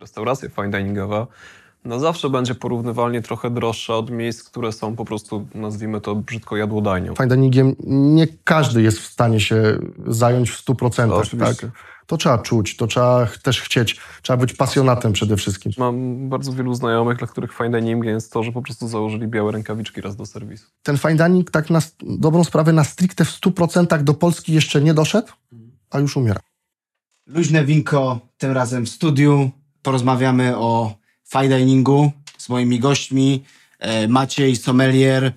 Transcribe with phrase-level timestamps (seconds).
[0.00, 1.26] restauracja fine diningowa,
[1.84, 6.56] no zawsze będzie porównywalnie trochę droższa od miejsc, które są po prostu, nazwijmy to brzydko
[6.56, 7.14] jadłodajnią.
[7.14, 11.08] Fine diningiem nie każdy jest w stanie się zająć w 100%.
[11.08, 11.66] To oczywiście.
[11.66, 11.96] tak?
[12.06, 15.72] To trzeba czuć, to trzeba też chcieć, trzeba być pasjonatem przede wszystkim.
[15.78, 19.52] Mam bardzo wielu znajomych, dla których fine dining jest to, że po prostu założyli białe
[19.52, 20.66] rękawiczki raz do serwisu.
[20.82, 24.94] Ten fine dining tak na dobrą sprawę na stricte w 100% do Polski jeszcze nie
[24.94, 25.28] doszedł,
[25.90, 26.40] a już umiera.
[27.26, 29.50] Luźne winko, tym razem w studiu.
[29.86, 30.94] Porozmawiamy o
[31.32, 33.44] fine diningu z moimi gośćmi.
[33.78, 35.32] E, Maciej, sommelier e,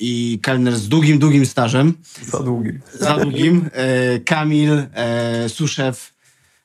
[0.00, 1.94] i kelner z długim, długim stażem.
[2.22, 2.70] Za długi.
[2.94, 3.70] Za długim.
[3.72, 6.14] E, Kamil, e, suszef,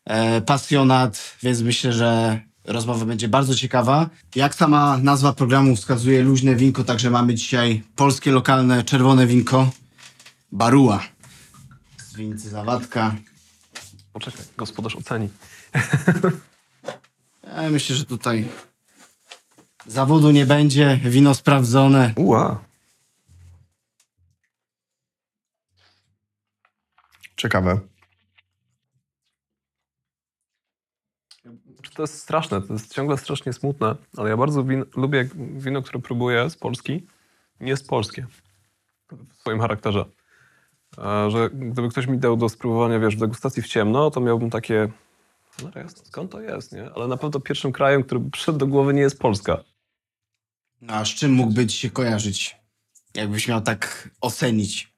[0.06, 4.10] e, pasjonat, więc myślę, że rozmowa będzie bardzo ciekawa.
[4.36, 9.72] Jak sama nazwa programu wskazuje, luźne winko, także mamy dzisiaj polskie, lokalne, czerwone winko.
[10.52, 11.04] Baruła.
[11.98, 13.16] Z winnicy Zawadka.
[14.14, 15.30] Poczekaj, gospodarz oceni.
[17.56, 18.48] Ja myślę, że tutaj
[19.86, 22.14] zawodu nie będzie, wino sprawdzone.
[22.16, 22.64] Ua.
[27.38, 27.80] Ciekawe.
[31.96, 35.28] To jest straszne, to jest ciągle strasznie smutne, ale ja bardzo win- lubię jak
[35.62, 37.08] wino, które próbuję z Polski,
[37.60, 38.28] nie jest polskie
[39.30, 40.06] w swoim charakterze.
[40.98, 44.92] E, Że gdyby ktoś mi dał do spróbowania, wiesz, degustacji w ciemno, to miałbym takie,
[45.64, 46.90] no jasne, skąd to jest, nie?
[46.96, 49.64] Ale na pewno pierwszym krajem, który przyszedł do głowy nie jest Polska.
[50.82, 52.56] No, a z czym mógłby ci się kojarzyć?
[53.14, 54.94] Jakbyś miał tak ocenić.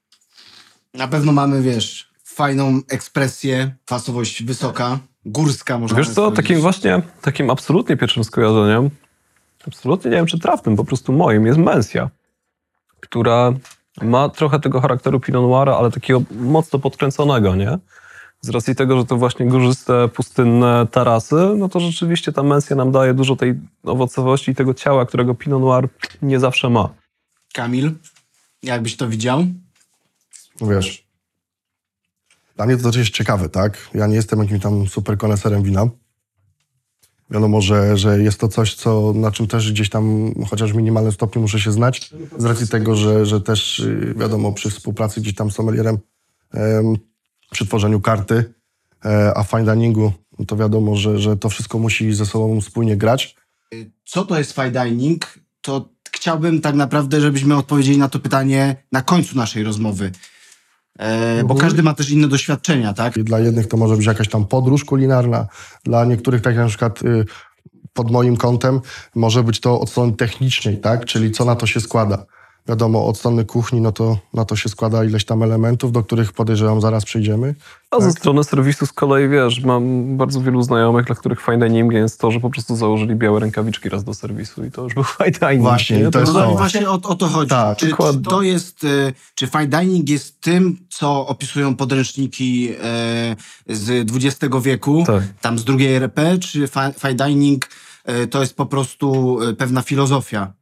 [0.94, 7.50] Na pewno mamy, wiesz, fajną ekspresję, kwasowość wysoka, górska można Wiesz co, takim właśnie, takim
[7.50, 8.90] absolutnie pierwszym skojarzeniem,
[9.66, 12.10] absolutnie nie wiem czy trafnym, po prostu moim, jest Mensja,
[13.00, 13.52] która
[14.02, 17.78] ma trochę tego charakteru Pinot Noira, ale takiego mocno podkręconego, nie?
[18.40, 22.92] Z racji tego, że to właśnie górzyste, pustynne tarasy, no to rzeczywiście ta Mensja nam
[22.92, 25.88] daje dużo tej owocowości i tego ciała, którego Pinot Noir
[26.22, 26.94] nie zawsze ma.
[27.52, 27.92] Kamil,
[28.62, 29.44] jakbyś to widział?
[30.60, 31.08] No Wiesz,
[32.56, 33.90] dla mnie to też jest ciekawe, tak?
[33.94, 35.88] Ja nie jestem jakimś tam super koneserem wina.
[37.30, 41.12] Wiadomo, że, że jest to coś, co, na czym też gdzieś tam, chociaż w minimalnym
[41.12, 45.34] stopniu muszę się znać, z racji tego, że, że też y, wiadomo, przy współpracy gdzieś
[45.34, 45.98] tam z sommelierem,
[46.54, 46.96] em,
[47.50, 48.54] przy tworzeniu karty,
[49.04, 52.60] e, a w fine diningu, no to wiadomo, że, że to wszystko musi ze sobą
[52.60, 53.36] spójnie grać.
[54.06, 55.38] Co to jest fine dining?
[55.60, 60.12] To chciałbym tak naprawdę, żebyśmy odpowiedzieli na to pytanie na końcu naszej rozmowy.
[60.98, 61.60] E, bo Mhm.
[61.60, 63.16] każdy ma też inne doświadczenia, tak?
[63.16, 65.46] I Dla jednych to może być jakaś tam podróż kulinarna,
[65.84, 67.24] dla niektórych, tak jak na przykład y,
[67.92, 68.80] pod moim kątem,
[69.14, 71.04] może być to od strony technicznej, tak?
[71.04, 72.26] Czyli co na to się składa.
[72.68, 76.32] Wiadomo, od strony kuchni, no to na to się składa ileś tam elementów, do których
[76.32, 77.54] podejrzewam zaraz przejdziemy.
[77.90, 78.18] A ze Tak.
[78.18, 82.30] strony serwisu z kolei, wiesz, mam bardzo wielu znajomych, dla których fine dining jest to,
[82.30, 85.62] że po prostu założyli białe rękawiczki raz do serwisu i to już był fine dining.
[85.62, 86.10] Właśnie, nie?
[86.10, 86.50] to jest No to.
[86.56, 87.50] właśnie o, o to chodzi.
[87.50, 93.36] Tak, czy, czy to jest, e, czy fine dining jest tym, co opisują podręczniki e,
[93.66, 95.22] z XX wieku, Tak.
[95.40, 97.68] tam z drugiej RP, czy fi- fine dining
[98.04, 100.52] e, to jest po prostu pewna filozofia?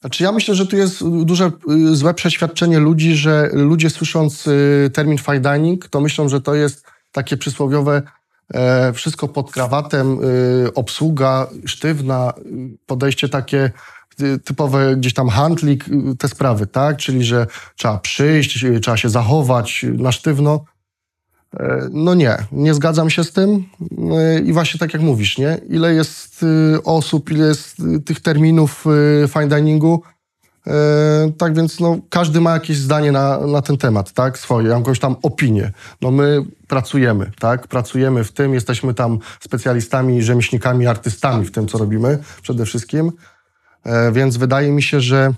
[0.00, 4.90] Znaczy ja myślę, że tu jest duże y, złe przeświadczenie ludzi, że ludzie słysząc y,
[4.94, 8.02] termin fine dining, to myślą, że to jest takie przysłowiowe
[8.54, 10.18] e, wszystko pod krawatem,
[10.66, 12.32] y, obsługa sztywna,
[12.86, 13.70] podejście takie
[14.44, 15.84] typowe gdzieś tam handlik,
[16.18, 16.96] te sprawy, tak?
[16.96, 20.64] Czyli, że trzeba przyjść, trzeba się zachować na sztywno.
[21.54, 23.64] E, No nie, nie zgadzam się z tym
[24.12, 25.60] E, i właśnie tak jak mówisz, nie?
[25.68, 28.84] Ile jest y, osób, ile jest y, tych terminów
[29.24, 30.02] y, fine diningu,
[30.68, 34.38] E, tak więc no, każdy ma jakieś zdanie na, na ten temat, tak?
[34.38, 35.72] Swoje, jakąś tam opinię.
[36.00, 37.66] No my pracujemy, tak?
[37.66, 43.12] Pracujemy w tym, jesteśmy tam specjalistami, rzemieślnikami, artystami w tym, co robimy przede wszystkim.
[44.12, 45.32] Więc wydaje mi się, że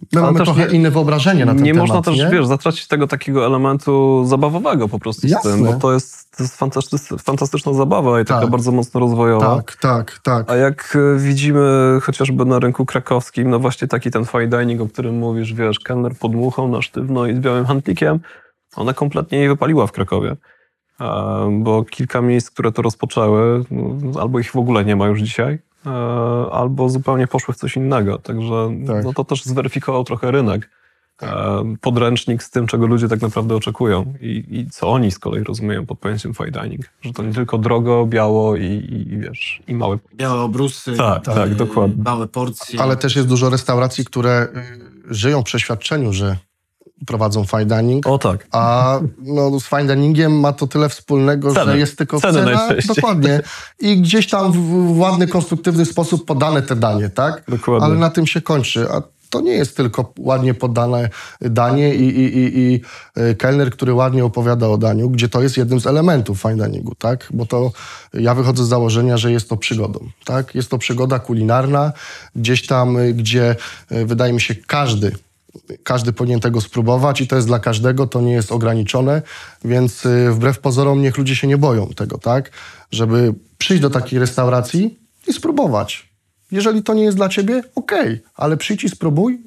[0.00, 1.88] my Ale mamy też trochę nie- inne wyobrażenie na ten nie temat.
[1.88, 2.30] można też, nie?
[2.30, 5.52] wiesz, zatracić tego takiego elementu zabawowego po prostu z Jasne.
[5.52, 8.50] tym, bo to jest, to jest fantastyczna, fantastyczna zabawa i taka Tak.
[8.50, 9.56] bardzo mocno rozwojowa.
[9.56, 10.50] Tak, tak, tak.
[10.50, 14.88] A jak e, widzimy chociażby na rynku krakowskim, no właśnie taki ten fine dining, o
[14.88, 18.20] którym mówisz, wiesz, kelner podmuchał na sztywno i z białym handlikiem,
[18.76, 20.36] ona kompletnie nie wypaliła w Krakowie.
[21.00, 25.20] E, Bo kilka miejsc, które to rozpoczęły, no, albo ich w ogóle nie ma już
[25.20, 25.58] dzisiaj,
[26.52, 28.18] albo zupełnie poszły w coś innego.
[28.18, 29.04] Także Tak.
[29.04, 30.70] no, to też zweryfikował trochę rynek.
[31.22, 35.44] E, Podręcznik z tym, czego ludzie tak naprawdę oczekują i, i co oni z kolei
[35.44, 36.84] rozumieją pod pojęciem fine dining.
[37.00, 41.24] Że to nie tylko drogo, biało i, i, i wiesz, i małe Białe obrusy, Tak,
[41.24, 42.02] tak, dokładnie.
[42.04, 42.80] małe porcje.
[42.80, 44.48] Ale też jest dużo restauracji, które
[45.10, 46.36] y, żyją w przeświadczeniu, że
[47.06, 48.06] prowadzą fine dining.
[48.06, 48.46] O tak.
[48.52, 51.72] A no, z fine diningiem ma to tyle wspólnego, Ceny.
[51.72, 52.68] że jest tylko Ceny cena.
[52.96, 53.40] Dokładnie.
[53.80, 57.42] I gdzieś tam w, ładny, konstruktywny sposób podane te danie, tak?
[57.48, 57.86] Dokładnie.
[57.86, 58.86] Ale na tym się kończy.
[58.90, 61.08] A to nie jest tylko ładnie podane
[61.40, 62.80] danie i, i, i, i
[63.22, 66.94] y, kelner, który ładnie opowiada o daniu, gdzie to jest jednym z elementów fine diningu,
[66.94, 67.28] tak?
[67.30, 67.72] Bo to
[68.14, 70.54] ja wychodzę z założenia, że jest to przygodą, tak?
[70.54, 71.92] Jest to przygoda kulinarna,
[72.36, 73.56] gdzieś tam, y, gdzie
[73.92, 75.12] y, wydaje mi się każdy
[75.82, 79.22] każdy powinien tego spróbować i to jest dla każdego, to nie jest ograniczone,
[79.64, 82.50] więc y, wbrew pozorom niech ludzie się nie boją tego, tak?
[82.90, 86.08] Żeby przyjść do takiej restauracji i spróbować.
[86.52, 89.42] Jeżeli to nie jest dla ciebie, okej, ale przyjdź i spróbuj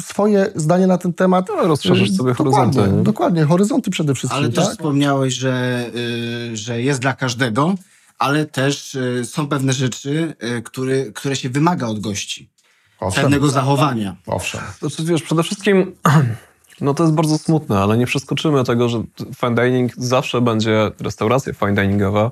[0.00, 1.48] swoje zdanie na ten temat.
[1.48, 3.02] No, rozszerzysz sobie dokładnie, horyzonty, nie?
[3.02, 4.72] Dokładnie, horyzonty przede wszystkim, Ale też tak?
[4.72, 5.86] wspomniałeś, że,
[6.52, 7.74] y, że jest dla każdego,
[8.18, 12.50] ale też y, są pewne rzeczy, y, które, które się wymaga od gości.
[13.00, 14.16] Owszem, Pewnego zachowania.
[14.26, 14.60] owszem.
[14.78, 15.94] Znaczy, wiesz, przede wszystkim,
[16.80, 19.02] no to jest bardzo smutne, ale nie przeskoczymy tego, że
[19.36, 22.30] fine dining zawsze będzie, restauracja fine diningowa,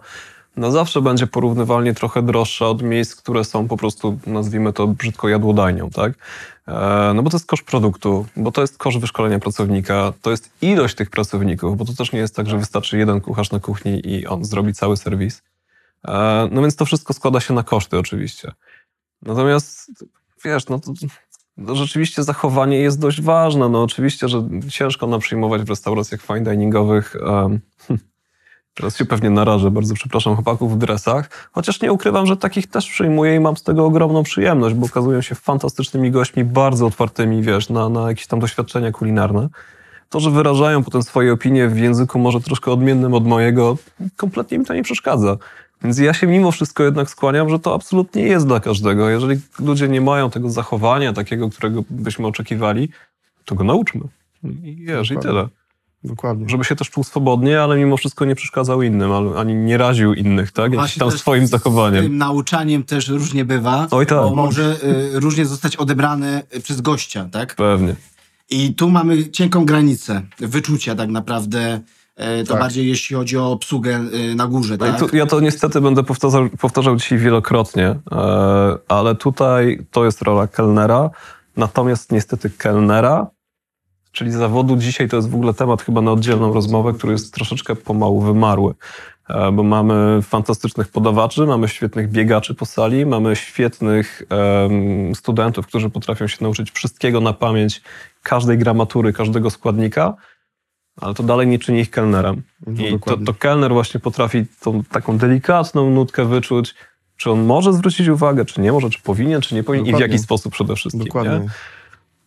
[0.57, 5.29] no zawsze będzie porównywalnie trochę droższa od miejsc, które są po prostu, nazwijmy to brzydko
[5.29, 6.13] jadłodajnią, tak?
[6.69, 10.51] E, No bo to jest koszt produktu, bo to jest koszt wyszkolenia pracownika, to jest
[10.63, 14.09] ilość tych pracowników, bo to też nie jest tak, że wystarczy jeden kucharz na kuchni
[14.09, 15.43] i on zrobi cały serwis.
[16.09, 18.53] E, No więc to wszystko składa się na koszty oczywiście.
[19.23, 19.91] Natomiast
[20.45, 20.93] wiesz, no to,
[21.57, 23.69] no rzeczywiście zachowanie jest dość ważne.
[23.69, 27.17] No oczywiście, że ciężko nam przyjmować w restauracjach fine diningowych.
[27.27, 27.61] Um,
[28.75, 31.51] teraz się pewnie narażę, bardzo przepraszam chłopaków w dresach.
[31.53, 35.21] Chociaż nie ukrywam, że takich też przyjmuję i mam z tego ogromną przyjemność, bo okazują
[35.21, 39.49] się fantastycznymi gośćmi, bardzo otwartymi, wiesz, na, na jakieś tam doświadczenia kulinarne.
[40.09, 43.79] To, że wyrażają potem swoje opinie w języku może troszkę odmiennym od mojego,
[44.17, 45.37] kompletnie mi to nie przeszkadza.
[45.83, 49.09] Więc ja się mimo wszystko jednak skłaniam, że to absolutnie jest dla każdego.
[49.11, 52.89] Jeżeli ludzie nie mają tego zachowania takiego, którego byśmy oczekiwali,
[53.45, 54.01] to go nauczmy.
[54.63, 55.49] I wiesz, i tyle.
[56.05, 56.49] Dokładnie.
[56.49, 60.15] Żeby się też czuł swobodnie, ale mimo wszystko nie przeszkadzał innym, ale- ani nie raził
[60.15, 60.75] innych, tak?
[60.75, 62.05] Właśnie tam swoim Z zachowaniem.
[62.05, 64.19] tym nauczaniem też różnie bywa, Oj tak.
[64.19, 64.77] bo może
[65.17, 67.55] y, różnie zostać odebrany y, przez gościa, tak?
[67.55, 67.95] Pewnie.
[68.51, 71.81] I tu mamy cienką granicę wyczucia tak naprawdę,
[72.17, 72.63] to Tak.
[72.63, 74.01] bardziej jeśli chodzi o obsługę
[74.33, 75.13] y, na górze, No tak?
[75.13, 77.99] ja to niestety będę powtarzał, powtarzał dzisiaj wielokrotnie, e,
[78.89, 81.11] ale tutaj to jest rola kelnera,
[81.57, 83.27] natomiast niestety kelnera,
[84.13, 87.77] czyli zawodu dzisiaj to jest w ogóle temat chyba na oddzielną rozmowę, który jest troszeczkę
[87.77, 88.75] pomału wymarły.
[89.29, 94.23] E, Bo mamy fantastycznych podawaczy, mamy świetnych biegaczy po sali, mamy świetnych
[95.15, 97.83] studentów, którzy potrafią się nauczyć wszystkiego na pamięć,
[98.23, 100.15] każdej gramatury, każdego składnika,
[101.01, 102.43] ale to dalej nie czyni ich kelnerem.
[102.67, 103.27] No, I to, dokładnie.
[103.27, 106.75] to kelner właśnie potrafi tą taką delikatną nutkę wyczuć,
[107.17, 109.93] czy on może zwrócić uwagę, czy nie może, czy powinien, czy nie powinien i w
[109.93, 110.13] Dokładnie.
[110.15, 111.05] jaki sposób przede wszystkim.
[111.05, 111.39] Dokładnie.
[111.39, 111.47] Nie?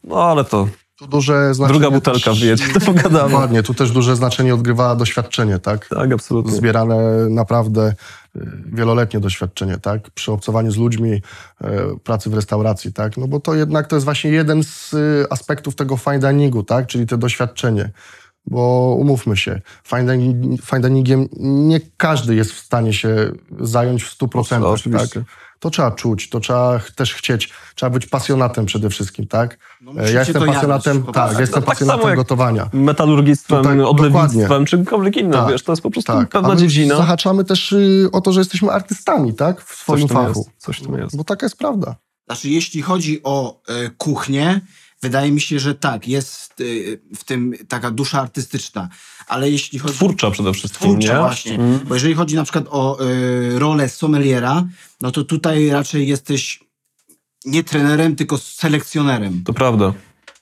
[0.04, 0.68] No ale to
[1.00, 3.30] Tu duże znaczenie druga butelka też- wyjedzie, to pogadamy.
[3.30, 5.88] Dokładnie, tu też duże znaczenie odgrywa doświadczenie, tak?
[5.88, 6.52] Tak, absolutnie.
[6.52, 7.94] zbierane naprawdę
[8.36, 10.10] y, wieloletnie doświadczenie, tak?
[10.12, 11.22] Przy obcowaniu z ludźmi, y,
[12.04, 13.18] pracy w restauracji, tak?
[13.18, 16.88] No bo to jednak to jest właśnie jeden z y, aspektów tego fine diningu, tak?
[16.88, 17.90] Czyli to doświadczenie.
[18.48, 19.62] Bo umówmy się,
[20.82, 24.66] diningiem nie każdy jest w stanie się zająć w 100%.
[24.66, 25.20] Oczywiście.
[25.20, 25.30] Tak?
[25.60, 29.58] To trzeba czuć, to trzeba też chcieć, trzeba być pasjonatem przede wszystkim, tak?
[29.82, 32.70] No E, ja jestem to pasjonatem, tak, jestem tak samo pasjonatem jak- gotowania.
[32.74, 34.66] Metalurgistwem, Tutaj odlewnictwem, dokładnie.
[34.66, 35.50] czy czymkolwiek innym, Tak.
[35.50, 36.98] wiesz, to jest po prostu Tak, pewna a my dziedzina.
[36.98, 39.62] Zahaczamy też y, o to, że jesteśmy artystami, tak?
[39.62, 40.40] W Coś swoim tym fachu.
[40.40, 40.50] jest.
[40.58, 41.18] Coś w tym jest.
[41.18, 41.96] Bo taka jest prawda.
[42.28, 44.62] Znaczy, jeśli chodzi o e, kuchnię,
[45.02, 46.64] wydaje mi się, że tak, jest e,
[47.16, 48.90] w tym taka dusza artystyczna,
[49.28, 49.96] ale jeśli chodzi...
[49.96, 51.20] Twórcza przede wszystkim, Twórcza nie?
[51.20, 51.80] właśnie, Mm.
[51.86, 54.64] bo jeżeli chodzi na przykład o e, rolę sommeliera,
[55.02, 56.60] no to tutaj raczej jesteś
[57.46, 59.44] nie trenerem, tylko selekcjonerem.
[59.44, 59.94] To prawda.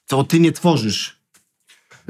[0.08, 1.16] To ty nie tworzysz.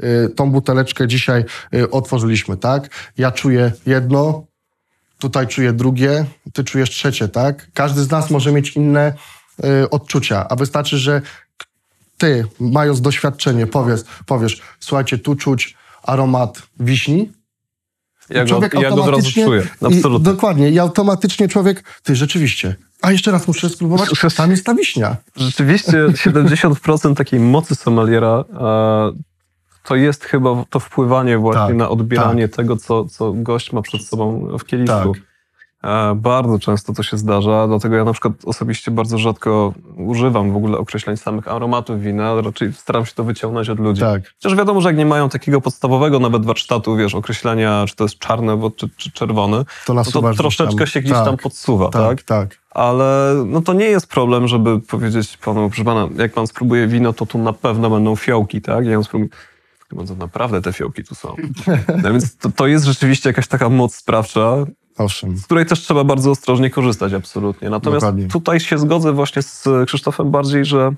[0.04, 3.10] Y, tą buteleczkę dzisiaj y, otworzyliśmy, tak?
[3.18, 4.46] Ja czuję jedno,
[5.18, 7.70] tutaj czuję drugie, ty czujesz trzecie, tak?
[7.74, 9.12] Każdy z nas może mieć inne
[9.64, 11.22] y, odczucia, a wystarczy, że
[12.18, 17.32] ty, mając doświadczenie, powiesz, powiesz słuchajcie, tu czuć aromat wiśni,
[18.30, 19.62] Ja go, człowiek ja go od razu czuję.
[19.82, 20.32] I, Absolutnie.
[20.32, 20.70] dokładnie.
[20.70, 25.16] I automatycznie człowiek, ty rzeczywiście, a jeszcze raz muszę spróbować, tam jest ta wiśnia.
[25.36, 29.12] Rzeczywiście 70% takiej mocy sommeliera e,
[29.84, 34.02] to jest chyba to wpływanie właśnie Tak, na odbieranie tego, co, co gość ma przed
[34.02, 35.12] sobą w kieliszku.
[35.14, 35.22] Tak.
[35.84, 40.56] E, bardzo często to się zdarza, dlatego ja na przykład osobiście bardzo rzadko używam w
[40.56, 44.00] ogóle określeń samych aromatów wina, raczej staram się to wyciągnąć od ludzi.
[44.00, 44.22] Tak.
[44.42, 48.18] Chociaż wiadomo, że jak nie mają takiego podstawowego nawet warsztatu, wiesz, określenia, czy to jest
[48.18, 50.86] czarne czy, czy czerwony, To no to troszeczkę tam.
[50.86, 52.02] się gdzieś tak, tam podsuwa, tak?
[52.02, 52.58] Tak, tak.
[52.70, 57.12] Ale no to nie jest problem, żeby powiedzieć panu, proszę pana, jak pan spróbuje wino,
[57.12, 58.86] to tu na pewno będą fiołki, tak?
[58.86, 59.30] Ja ją spróbuję.
[59.88, 61.36] Chyba to naprawdę te fiołki tu są.
[62.02, 64.56] No więc to, to jest rzeczywiście jakaś taka moc sprawcza,
[64.98, 65.36] Owszem.
[65.36, 67.70] z której też trzeba bardzo ostrożnie korzystać, absolutnie.
[67.70, 68.28] Natomiast Dokładnie.
[68.28, 70.92] tutaj się zgodzę właśnie z Krzysztofem bardziej, że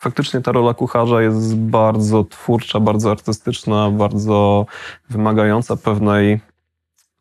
[0.00, 4.66] faktycznie ta rola kucharza jest bardzo twórcza, bardzo artystyczna, bardzo
[5.10, 6.40] wymagająca pewnej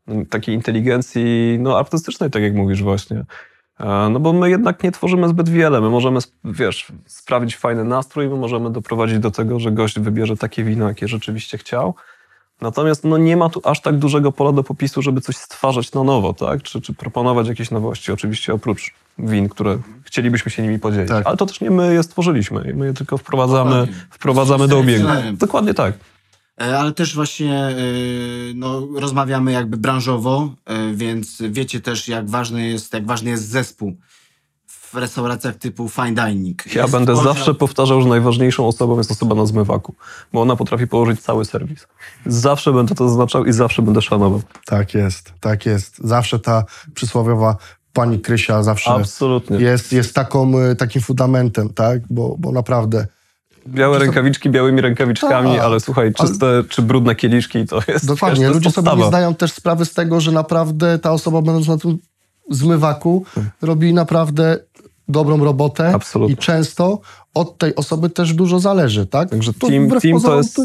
[0.07, 3.25] mm, takiej inteligencji, no artystycznej, tak jak mówisz właśnie.
[3.79, 5.81] E, No bo my jednak nie tworzymy zbyt wiele.
[5.81, 10.63] My możemy, wiesz, sprawić fajny nastrój, my możemy doprowadzić do tego, że gość wybierze takie
[10.63, 11.95] wino, jakie rzeczywiście chciał.
[12.61, 16.03] Natomiast no, nie ma tu aż tak dużego pola do popisu, żeby coś stwarzać na
[16.03, 16.63] nowo, tak?
[16.63, 18.11] Czy, czy proponować jakieś nowości.
[18.11, 21.09] Oczywiście oprócz win, które chcielibyśmy się nimi podzielić.
[21.09, 21.27] Tak.
[21.27, 22.73] Ale to też nie my je stworzyliśmy.
[22.75, 23.95] My je tylko wprowadzamy, Dokładnie.
[24.09, 25.07] wprowadzamy do obiegu.
[25.33, 25.93] Dokładnie tak.
[26.61, 27.73] E, Ale też właśnie e,
[28.55, 33.97] no, rozmawiamy jakby branżowo, e, więc wiecie też, jak ważny jest, jak ważny jest zespół
[34.93, 36.75] w restauracjach typu fine dining.
[36.75, 39.95] Ja Jest będę zawsze powtarzał, że najważniejszą osobą jest osoba na zmywaku,
[40.33, 41.87] bo ona potrafi położyć cały serwis.
[42.25, 44.41] Zawsze będę to zaznaczał i zawsze będę szanował.
[44.65, 45.97] Tak jest, tak jest.
[45.97, 47.57] Zawsze ta przysłowiowa
[47.93, 49.57] pani Krysia zawsze Absolutnie.
[49.57, 52.01] jest, jest taką, y, takim fundamentem, tak?
[52.09, 53.07] Bo, bo naprawdę
[53.67, 58.39] Białe rękawiczki białymi rękawiczkami, Tak, ale słuchaj, czyste czy brudne kieliszki to jest Dokładnie.
[58.39, 61.41] wiesz, to jest Ludzie sobie nie zdają też sprawy z tego, że naprawdę ta osoba
[61.41, 61.97] będąc na tym
[62.49, 63.25] zmywaku
[63.61, 64.57] robi naprawdę
[65.09, 66.33] dobrą robotę Absolutnie.
[66.33, 66.99] i często
[67.33, 69.29] od tej osoby też dużo zależy, tak?
[69.29, 70.61] Także To team, team to jest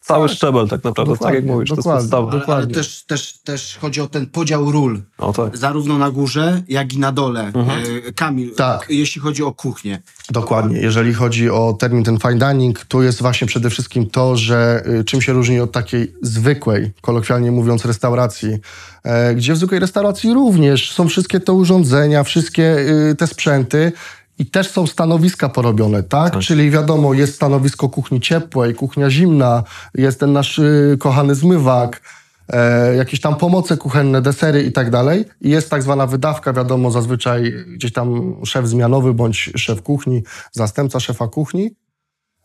[0.00, 2.00] cały szczebel tak naprawdę, tak jak Dokładnie, mówisz, to jest dokładnie.
[2.02, 2.22] podstawa.
[2.22, 2.74] Ale, ale Dokładnie.
[2.74, 5.56] też, też, też chodzi o ten podział ról, No tak.
[5.56, 7.40] zarówno na górze, jak i na dole.
[7.54, 7.82] Mhm.
[8.08, 8.86] E, Kamil, Tak.
[8.88, 10.02] jeśli chodzi o kuchnię.
[10.30, 10.78] Dokładnie.
[10.78, 15.04] Jeżeli chodzi o termin ten fine dining, tu jest właśnie przede wszystkim to, że y,
[15.04, 18.58] czym się różni od takiej zwykłej, kolokwialnie mówiąc, restauracji,
[19.04, 22.76] e, gdzie w zwykłej restauracji również są wszystkie te urządzenia, wszystkie
[23.10, 23.92] y, te sprzęty
[24.40, 26.38] i też są stanowiska porobione, tak?
[26.38, 29.62] Czyli wiadomo, jest stanowisko kuchni ciepłej, kuchnia zimna,
[29.94, 32.02] jest ten nasz y, kochany zmywak,
[32.48, 35.24] e, jakieś tam pomoce kuchenne, desery i tak dalej.
[35.40, 41.00] I jest tak zwana wydawka, wiadomo, zazwyczaj gdzieś tam szef zmianowy bądź szef kuchni, zastępca
[41.00, 41.70] szefa kuchni.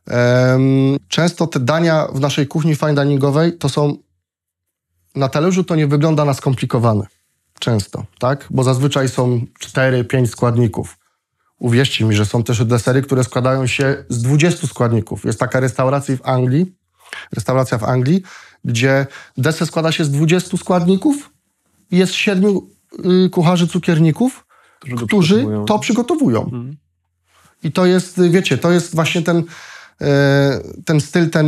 [0.08, 3.98] Em, często te dania w naszej kuchni fine diningowej to są
[5.16, 7.08] na talerzu to nie wygląda na skomplikowane.
[7.60, 8.48] Często, tak?
[8.50, 11.05] Bo zazwyczaj są 4-5 składników.
[11.60, 15.26] Uwierzcie mi, że są też desery, które składają się z 20 składników.
[15.26, 16.76] Jest taka restauracja w Anglii,
[17.36, 18.24] restauracja w Anglii,
[18.66, 19.08] gdzie
[19.38, 21.30] deser składa się z 20 składników
[21.92, 22.60] i jest 7
[23.26, 24.46] y, kucharzy cukierników,
[24.80, 25.66] Którzy go którzy przygotowują.
[25.66, 26.52] to przygotowują.
[27.64, 29.44] I to jest, y, wiecie, to jest właśnie ten,
[30.02, 31.48] e, ten styl, ten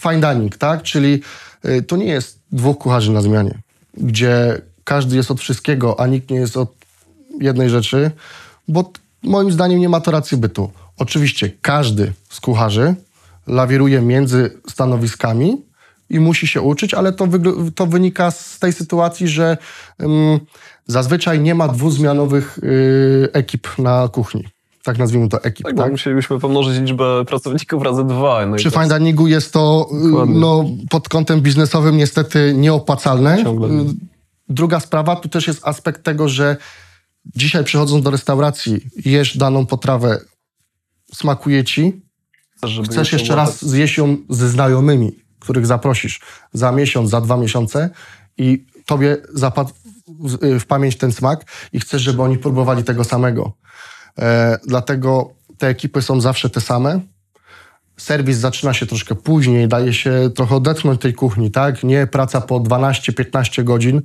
[0.00, 0.82] fine dining, tak?
[0.82, 1.22] Czyli
[1.64, 3.58] y, to nie jest dwóch kucharzy na zmianie,
[3.94, 6.74] gdzie każdy jest od wszystkiego, a nikt nie jest od
[7.40, 8.10] jednej rzeczy,
[8.68, 8.92] bo
[9.22, 10.70] moim zdaniem nie ma to racji bytu.
[10.98, 12.94] Oczywiście każdy z kucharzy
[13.46, 15.56] lawiruje między stanowiskami
[16.10, 17.28] i musi się uczyć, ale to,
[17.74, 19.56] to wynika z tej sytuacji, że
[20.86, 24.44] zazwyczaj nie ma dwuzmianowych y, ekip na kuchni.
[24.82, 25.66] Tak nazwijmy to ekip.
[25.66, 28.46] Tak, Tak, musielibyśmy pomnożyć liczbę pracowników razy dwa.
[28.46, 28.88] No Przy jest fine
[29.26, 30.38] jest to y, Dokładnie.
[30.38, 33.42] no, pod kątem biznesowym niestety nieopłacalne.
[33.42, 33.68] Ciągle.
[33.68, 33.84] Y,
[34.48, 36.56] Druga sprawa, tu też jest aspekt tego, że
[37.24, 40.20] dzisiaj przychodząc do restauracji, jesz daną potrawę,
[41.14, 42.02] smakuje ci,
[42.56, 46.20] chcesz, żeby chcesz je jeszcze raz zjeść ją ze znajomymi, których zaprosisz
[46.52, 47.90] za miesiąc, za dwa miesiące
[48.38, 49.70] i tobie zapadł
[50.08, 53.52] w, w pamięć ten smak i chcesz, żeby oni próbowali tego samego.
[54.18, 57.00] E, dlatego te ekipy są zawsze te same.
[57.96, 61.84] Serwis zaczyna się troszkę później, daje się trochę odetchnąć tej kuchni, tak?
[61.84, 64.02] Nie praca po 12-15 godzin,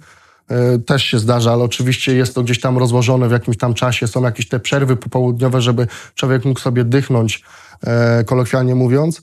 [0.86, 4.08] też się zdarza, ale oczywiście jest to gdzieś tam rozłożone w jakimś tam czasie.
[4.08, 7.44] Są jakieś te przerwy popołudniowe, żeby człowiek mógł sobie dychnąć,
[7.84, 9.22] e, kolokwialnie mówiąc.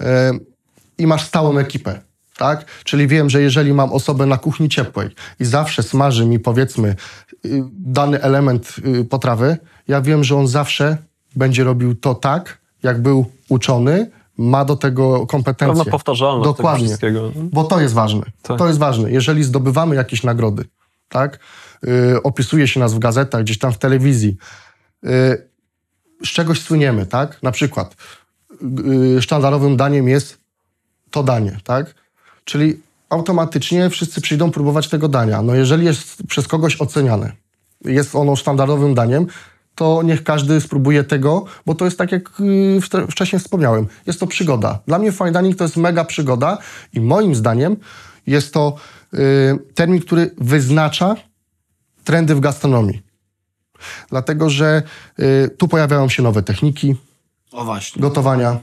[0.00, 0.32] E,
[0.98, 2.00] I masz stałą ekipę,
[2.36, 2.64] tak?
[2.84, 5.08] Czyli wiem, że jeżeli mam osobę na kuchni ciepłej
[5.40, 6.96] i zawsze smaży mi, powiedzmy,
[7.44, 9.56] y, dany element y, potrawy,
[9.88, 10.96] ja wiem, że on zawsze
[11.36, 14.10] będzie robił to tak, jak był uczony,
[14.40, 15.76] ma do tego kompetencje.
[15.76, 16.86] Pewna powtarzalność Dokładnie.
[16.86, 17.32] wszystkiego.
[17.34, 18.22] Bo to jest ważne.
[18.42, 18.58] Tak.
[18.58, 19.10] To jest ważne.
[19.10, 20.64] Jeżeli zdobywamy jakieś nagrody,
[21.08, 21.38] tak?
[21.82, 24.36] Yy, opisuje się nas w gazetach, gdzieś tam w telewizji.
[25.02, 25.10] Yy,
[26.24, 27.42] z czegoś słyniemy, tak?
[27.42, 27.96] Na przykład
[28.62, 30.38] yy, sztandarowym daniem jest
[31.10, 31.94] to danie, tak?
[32.44, 35.42] Czyli automatycznie wszyscy przyjdą próbować tego dania.
[35.42, 37.32] No jeżeli jest przez kogoś oceniane,
[37.84, 39.26] jest ono sztandarowym daniem,
[39.80, 42.30] to niech każdy spróbuje tego, bo to jest tak jak
[42.80, 44.78] wte- wcześniej wspomniałem, jest to przygoda.
[44.86, 46.58] Dla mnie fine dining to jest mega przygoda
[46.92, 47.76] i moim zdaniem
[48.26, 48.74] jest to
[49.12, 49.18] yy,
[49.74, 51.16] termin, który wyznacza
[52.04, 53.02] trendy w gastronomii.
[54.10, 54.82] Dlatego, że
[55.18, 56.96] yy, tu pojawiają się nowe techniki
[58.00, 58.58] gotowania.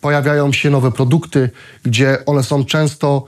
[0.00, 1.50] Pojawiają się nowe produkty,
[1.82, 3.24] gdzie one są często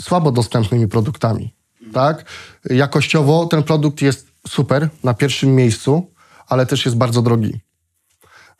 [0.00, 1.54] słabo dostępnymi produktami.
[1.92, 2.24] Tak?
[2.70, 6.15] Jakościowo ten produkt jest super, na pierwszym miejscu,
[6.46, 7.60] ale też jest bardzo drogi.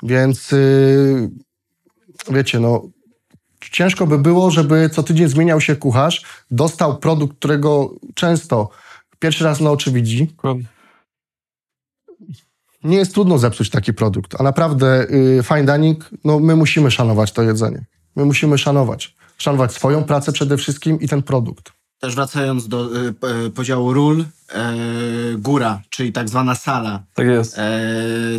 [0.02, 1.30] Więc yy,
[2.30, 2.82] wiecie, no
[3.70, 8.70] ciężko by było, żeby co tydzień zmieniał się kucharz, dostał produkt, którego często
[9.18, 10.34] pierwszy raz na oczy widzi.
[12.84, 17.32] Nie jest trudno zepsuć taki produkt, a naprawdę yy, fine dining, no my musimy szanować
[17.32, 17.84] to jedzenie.
[18.16, 19.16] My musimy szanować.
[19.38, 21.75] Szanować swoją pracę przede wszystkim i ten produkt.
[22.00, 23.14] Też wracając do y,
[23.46, 24.24] y, podziału ról, y,
[25.38, 27.02] góra, czyli tak zwana sala.
[27.14, 27.58] Tak jest.
[27.58, 27.70] E,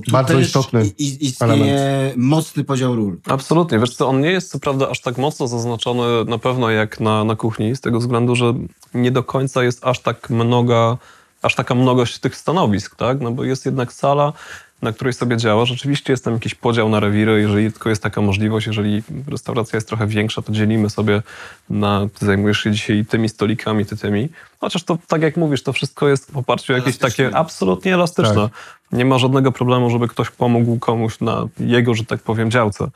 [0.05, 3.17] tu Bardzo też istotny i- i- istnieje mocny podział ról.
[3.27, 3.79] Absolutnie.
[3.79, 7.23] Wiesz co, on nie jest co prawda aż tak mocno zaznaczony na pewno jak na,
[7.23, 8.53] na kuchni, z tego względu, że
[8.93, 10.97] nie do końca jest aż tak mnoga,
[11.41, 13.21] aż taka mnogość tych stanowisk, tak?
[13.21, 14.33] No bo jest jednak sala,
[14.81, 15.65] na której sobie działa.
[15.65, 19.87] Rzeczywiście jest tam jakiś podział na rewiry, jeżeli tylko jest taka możliwość, jeżeli restauracja jest
[19.87, 21.21] trochę większa, to dzielimy sobie
[21.69, 24.29] na, ty zajmujesz się dzisiaj tymi stolikami, ty tymi.
[24.59, 28.49] Chociaż to, tak jak mówisz, to wszystko jest w oparciu o jakieś takie absolutnie elastyczne.
[28.91, 32.87] Nie ma żadnego problemu, żeby ktoś pomógł komuś na jego, że tak powiem, działce.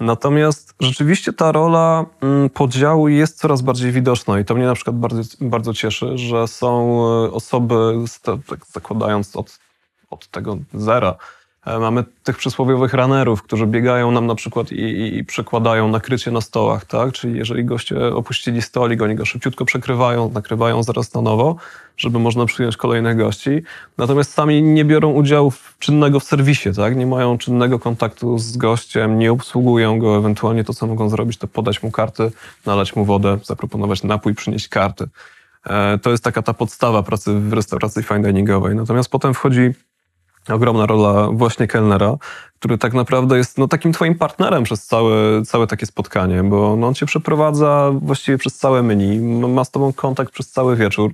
[0.00, 4.96] Natomiast rzeczywiście ta rola mm, podziału jest coraz bardziej widoczna i to mnie na przykład
[4.96, 7.94] bardzo, bardzo cieszy, że są e, osoby,
[8.46, 9.58] tak zakładając od,
[10.12, 11.14] od tego zera,
[11.66, 16.40] e, mamy tych przysłowiowych runnerów, którzy biegają nam na przykład i, i, przekładają nakrycie na
[16.40, 17.12] stołach, tak?
[17.12, 21.56] Czyli jeżeli goście opuścili stolik, oni go szybciutko przekrywają, nakrywają zaraz na nowo,
[21.96, 23.62] żeby można przyjąć kolejnych gości.
[23.98, 26.96] Natomiast sami nie biorą udziału w czynnego w serwisie, tak?
[26.96, 30.16] Nie mają czynnego kontaktu z gościem, nie obsługują go.
[30.16, 32.32] Ewentualnie to, co mogą zrobić, to podać mu karty,
[32.66, 35.08] nalać mu wodę, zaproponować napój, przynieść karty.
[35.66, 38.76] E, To jest taka ta podstawa pracy w restauracji fine diningowej.
[38.76, 39.70] Natomiast potem wchodzi
[40.48, 42.16] ogromna rola właśnie kelnera,
[42.58, 46.86] który tak naprawdę jest no, takim twoim partnerem przez całe, całe takie spotkanie, bo no,
[46.86, 51.12] on cię przeprowadza właściwie przez całe menu, ma z tobą kontakt przez cały wieczór.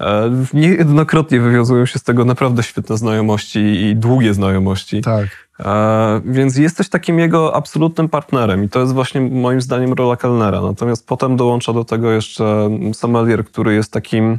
[0.00, 5.00] E, Niejednokrotnie wywiązują się z tego naprawdę świetne znajomości i długie znajomości.
[5.00, 5.26] Tak.
[5.60, 10.60] E, więc jesteś takim jego absolutnym partnerem i to jest właśnie moim zdaniem rola kelnera.
[10.60, 14.38] Natomiast potem dołącza do tego jeszcze sommelier, który jest takim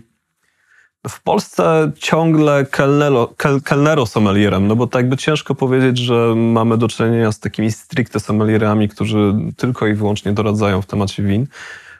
[1.09, 6.77] w Polsce ciągle kelnero, kel, kelnero sommelierem, no bo tak jakby ciężko powiedzieć, że mamy
[6.77, 11.47] do czynienia z takimi stricte sommelierami, którzy tylko i wyłącznie doradzają w temacie win.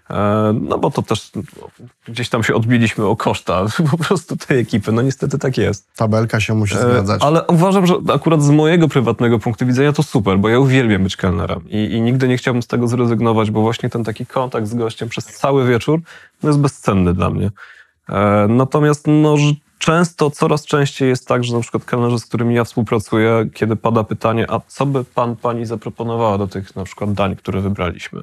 [0.10, 1.41] E, No bo to też no,
[2.08, 4.91] gdzieś tam się odbiliśmy o koszta po prostu tej ekipy.
[4.91, 5.88] No niestety tak jest.
[5.96, 7.22] Tabelka się musi E, zgadzać.
[7.24, 11.15] Ale uważam, że akurat z mojego prywatnego punktu widzenia to super, bo ja uwielbiam być
[11.15, 14.74] kelnerem i, i nigdy nie chciałbym z tego zrezygnować, bo właśnie ten taki kontakt z
[14.74, 16.00] gościem przez cały wieczór
[16.43, 17.52] no jest bezcenny dla mnie.
[18.10, 19.36] E, natomiast no,
[19.80, 24.04] często, coraz częściej jest tak, że na przykład kelnerzy, z którymi ja współpracuję, kiedy pada
[24.04, 28.22] pytanie, a co by pan, pani zaproponowała do tych na przykład dań, które wybraliśmy?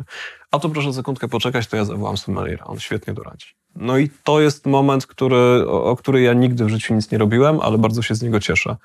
[0.50, 3.46] A to proszę sekundkę poczekać, to ja zawołam sommeliera, on świetnie doradzi.
[3.76, 7.18] No i to jest moment, który, o, o który ja nigdy w życiu nic nie
[7.18, 8.76] robiłem, ale bardzo się z niego cieszę.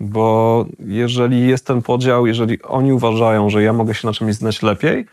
[0.00, 4.62] Bo jeżeli jest ten podział, jeżeli oni uważają, że ja mogę się na czymś znać
[4.62, 5.06] lepiej,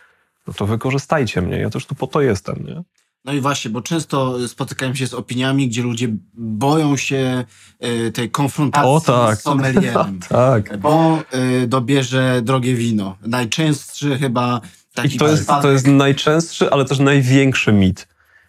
[0.47, 2.83] no to wykorzystajcie mnie, ja też tu po to jestem, nie?
[3.25, 7.45] No i właśnie, bo często spotykałem się z opiniami, gdzie ludzie boją się
[7.85, 9.39] y, tej konfrontacji O, tak.
[9.39, 10.19] z sommelierem.
[10.29, 10.77] Tak.
[10.77, 11.23] Bo
[11.63, 13.17] y, dobierze drogie wino.
[13.21, 14.61] Najczęstszy chyba
[14.93, 18.07] taki I to jest, to jest najczęstszy, ale też największy mit.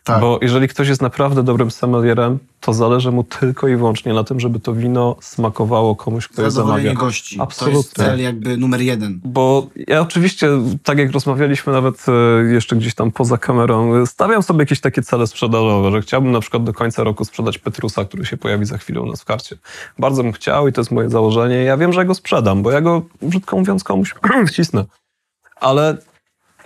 [0.09, 0.21] Tak.
[0.21, 4.41] Bo jeżeli ktoś jest naprawdę dobrym sommelierem, to zależy mu tylko i wyłącznie na tym,
[4.41, 6.95] żeby to wino smakowało komuś, kto je zamawia.
[6.95, 7.37] gości.
[7.37, 7.79] To Absolutnie.
[7.79, 9.21] jest cel jakby numer jeden.
[9.25, 10.49] Bo ja oczywiście,
[10.83, 15.27] tak jak rozmawialiśmy nawet e, jeszcze gdzieś tam poza kamerą, stawiam sobie jakieś takie cele
[15.27, 19.01] sprzedażowe, że chciałbym na przykład do końca roku sprzedać Petrusa, który się pojawi za chwilę
[19.01, 19.57] u nas w karcie.
[19.99, 21.57] Bardzo bym chciał i to jest moje założenie.
[21.57, 24.15] Ja wiem, że go sprzedam, bo ja go, brzydko mówiąc, komuś
[24.49, 24.85] wcisnę.
[25.61, 25.97] Ale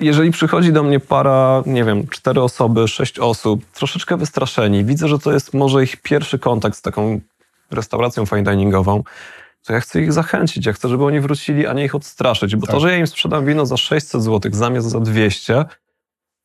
[0.01, 5.19] jeżeli przychodzi do mnie para, nie wiem, cztery osoby, sześć osób, troszeczkę wystraszeni, widzę, że
[5.19, 7.21] to jest może ich pierwszy kontakt z taką
[7.71, 9.03] restauracją fine diningową,
[9.67, 12.67] to ja chcę ich zachęcić, ja chcę, żeby oni wrócili, a nie ich odstraszyć, bo
[12.67, 12.75] Tak.
[12.75, 15.65] to, że ja im sprzedam wino za 600 zł zamiast za 200,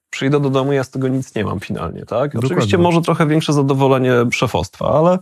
[0.10, 2.10] przyjdę do domu, ja z tego nic nie mam finalnie, tak?
[2.10, 2.40] Dokładnie.
[2.48, 5.20] Oczywiście może trochę większe zadowolenie szefostwa, ale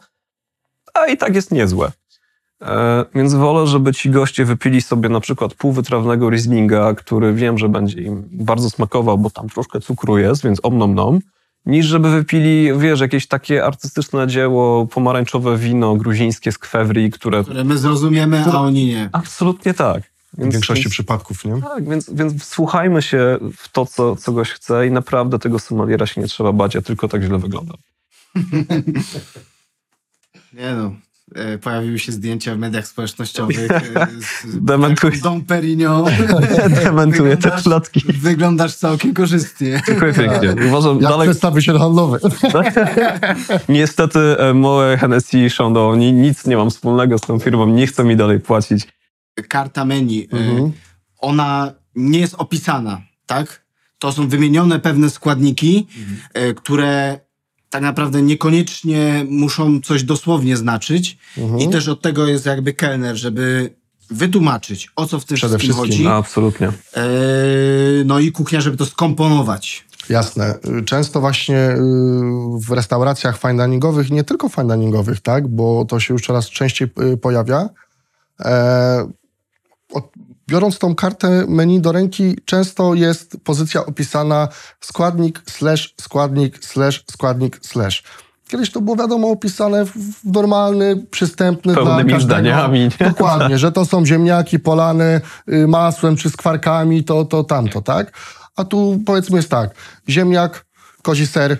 [0.93, 1.91] a i tak jest niezłe.
[2.65, 7.69] E, więc wolę, żeby ci goście wypili sobie na przykład półwytrawnego Rieslinga, który wiem, że
[7.69, 11.19] będzie im bardzo smakował, bo tam troszkę cukru jest, więc omnom nom,
[11.65, 17.43] niż żeby wypili, wiesz, jakieś takie artystyczne dzieło, pomarańczowe wino gruzińskie z kwewri, które...
[17.43, 19.09] Które my zrozumiemy, a oni nie.
[19.11, 20.03] Absolutnie tak.
[20.33, 21.61] w Więc, większości więc, przypadków, nie?
[21.61, 26.05] tak, więc, więc wsłuchajmy się w to, co, co gość chce i naprawdę tego sommeliera
[26.05, 27.77] się nie trzeba bać, ja tylko tak źle wyglądam.
[30.53, 30.91] Nie no.
[31.35, 35.17] E, pojawiły się zdjęcia w mediach społecznościowych e, z Dementuję.
[35.23, 36.05] Dom Perignon.
[36.83, 38.01] Dementuję te plotki.
[38.13, 39.81] Wyglądasz całkiem korzystnie.
[39.87, 40.55] Dziękuję pięknie.
[40.67, 42.19] Uważam, Jak dalej, przedstawiciel handlowy.
[43.69, 48.03] niestety e, moje Hennessy Chandon, ni- nic nie mam wspólnego z tą firmą, nie chcą
[48.03, 48.87] mi dalej płacić.
[49.49, 50.71] Karta menu, Mhm.
[51.17, 53.65] ona nie jest opisana, tak?
[53.99, 55.87] To są wymienione pewne składniki,
[56.33, 57.19] e, które
[57.75, 61.17] tak naprawdę niekoniecznie muszą coś dosłownie znaczyć.
[61.37, 61.59] Mhm.
[61.59, 63.73] I też od tego jest jakby kelner, żeby
[64.09, 66.07] wytłumaczyć, o co w tym Przede wszystkim, wszystkim.
[66.07, 66.19] chodzi.
[66.19, 66.67] Absolutnie.
[66.67, 67.03] E,
[68.05, 69.85] no i kuchnia, żeby to skomponować.
[70.09, 70.55] Jasne.
[70.85, 71.77] Często właśnie y,
[72.67, 76.87] w restauracjach fine diningowych, nie tylko fine diningowych, tak, bo to się już coraz częściej
[77.13, 77.69] y, pojawia,
[78.39, 79.07] e,
[80.47, 84.47] biorąc tą kartę menu do ręki, często jest pozycja opisana
[84.81, 88.03] składnik slash składnik slash składnik slash.
[88.47, 92.33] Kiedyś to było wiadomo opisane w normalny, przystępny dla Pełnymi każdego.
[92.33, 93.07] zdaniami, nie?
[93.07, 98.11] Dokładnie, że to są ziemniaki polane y, masłem czy skwarkami, to, to, tamto, tak?
[98.55, 99.75] A tu powiedzmy jest tak,
[100.09, 100.65] ziemniak,
[101.01, 101.57] kozi ser,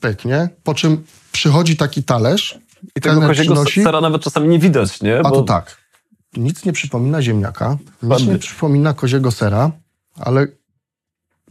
[0.00, 0.48] pyk, nie?
[0.62, 2.58] Po czym przychodzi taki talerz,
[2.96, 5.18] I tego koziego sera nawet czasami nie widać, nie?
[5.18, 5.76] a Bo to tak,
[6.36, 9.70] nic nie przypomina ziemniaka, nic nie przypomina koziego sera,
[10.18, 10.46] ale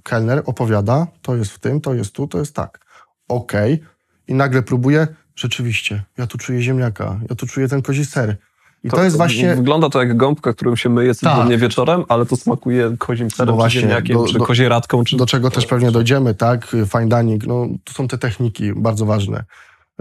[0.04, 2.86] kelner opowiada, to jest w tym, to jest tu, to jest tak.
[3.28, 3.84] Okej.
[4.28, 8.38] I nagle próbuje, rzeczywiście, ja tu czuję ziemniaka, ja tu czuję ten kozi ser.
[8.84, 9.56] I to, jest właśnie...
[9.56, 13.70] Wygląda to jak gąbka, którą się myje codziennie wieczorem, ale to smakuje kozim serem, No
[13.70, 15.18] czy ziemniakiem, do- czy kozieradką, czy...
[15.18, 16.68] do czego też pewnie dojdziemy, tak?
[16.68, 19.44] Fine dining, no to są te techniki bardzo ważne.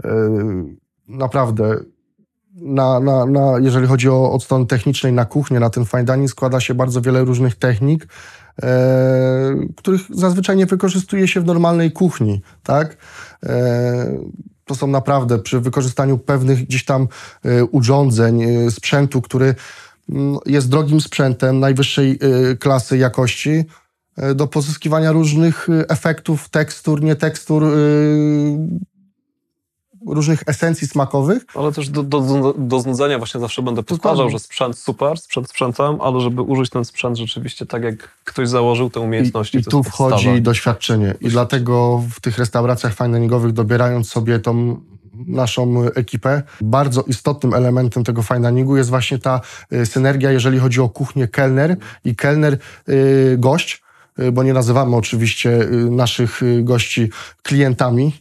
[0.03, 0.09] Yy,
[1.07, 1.79] Naprawdę,
[2.55, 6.29] na, na, na, jeżeli chodzi o od strony technicznej na kuchnię, na ten fine dining
[6.29, 8.07] składa się bardzo wiele różnych technik,
[8.63, 12.97] e, których zazwyczaj nie wykorzystuje się w normalnej kuchni, tak?
[13.45, 14.17] E,
[14.65, 17.07] to są naprawdę przy wykorzystaniu pewnych gdzieś tam
[17.45, 19.55] e, urządzeń, e, sprzętu, który
[20.09, 23.65] mm, jest drogim sprzętem najwyższej e, klasy jakości,
[24.17, 27.63] e, do pozyskiwania różnych efektów, tekstur, nie tekstur,
[30.05, 31.45] różnych esencji smakowych.
[31.55, 36.01] Ale też do, do, do znudzenia właśnie zawsze będę powtarzał, że sprzęt super, sprzęt sprzętem,
[36.01, 39.57] ale żeby użyć ten sprzęt rzeczywiście tak, jak ktoś założył te umiejętności.
[39.57, 40.39] I, i tu wchodzi podstawa.
[40.39, 41.15] doświadczenie.
[41.21, 44.81] I dlatego w tych restauracjach fine dobierając sobie tą
[45.27, 49.41] naszą ekipę, bardzo istotnym elementem tego fine diningu jest właśnie ta
[49.73, 52.57] y, synergia, jeżeli chodzi o kuchnię kelner i kelner
[52.89, 53.83] y, gość,
[54.19, 57.09] y, bo nie nazywamy oczywiście naszych gości
[57.43, 58.13] klientami,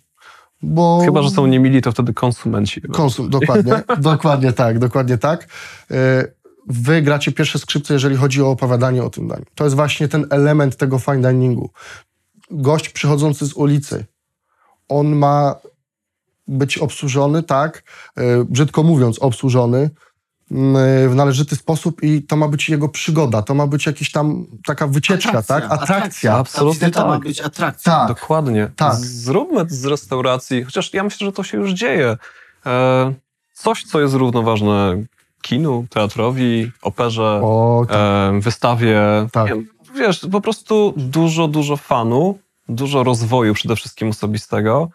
[0.63, 1.01] bo...
[1.05, 2.81] Chyba, że są niemili, to wtedy konsumenci.
[2.81, 5.49] Konsum, dokładnie, dokładnie tak, dokładnie tak.
[5.91, 6.39] E,
[6.71, 9.45] Wy gracie pierwsze skrzypce, jeżeli chodzi o opowiadanie o tym daniu.
[9.55, 11.71] To jest właśnie ten element tego fine diningu.
[12.51, 14.05] Gość przychodzący z ulicy,
[14.89, 15.55] on ma
[16.49, 17.83] być obsłużony, tak,
[18.17, 19.91] e, brzydko mówiąc, obsłużony
[20.51, 24.87] w należyty sposób i to ma być jego przygoda, to ma być jakiś tam taka
[24.87, 25.65] wycieczka, tak?
[25.69, 26.37] Atrakcja.
[26.37, 27.23] Absolutnie wizyta ma tak.
[27.23, 27.93] być atrakcja.
[27.93, 28.09] Tak.
[28.09, 28.71] Dokładnie.
[28.77, 28.95] Tak.
[28.95, 32.17] Zróbmy z restauracji, chociaż ja myślę, że to się już dzieje.
[32.67, 33.15] E,
[33.55, 35.05] coś, co jest równoważne
[35.43, 37.97] kinu, teatrowi, operze, O, tak.
[37.99, 39.01] e, wystawie.
[39.33, 39.49] Tak.
[39.49, 44.89] Wiem, wiesz, po prostu dużo, dużo fanu, dużo rozwoju przede wszystkim osobistego.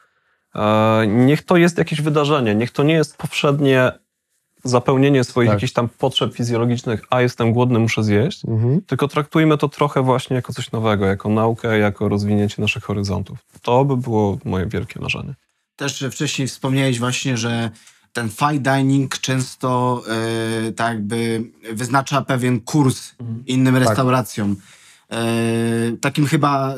[0.55, 3.91] E, niech to jest jakieś wydarzenie, niech to nie jest powszednie
[4.63, 5.55] zapełnienie swoich Tak.
[5.55, 8.81] jakichś tam potrzeb fizjologicznych, a jestem głodny, muszę zjeść, Mhm.
[8.81, 13.37] tylko traktujmy to trochę właśnie jako coś nowego, jako naukę, jako rozwinięcie naszych horyzontów.
[13.61, 15.33] To by było moje wielkie marzenie.
[15.75, 17.71] Też wcześniej wspomniałeś właśnie, że
[18.13, 20.01] ten fine dining często
[20.67, 23.11] e, tak jakby wyznacza pewien kurs
[23.47, 24.55] innym restauracjom.
[25.11, 25.17] E,
[26.01, 26.77] takim chyba e,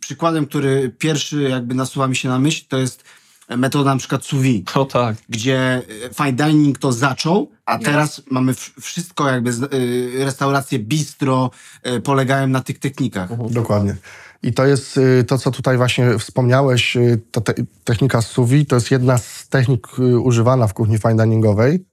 [0.00, 3.04] przykładem, który pierwszy jakby nasuwa mi się na myśl, to jest
[3.48, 5.16] metoda na przykład sous vide, O tak.
[5.28, 5.82] gdzie e,
[6.14, 11.50] fine dining to zaczął, a teraz mamy wszystko jakby z- e, restauracje bistro
[11.82, 13.50] e, polegają na tych technikach.
[13.52, 13.96] Dokładnie.
[14.42, 17.54] I to jest y, to, co tutaj właśnie wspomniałeś, y, ta te,
[17.84, 21.86] technika vide, to jest jedna z technik y, używana w kuchni fine diningowej.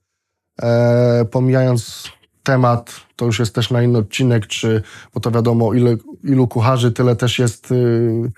[0.62, 2.08] E, pomijając
[2.42, 4.82] temat, to już jest też na inny odcinek, czy,
[5.14, 8.32] bo to wiadomo, ile, ilu kucharzy, tyle też jest y,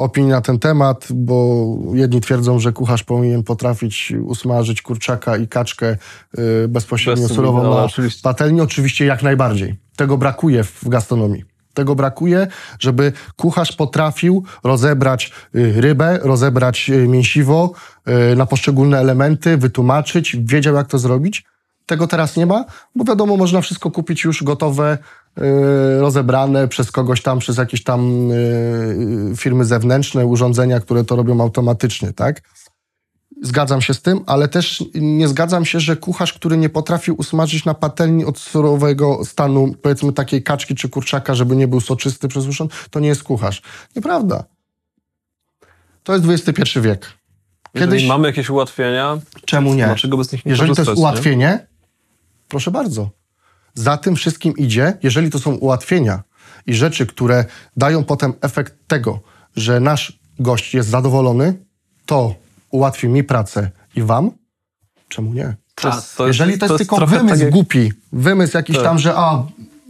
[0.00, 5.96] opinii na ten temat, bo jedni twierdzą, że kucharz powinien potrafić usmażyć kurczaka i kaczkę
[6.38, 8.22] y, bezpośrednio Bez surową surowo, na oczywiście.
[8.22, 8.60] patelni.
[8.60, 9.76] Oczywiście jak najbardziej.
[9.96, 11.44] Tego brakuje w gastronomii.
[11.74, 12.46] Tego brakuje,
[12.78, 17.72] żeby kucharz potrafił rozebrać y, rybę, rozebrać y, mięsiwo
[18.32, 21.44] y, na poszczególne elementy, wytłumaczyć, wiedział jak to zrobić.
[21.86, 24.98] Tego teraz nie ma, bo wiadomo, można wszystko kupić już gotowe,
[26.00, 32.12] rozebrane przez kogoś tam, przez jakieś tam y, firmy zewnętrzne, urządzenia, które to robią automatycznie,
[32.12, 32.42] tak?
[33.42, 37.64] Zgadzam się z tym, ale też nie zgadzam się, że kucharz, który nie potrafił usmażyć
[37.64, 42.70] na patelni od surowego stanu, powiedzmy takiej kaczki czy kurczaka, żeby nie był soczysty, przesuszony,
[42.90, 43.62] to nie jest kucharz.
[43.96, 44.44] Nieprawda.
[46.04, 47.06] To jest XXI wiek.
[47.74, 49.84] Jeżeli Kiedyś, mamy jakieś ułatwienia, czemu nie?
[49.84, 51.00] dlaczego bez nich nie Jeżeli to jest nie?
[51.00, 51.66] ułatwienie,
[52.48, 53.10] proszę bardzo.
[53.74, 56.22] Za tym wszystkim idzie, jeżeli to są ułatwienia
[56.66, 57.44] i rzeczy, które
[57.76, 59.20] dają potem efekt tego,
[59.56, 61.54] że nasz gość jest zadowolony,
[62.06, 62.34] to
[62.70, 64.30] ułatwi mi pracę i wam,
[65.08, 65.56] czemu nie?
[65.74, 68.84] To jest, to jest, jeżeli to jest, tylko wymysł tak jak- głupi, wymysł jakiś Tak.
[68.84, 69.42] tam, że a,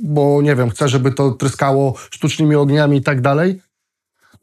[0.02, 3.60] bo nie wiem, chcę, żeby to tryskało sztucznymi ogniami i tak dalej,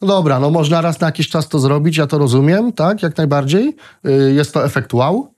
[0.01, 3.17] no dobra, no można raz na jakiś czas to zrobić, ja to rozumiem, tak, jak
[3.17, 3.75] najbardziej.
[4.05, 5.33] Y, Jest to efekt wow,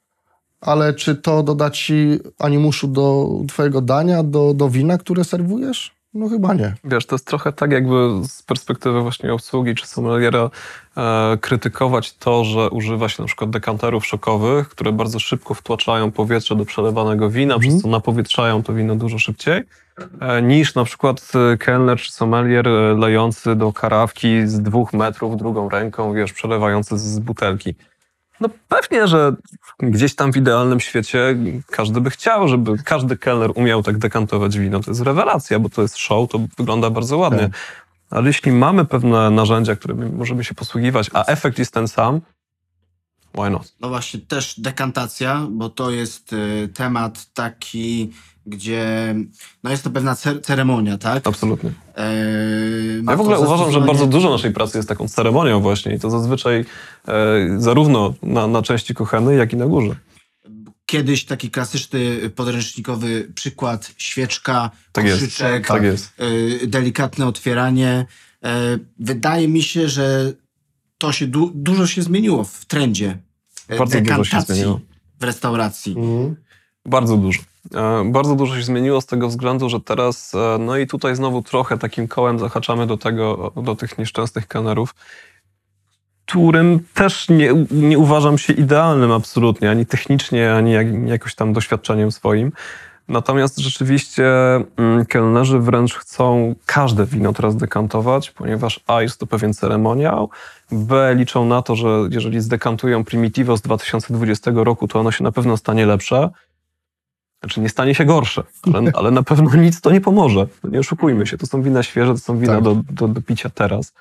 [0.62, 6.00] ale czy to doda ci animuszu do twojego dania, do, do wina, które serwujesz?
[6.14, 6.76] No chyba nie.
[6.84, 10.50] Wiesz, to jest trochę tak jakby z perspektywy właśnie obsługi czy sommeliera
[10.98, 16.56] e, krytykować to, że używa się na przykład dekanterów szokowych, które bardzo szybko wtłaczają powietrze
[16.56, 19.64] do przelewanego wina, przez co napowietrzają to wino dużo szybciej,
[20.22, 25.38] e, niż na przykład e, kelner czy sommelier e, lejący do karawki z dwóch metrów
[25.38, 27.76] drugą ręką, wiesz, przelewający z butelki.
[28.42, 29.36] No pewnie, że
[29.80, 31.38] gdzieś tam w idealnym świecie
[31.70, 34.80] każdy by chciał, żeby każdy kelner umiał tak dekantować wino.
[34.80, 37.40] To jest rewelacja, bo to jest show, to wygląda bardzo ładnie.
[37.40, 37.52] Tak.
[38.10, 42.22] Ale jeśli mamy pewne narzędzia, którymi możemy się posługiwać, a efekt jest ten sam,
[43.34, 43.74] why not?
[43.82, 48.14] No właśnie, też dekantacja, bo to jest y, temat taki,
[48.50, 49.16] gdzie
[49.64, 51.28] no jest to pewna cer- ceremonia, tak?
[51.28, 51.70] Absolutnie.
[51.96, 56.00] Eee, Ja w ogóle uważam, że bardzo dużo naszej pracy jest taką ceremonią właśnie i
[56.00, 56.66] to zazwyczaj
[57.08, 57.16] e,
[57.58, 59.96] zarówno na, na części kuchennej, jak i na górze.
[60.86, 68.06] Kiedyś taki klasyczny podręcznikowy przykład, świeczka, Tak koszyczek, Tak y, delikatne otwieranie.
[68.44, 70.34] E, wydaje mi się, że
[70.98, 73.18] to się du- dużo się zmieniło w trendzie
[73.68, 74.80] e, Bardzo dużo się zmieniło.
[75.20, 75.96] w restauracji.
[76.86, 77.40] Bardzo dużo.
[77.76, 81.42] E, Bardzo dużo się zmieniło z tego względu, że teraz, e, no i tutaj znowu
[81.42, 84.96] trochę takim kołem zahaczamy do tego, do tych nieszczęsnych kanerów,
[86.26, 92.12] którym też nie, nie uważam się idealnym absolutnie, ani technicznie, ani jak, jakoś tam doświadczeniem
[92.12, 92.52] swoim.
[93.08, 94.26] Natomiast rzeczywiście
[94.78, 100.30] mm, kelnerzy wręcz chcą każde wino teraz dekantować, ponieważ A jest to pewien ceremoniał,
[100.72, 105.32] B liczą na to, że jeżeli zdekantują Primitivo z 2020 roku, to ono się na
[105.32, 106.30] pewno stanie lepsze.
[107.40, 110.48] Znaczy nie stanie się gorsze, ale, ale na pewno nic to nie pomoże.
[110.64, 112.64] No nie oszukujmy się, to są wina świeże, to są wina Tak.
[112.64, 113.94] do, do, do picia teraz.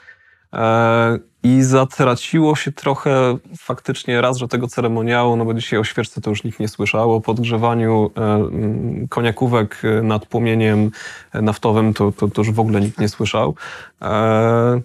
[0.53, 6.21] E, I zatraciło się trochę faktycznie raz, że tego ceremoniału, no bo dzisiaj o świeczce
[6.21, 10.91] to już nikt nie słyszał, o podgrzewaniu e, mm, koniakówek e, nad płomieniem
[11.33, 13.55] e, naftowym to, to, to już w ogóle nikt nie słyszał.
[14.03, 14.81] E,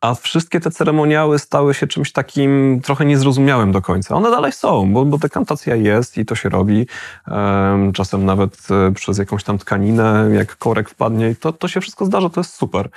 [0.00, 4.14] a wszystkie te ceremoniały stały się czymś takim trochę niezrozumiałym do końca.
[4.14, 6.86] One dalej są, bo, bo dekantacja jest i to się robi.
[7.26, 12.04] Em, czasem nawet e, przez jakąś tam tkaninę, jak korek wpadnie, to, to się wszystko
[12.04, 12.88] zdarza, to jest super.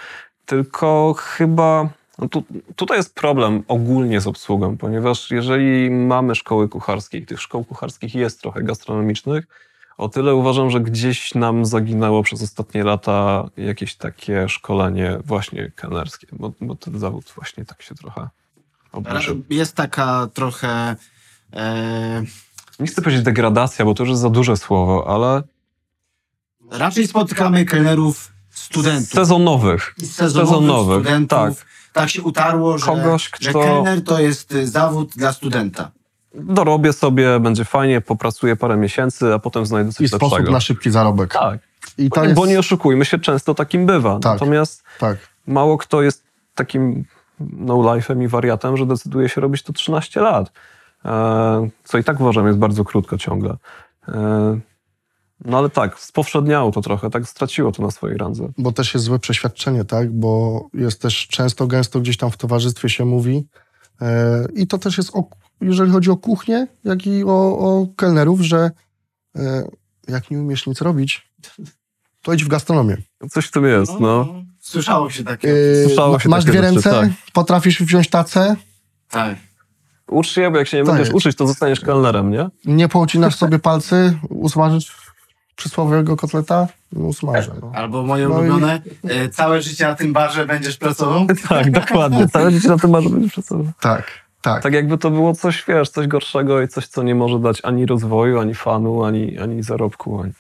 [0.45, 1.89] Tylko chyba
[2.19, 2.43] no tu,
[2.75, 8.15] tutaj jest problem ogólnie z obsługą, ponieważ jeżeli mamy szkoły kucharskie i tych szkoł kucharskich
[8.15, 9.47] jest trochę gastronomicznych,
[9.97, 16.27] o tyle uważam, że gdzieś nam zaginęło przez ostatnie lata jakieś takie szkolenie właśnie kelnerskie,
[16.31, 18.29] bo, bo ten zawód właśnie tak się trochę
[18.91, 19.43] obniżył.
[19.49, 20.95] Jest taka trochę...
[21.53, 22.23] E,
[22.79, 25.43] Nie chcę powiedzieć degradacja, bo to już jest za duże słowo, ale
[26.71, 29.09] raczej spotykamy kelnerów studentów.
[29.09, 29.95] sezonowych.
[29.99, 31.29] sezonowych, sezonowych, studentów.
[31.59, 31.65] tak.
[31.93, 32.09] Tak.
[32.09, 35.91] się utarło, że, Kogoś, że kto- kelner to jest y, zawód dla studenta.
[36.33, 40.51] Dorobię sobie, będzie fajnie, popracuję parę miesięcy, a potem znajdę I coś sposób lepszego.
[40.51, 41.33] na szybki zarobek.
[41.33, 41.59] Tak.
[41.97, 44.19] I Bo, jest, bo nie oszukujmy się, często takim bywa.
[44.19, 44.33] Tak.
[44.33, 45.17] Natomiast tak.
[45.47, 46.23] mało kto jest
[46.55, 47.05] takim
[47.39, 50.51] no-life'em i wariatem, że decyduje się robić to 13 lat.
[51.05, 53.57] E, co i tak uważam jest bardzo krótko ciągle.
[54.07, 54.59] E,
[55.45, 58.49] no ale tak, spowszedniało to trochę, tak straciło to na swojej randze.
[58.57, 60.11] bo też jest złe przeświadczenie, tak?
[60.11, 63.47] Bo jest też często, gęsto gdzieś tam w towarzystwie się mówi
[64.01, 65.11] e, i to też jest,
[65.63, 68.71] jeżeli chodzi o kuchnię, jak i o, o kelnerów, że
[69.35, 69.63] e,
[70.07, 71.29] jak nie umiesz nic robić,
[72.21, 72.97] to idź w gastronomię.
[73.31, 74.27] Coś w tym jest, no.
[74.59, 75.49] Słyszało się takie.
[75.53, 77.09] E, Słyszało się masz takie dwie rzeczy, ręce, tak.
[77.33, 78.55] potrafisz wziąć tacę,
[79.09, 79.35] Tak.
[80.07, 82.49] Ucz się, bo jak się nie Tak będziesz uczyć, to zostaniesz kelnerem, nie?
[82.65, 84.95] nie połcinasz sobie palcy, usmażysz
[85.55, 87.51] przysłowiowego kotleta, no usmażę.
[87.61, 87.71] No.
[87.75, 91.27] Albo moje No i- ulubione, e, całe życie na tym barze będziesz pracował.
[91.49, 92.27] Tak, dokładnie.
[92.27, 93.71] Całe życie na tym masz będziesz pracował.
[93.81, 94.07] Tak,
[94.43, 94.63] tak.
[94.63, 97.85] Tak jakby to było coś, wiesz, coś gorszego i coś, co nie może dać ani
[97.85, 100.21] rozwoju, ani fanu, ani, ani zarobku.
[100.21, 100.33] Ani...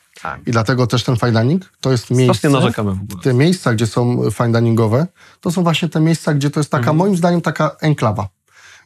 [0.45, 2.49] I dlatego też ten fine dining to jest Strasznie miejsce...
[2.49, 3.23] narzekamy w ogóle.
[3.23, 5.07] te miejsca, gdzie są fine diningowe,
[5.41, 6.97] to są właśnie te miejsca, gdzie to jest taka, Mhm.
[6.97, 8.27] moim zdaniem, taka enklawa.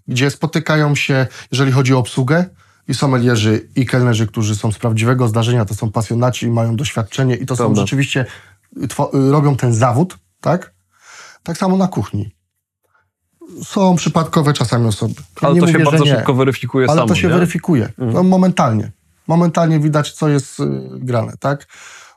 [0.07, 2.45] gdzie spotykają się, jeżeli chodzi o obsługę,
[2.87, 7.35] i sommelierzy, i kelnerzy, którzy są z prawdziwego zdarzenia, to są pasjonaci i mają doświadczenie
[7.35, 7.81] i to są Prawda.
[7.81, 8.25] rzeczywiście,
[8.87, 10.73] two- robią ten zawód, tak?
[11.43, 12.31] Tak samo na kuchni.
[13.63, 15.13] Są przypadkowe czasami osoby.
[15.41, 16.15] Ja Ale to się mówię, że bardzo nie.
[16.15, 17.33] szybko weryfikuje Ale samo, to się nie?
[17.33, 17.89] weryfikuje.
[17.97, 18.91] No, momentalnie.
[19.27, 21.67] Momentalnie widać, co jest y, grane, tak?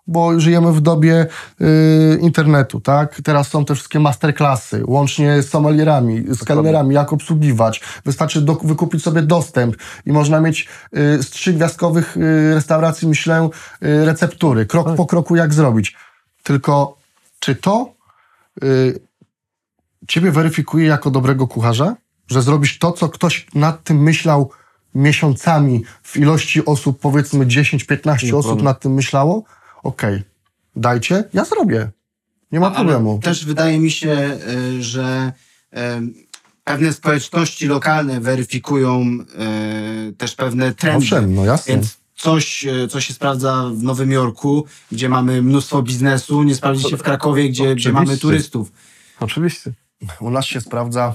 [0.07, 1.27] Bo żyjemy w dobie
[1.61, 3.21] y, internetu, tak?
[3.25, 7.81] Teraz są te wszystkie masterclassy, łącznie z sommelierami, z kelnerami, jak obsługiwać.
[8.05, 13.49] Wystarczy do, wykupić sobie dostęp i można mieć y, z trzygwiazdkowych y, restauracji, myślę,
[13.85, 14.97] y, receptury, krok Tak.
[14.97, 15.97] po kroku, jak zrobić.
[16.43, 16.97] Tylko
[17.41, 17.93] czy to
[18.65, 19.01] y,
[20.11, 21.97] ciebie weryfikuje jako dobrego kucharza,
[22.29, 24.51] że zrobisz to, co ktoś nad tym myślał
[24.95, 29.45] miesiącami w ilości osób, powiedzmy 10-15 osób nad tym myślało?
[29.83, 30.23] Okej,
[30.77, 31.91] dajcie, ja zrobię.
[32.53, 33.21] Nie ma Ale problemu.
[33.23, 34.39] Też wydaje mi się,
[34.79, 35.33] y, że
[35.73, 35.79] y,
[36.65, 39.19] pewne społeczności lokalne weryfikują
[40.09, 40.99] y, też pewne trendy.
[40.99, 41.75] Owszem, no jasne.
[41.75, 46.97] Więc coś, co się sprawdza w Nowym Jorku, gdzie mamy mnóstwo biznesu, nie sprawdzi się
[46.97, 48.73] w Krakowie, gdzie, gdzie mamy turystów.
[49.21, 49.73] Oczywiście.
[50.21, 51.15] U nas się sprawdza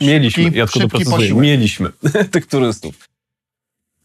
[0.00, 1.42] Mieliśmy, Szybki- ja tylko szybki doprecyzuję, posiłek.
[1.42, 1.92] mieliśmy
[2.32, 3.08] tych turystów.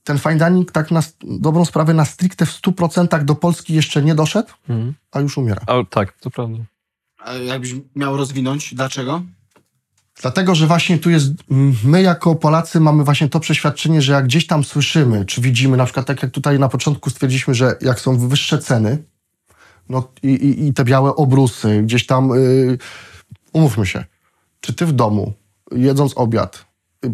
[0.04, 4.16] ten fine dining tak na dobrą sprawę na stricte w 100% do Polski jeszcze nie
[4.16, 4.94] doszedł, Mhm.
[5.12, 5.62] a już umiera.
[5.68, 6.58] Ale tak, to prawda.
[7.20, 9.22] A jakbyś miał rozwinąć, dlaczego?
[10.22, 11.32] Dlatego, że właśnie tu jest,
[11.84, 15.86] my jako Polacy mamy właśnie to przeświadczenie, że jak gdzieś tam słyszymy, czy widzimy, na
[15.86, 19.04] przykład tak jak tutaj na początku stwierdziliśmy, że jak są wyższe ceny,
[19.90, 22.78] no i, i, i te białe obrusy, gdzieś tam, y,
[23.54, 24.04] umówmy się,
[24.62, 25.34] czy ty w domu,
[25.72, 26.66] jedząc obiad,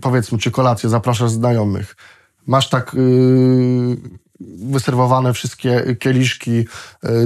[0.02, 1.96] powiedzmy, czy kolację, zapraszasz znajomych,
[2.48, 3.98] masz tak y,
[4.60, 6.66] wyserwowane wszystkie kieliszki y,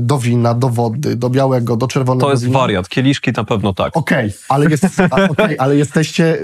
[0.01, 2.59] do wina, do wody, do białego, do czerwonego To jest wina.
[2.59, 2.89] wariat.
[2.89, 3.97] Kieliszki na pewno tak.
[3.97, 6.37] Okej, ale, jest, a, okej, ale jesteście.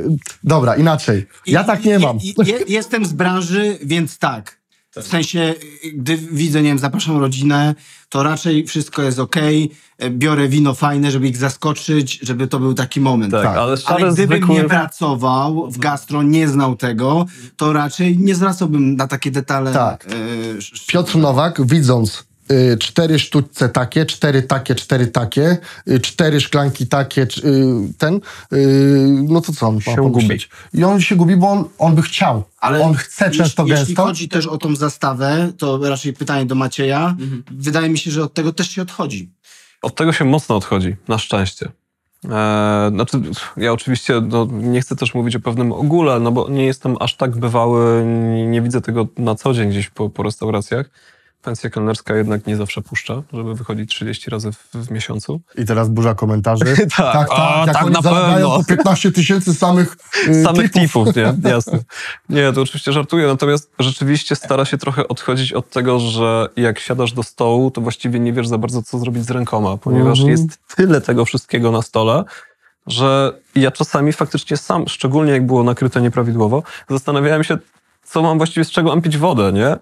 [0.44, 1.26] Dobra, inaczej.
[1.46, 2.18] Ja tak nie mam.
[2.18, 4.57] i- je- jestem z branży, więc tak.
[5.02, 5.54] W sensie,
[5.94, 7.76] gdy widzę, nie wiem, zapraszam rodzinę,
[8.10, 9.36] to raczej wszystko jest ok.
[10.10, 13.32] Biorę wino fajne, żeby ich zaskoczyć, żeby to był taki moment.
[13.32, 13.58] Tak, tak.
[13.58, 14.56] ale Ale gdybym zwykły...
[14.56, 19.74] nie pracował w gastro, nie znał tego, to raczej nie zwracałbym na takie detale.
[19.74, 20.06] Tak.
[20.06, 20.10] e,
[20.88, 22.27] Piotr Nowak, widząc
[22.80, 25.58] cztery sztućce takie, cztery takie, cztery takie,
[25.90, 27.28] y, cztery szklanki takie, y,
[27.98, 28.20] ten,
[28.54, 30.50] y, no to co on Się pomyśleć?
[30.74, 32.44] I on się gubi, bo on, on by chciał.
[32.60, 34.04] Ale on chce często jeśli, jeśli gęsto.
[34.04, 37.16] chodzi też o tą zastawę, to raczej pytanie do Macieja.
[37.20, 37.44] Mhm.
[37.52, 39.30] Wydaje mi się, że od tego też się odchodzi.
[39.82, 41.72] Od tego się mocno odchodzi, na szczęście.
[42.24, 43.22] Eee, znaczy,
[43.58, 47.16] ja oczywiście no, nie chcę też mówić o pewnym ogóle, no bo nie jestem aż
[47.16, 50.90] tak bywały, nie, nie widzę tego na co dzień gdzieś po, po restauracjach.
[51.48, 55.42] Pensja kelnerska jednak nie zawsze puszcza, żeby wychodzić 30 razy w, w miesiącu.
[55.58, 56.66] I teraz burza komentarzy.
[56.98, 58.58] Tak, tak, a, jak tak, na pewno.
[58.58, 61.08] po 15 tysięcy samych y, Samych tipów.
[61.08, 61.34] tipów, nie?
[61.52, 61.80] Jasne.
[62.30, 67.12] Nie, to oczywiście żartuję, natomiast rzeczywiście stara się trochę odchodzić od tego, że jak siadasz
[67.14, 70.30] do stołu, to właściwie nie wiesz za bardzo, co zrobić z rękoma, ponieważ Mhm.
[70.30, 72.24] jest tyle tego wszystkiego na stole,
[72.88, 77.58] że ja czasami faktycznie sam, szczególnie jak było nakryte nieprawidłowo, zastanawiałem się,
[78.04, 79.76] co mam właściwie, z czego mam pić wodę, nie?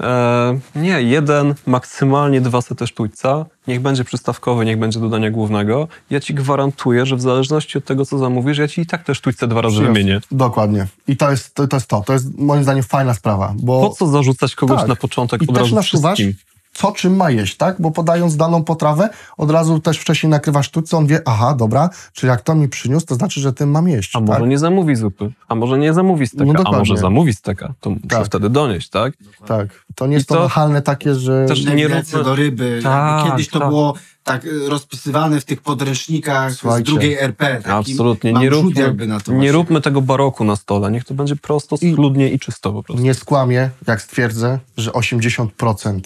[0.00, 5.88] E, nie, jeden, maksymalnie dwa sety sztućca, niech będzie przystawkowy, niech będzie dodania głównego.
[6.10, 9.14] Ja ci gwarantuję, że w zależności od tego, co zamówisz, ja ci i tak te
[9.14, 10.20] sztućce dwa razy wymienię.
[10.30, 10.86] Dokładnie.
[11.08, 12.00] I to jest, to, to jest to.
[12.06, 13.54] To jest moim zdaniem fajna sprawa.
[13.56, 14.88] Bo Po co zarzucać kogoś Tak.
[14.88, 16.46] na początek I od też razu nasuwasz, wszystkim?
[16.76, 17.76] Co czym ma jeść, tak?
[17.80, 22.26] Bo podając daną potrawę, od razu też wcześniej nakrywasz sztućce, on wie, aha, dobra, czy
[22.26, 24.16] jak to mi przyniósł, to znaczy, że tym mam jeść.
[24.16, 24.48] A może tak?
[24.48, 26.78] nie zamówi zupy, a może nie zamówi steka, No a dokładnie.
[26.78, 28.26] może zamówi steka, to muszę Tak.
[28.26, 29.14] wtedy donieść, tak?
[29.46, 29.66] tak.
[29.94, 31.46] To nie jest I to to- nachalne takie, że...
[31.48, 32.80] Też- Nie róbmy- do ryby.
[32.82, 33.68] Tak, Kiedyś to tak.
[33.68, 36.90] było tak y, rozpisywane w tych podręcznikach Słuchajcie.
[36.90, 37.60] z drugiej RP.
[37.64, 38.32] Absolutnie.
[38.32, 40.90] Nie róbmy, jakby na to nie róbmy tego baroku na stole.
[40.90, 43.02] Niech to będzie prosto, I- schludnie i czysto po prostu.
[43.02, 46.00] Nie skłamię, jak stwierdzę, że 80%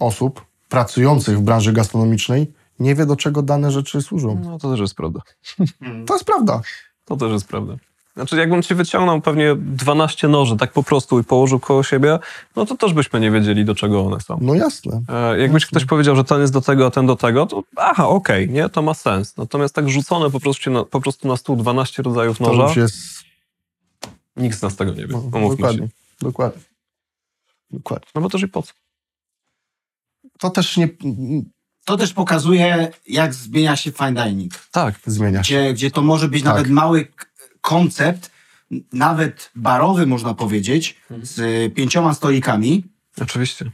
[0.00, 4.40] osób pracujących w branży gastronomicznej nie wie, do czego dane rzeczy służą.
[4.44, 5.20] No to też jest prawda.
[6.06, 6.60] To jest prawda.
[7.04, 7.76] To też jest prawda.
[8.14, 12.18] Znaczy, jakbym ci wyciągnął pewnie 12 noży tak po prostu i położył koło siebie,
[12.56, 14.38] no to też byśmy nie wiedzieli, do czego one są.
[14.40, 15.02] No jasne.
[15.08, 18.08] E, jakbyś ktoś powiedział, że ten jest do tego, a ten do tego, to aha,
[18.08, 19.36] okej, nie, to ma sens.
[19.36, 22.76] Natomiast tak rzucone po prostu, na, po prostu na stół 12 rodzajów To noża, już
[22.76, 22.96] jest...
[24.36, 25.12] nikt z nas tego nie wie.
[25.12, 25.86] No, Umówmy dokładnie.
[25.86, 25.92] się.
[26.20, 26.62] Dokładnie.
[27.70, 28.08] Dokładnie.
[28.14, 28.72] No bo też i po co?
[30.40, 30.88] To też nie
[31.84, 34.52] To też pokazuje, jak zmienia się fine dining.
[34.70, 35.54] Tak, zmienia się.
[35.54, 36.54] Gdzie, gdzie to może być Tak.
[36.54, 37.08] nawet mały
[37.60, 38.30] koncept,
[38.92, 42.84] nawet barowy można powiedzieć, z pięcioma stolikami
[43.20, 43.64] oczywiście.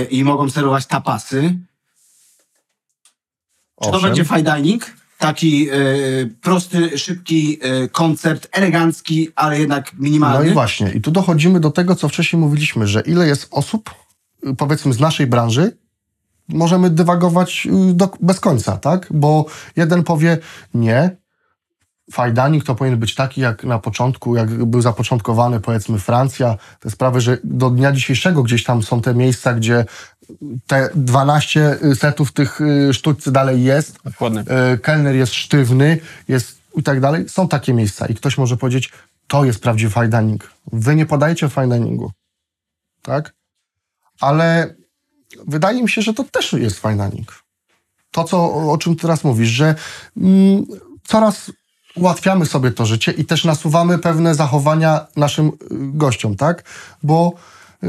[0.00, 1.58] y, i mogą serwować tapasy.
[3.82, 4.86] Czy to będzie fine dining?
[5.18, 5.74] Taki e,
[6.42, 7.58] prosty, szybki
[7.92, 10.50] koncept, elegancki, ale jednak No minimalny.
[10.50, 10.92] i właśnie.
[10.92, 13.90] I tu dochodzimy do tego, co wcześniej mówiliśmy, że ile jest osób,
[14.46, 15.76] y, powiedzmy z naszej branży,
[16.48, 19.06] możemy dywagować y, do, bez końca, tak?
[19.10, 20.38] Bo jeden powie
[20.74, 21.16] nie,
[22.12, 27.20] fajdanik to powinien być taki jak na początku, jak był zapoczątkowany powiedzmy Francja, te sprawy,
[27.20, 29.84] że do dnia dzisiejszego gdzieś tam są te miejsca, gdzie
[30.66, 34.40] te 12 setów tych y, sztućcy dalej jest, Dokładnie.
[34.40, 37.28] e, kelner jest sztywny, jest i tak dalej.
[37.28, 38.92] Są takie miejsca i ktoś może powiedzieć,
[39.26, 40.50] to jest prawdziwy fine dining.
[40.72, 42.10] Wy nie podajecie fine diningu.
[43.02, 43.34] Tak?
[44.20, 44.74] Ale
[45.46, 47.44] wydaje mi się, że to też jest dining.
[48.10, 49.74] To, co, o czym teraz mówisz, że
[50.16, 50.64] mm,
[51.04, 51.50] coraz
[51.94, 56.64] ułatwiamy sobie to życie i też nasuwamy pewne zachowania naszym y, gościom, tak?
[57.02, 57.32] Bo
[57.82, 57.86] y,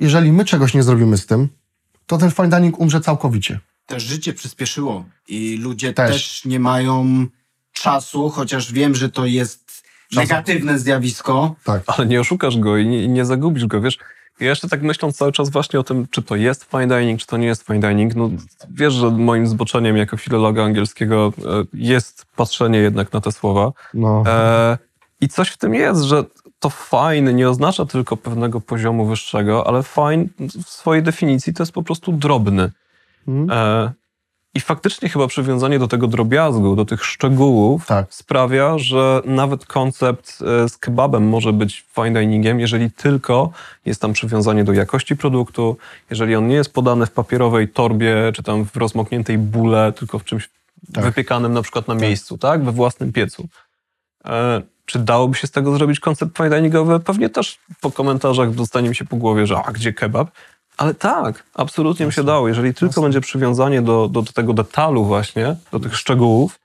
[0.00, 1.48] jeżeli my czegoś nie zrobimy z tym,
[2.06, 3.60] to ten fine dining umrze całkowicie.
[3.86, 6.12] Też życie przyspieszyło i ludzie Też.
[6.12, 7.26] też, nie mają
[7.72, 9.82] czasu, chociaż wiem, że to jest
[10.12, 11.54] negatywne zjawisko.
[11.64, 11.82] Tak.
[11.86, 13.98] Ale nie oszukasz go i nie, i nie zagubisz go, wiesz.
[14.40, 17.26] Ja jeszcze tak myśląc cały czas właśnie o tym, czy to jest fine dining, czy
[17.26, 18.14] to nie jest fine dining.
[18.14, 18.30] No,
[18.70, 21.42] wiesz, że moim zboczeniem jako filologa angielskiego e,
[21.74, 23.72] jest patrzenie jednak na te słowa.
[23.94, 24.22] No.
[24.26, 24.78] E,
[25.20, 26.24] I coś w tym jest, że
[26.58, 30.26] to fine nie oznacza tylko pewnego poziomu wyższego, ale fine
[30.64, 32.72] w swojej definicji to jest po prostu drobny.
[33.28, 33.50] Mhm.
[33.50, 33.92] E,
[34.54, 38.06] I faktycznie chyba przywiązanie do tego drobiazgu, do tych szczegółów Tak.
[38.10, 43.50] sprawia, że nawet koncept e, z kebabem może być fine diningiem, jeżeli tylko
[43.86, 45.76] jest tam przywiązanie do jakości produktu,
[46.10, 50.24] jeżeli on nie jest podany w papierowej torbie, czy tam w rozmokniętej bule, tylko w
[50.24, 50.48] czymś
[50.92, 51.04] Tak.
[51.04, 52.64] wypiekanym na przykład na miejscu, tak?
[52.64, 53.48] We własnym piecu.
[54.24, 57.00] E, czy dałoby się z tego zrobić koncept fine diningowy?
[57.00, 60.30] Pewnie też po komentarzach dostanie mi się po głowie, że a gdzie kebab?
[60.78, 62.48] Ale tak, absolutnie mi się dało.
[62.48, 66.58] Jeżeli tylko będzie przywiązanie do, do, do tego detalu właśnie, do tych szczegółów,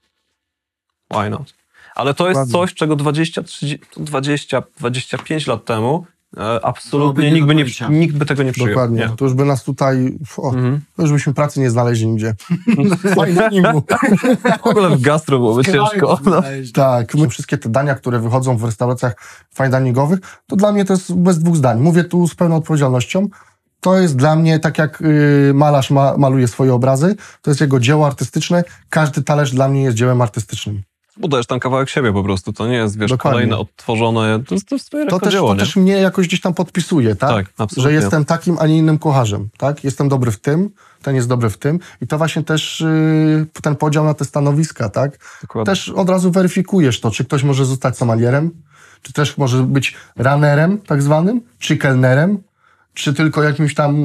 [1.12, 1.54] why not?
[1.96, 2.54] Ale to jest Dokładnie.
[2.54, 6.06] coś, czego 20, 30, 20, 25 lat temu
[6.38, 8.70] e, absolutnie nie nikt by, nie, nikt by tego nie przyjął.
[8.70, 9.00] Dokładnie.
[9.00, 9.10] Nie.
[9.10, 10.18] To już by nas tutaj.
[10.38, 10.82] O, Mhm.
[10.96, 12.36] To już byśmy pracy nie znaleźli nigdzie.
[14.64, 16.20] W ogóle w gastro byłoby ciężko.
[16.26, 16.44] No.
[16.74, 19.16] Tak, my wszystkie te dania, które wychodzą w restauracjach
[19.58, 21.80] fine diningowych, to dla mnie to jest bez dwóch zdań.
[21.80, 23.28] Mówię tu z pełną odpowiedzialnością.
[23.84, 27.80] To jest dla mnie tak jak y, malarz ma, maluje swoje obrazy, to jest jego
[27.80, 28.64] dzieło artystyczne.
[28.90, 30.82] Każdy talerz dla mnie jest dziełem artystycznym.
[31.18, 32.54] Budujesz tam kawałek siebie po prostu.
[32.54, 33.36] To nie jest, wiesz, Dokładnie.
[33.36, 34.44] kolejne odtworzone.
[34.48, 35.60] To jest, to jest twoje To też, dzieło, to nie?
[35.60, 37.30] też mnie jakoś gdzieś tam podpisuje, tak?
[37.30, 37.84] Tak, absolutnie.
[37.84, 39.84] Że jestem takim, a nie innym kucharzem, tak?
[39.84, 40.70] Jestem dobry w tym,
[41.02, 41.80] ten jest dobry w tym.
[42.02, 45.20] I to właśnie też y, ten podział na te stanowiska, tak?
[45.42, 45.72] Dokładnie.
[45.72, 48.52] Też od razu weryfikujesz to, czy ktoś może zostać somalierem,
[49.02, 52.44] czy też może być runnerem tak zwanym, czy kelnerem,
[52.94, 53.96] czy tylko jakimś tam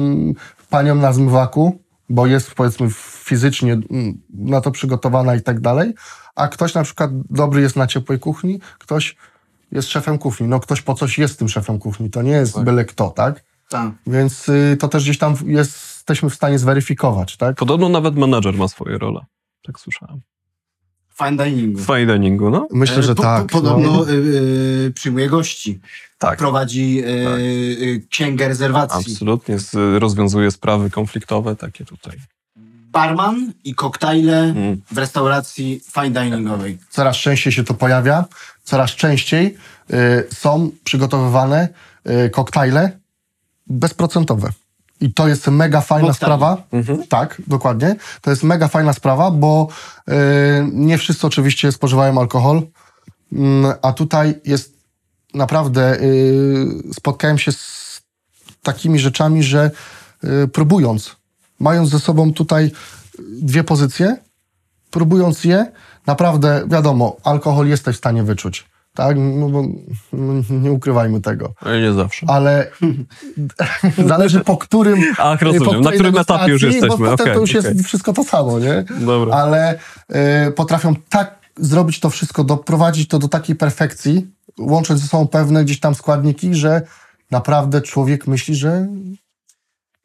[0.69, 2.87] panią na zmywaku, bo jest powiedzmy
[3.23, 5.93] fizycznie mm, na to przygotowana i tak dalej,
[6.35, 9.15] a ktoś na przykład dobry jest na ciepłej kuchni, ktoś
[9.71, 10.47] jest szefem kuchni.
[10.47, 13.43] No ktoś po coś jest tym szefem kuchni, to nie jest byle kto, tak?
[13.69, 13.91] Tak.
[14.07, 17.55] Więc y, to też gdzieś tam jesteśmy w stanie zweryfikować, tak?
[17.55, 19.25] Podobno nawet menedżer ma swoje role.
[19.63, 20.21] Tak słyszałem.
[21.23, 21.79] Fine diningu.
[21.83, 22.67] Fine diningu, no.
[22.71, 23.45] Myślę, E, że po- tak.
[23.47, 24.11] Po, podobno no.
[24.11, 25.79] y, przyjmuje gości.
[26.17, 26.39] Tak.
[26.39, 27.39] Prowadzi y, Tak.
[27.39, 29.11] y, księgę rezerwacji.
[29.13, 32.17] Absolutnie z, rozwiązuje sprawy konfliktowe takie tutaj.
[32.91, 34.81] Barman i koktajle Mm.
[34.91, 36.77] w restauracji fine diningowej.
[36.89, 38.25] Coraz częściej się to pojawia,
[38.63, 39.57] coraz częściej
[40.33, 41.67] są przygotowywane
[42.31, 42.99] koktajle
[43.67, 44.49] bezprocentowe.
[45.01, 46.57] I to jest mega fajna sprawa.
[47.09, 47.95] Tak, dokładnie.
[48.21, 49.67] To jest mega fajna sprawa, bo
[50.09, 50.13] y,
[50.73, 52.61] nie wszyscy oczywiście spożywają alkohol,
[53.33, 54.79] mm, a tutaj jest
[55.33, 58.01] naprawdę, y, spotkałem się z
[58.63, 59.71] takimi rzeczami, że
[60.23, 61.15] y, próbując,
[61.59, 62.71] mając ze sobą tutaj
[63.41, 64.17] dwie pozycje,
[64.91, 65.71] próbując je,
[66.05, 68.65] naprawdę wiadomo, alkohol jesteś w stanie wyczuć.
[68.93, 69.17] Tak?
[69.19, 69.63] No bo
[70.13, 71.53] no, nie ukrywajmy tego.
[71.61, 72.25] Ale nie zawsze.
[72.29, 72.71] Ale
[74.07, 75.03] zależy po którym.
[75.17, 75.81] Ach, rozumiem.
[75.81, 76.89] Na którym etapie już jesteśmy.
[76.89, 77.71] Bo potem Okej, to już okej.
[77.75, 78.85] jest wszystko to samo, nie?
[78.99, 79.35] Dobra.
[79.35, 79.79] Ale
[80.47, 84.27] y, potrafią tak zrobić to wszystko, doprowadzić to do takiej perfekcji,
[84.59, 86.81] łącząc ze sobą pewne gdzieś tam składniki, że
[87.31, 88.87] naprawdę człowiek myśli, że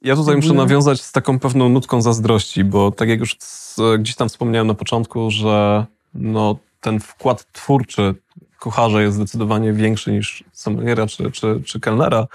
[0.02, 3.36] Ja tutaj muszę nawiązać z taką pewną nutką zazdrości, bo tak jak już
[3.98, 8.14] gdzieś tam wspomniałem na początku, że no, ten wkład twórczy
[8.64, 12.26] kucharza jest zdecydowanie większy niż sommeliera czy, czy, czy kelnera.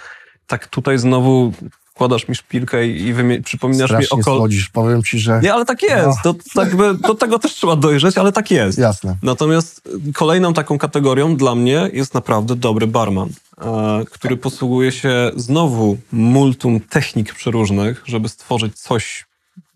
[0.48, 1.54] Tak tutaj znowu
[1.86, 3.14] wkładasz mi szpilkę i
[3.44, 4.38] przypominasz mi strasznie o kol...
[4.38, 4.70] słodzisz.
[4.70, 6.18] Powiem ci, że Nie, ale tak jest.
[6.24, 8.78] To, tak by, do tego też trzeba dojrzeć, ale tak jest.
[8.78, 9.18] jasne.
[9.24, 13.30] Natomiast kolejną taką kategorią dla mnie jest naprawdę dobry barman,
[13.62, 19.26] e, który posługuje się znowu multum technik przeróżnych, żeby stworzyć coś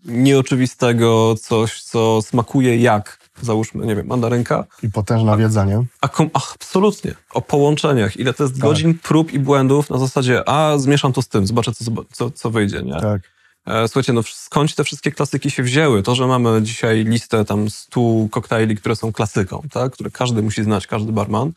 [0.04, 5.84] nieoczywistego, coś, co smakuje jak załóżmy, nie wiem, mandarynka, I potężna wiedza, nie?
[6.00, 11.12] a absolutnie, o połączeniach, ile to jest godzin prób i błędów na zasadzie, a zmieszam
[11.12, 13.00] to z tym, zobaczę, co, co, co wyjdzie, nie?
[13.00, 13.22] Tak.
[13.66, 16.02] E, Słuchajcie, no skąd te wszystkie klasyki się wzięły?
[16.02, 19.92] To, że mamy dzisiaj listę tam 100 koktajli, które są klasyką, tak?
[19.92, 21.52] które każdy musi znać, każdy barman,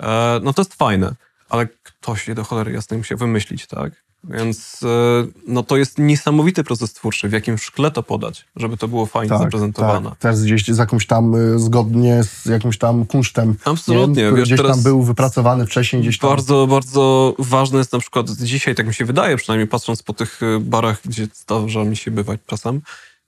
[0.00, 1.14] e, no to jest fajne,
[1.48, 4.05] ale ktoś je do cholery jasnej musiał wymyślić, tak?
[4.30, 8.88] Więc e, no to jest niesamowity proces twórczy, w jakim szkle to podać, żeby to
[8.88, 10.10] było fajnie Tak, zaprezentowane.
[10.10, 10.18] tak.
[10.18, 13.54] Też gdzieś z jakimś tam, y, zgodnie z jakimś tam kunsztem.
[13.64, 14.32] Absolutnie, nie?
[14.32, 16.30] Wiesz, gdzieś teraz- tam był wypracowany wcześniej, gdzieś tam.
[16.30, 20.42] Bardzo, bardzo ważne jest na przykład dzisiaj, tak mi się wydaje, przynajmniej patrząc po tych
[20.42, 22.80] y, barach, gdzie zdarza mi się bywać czasem,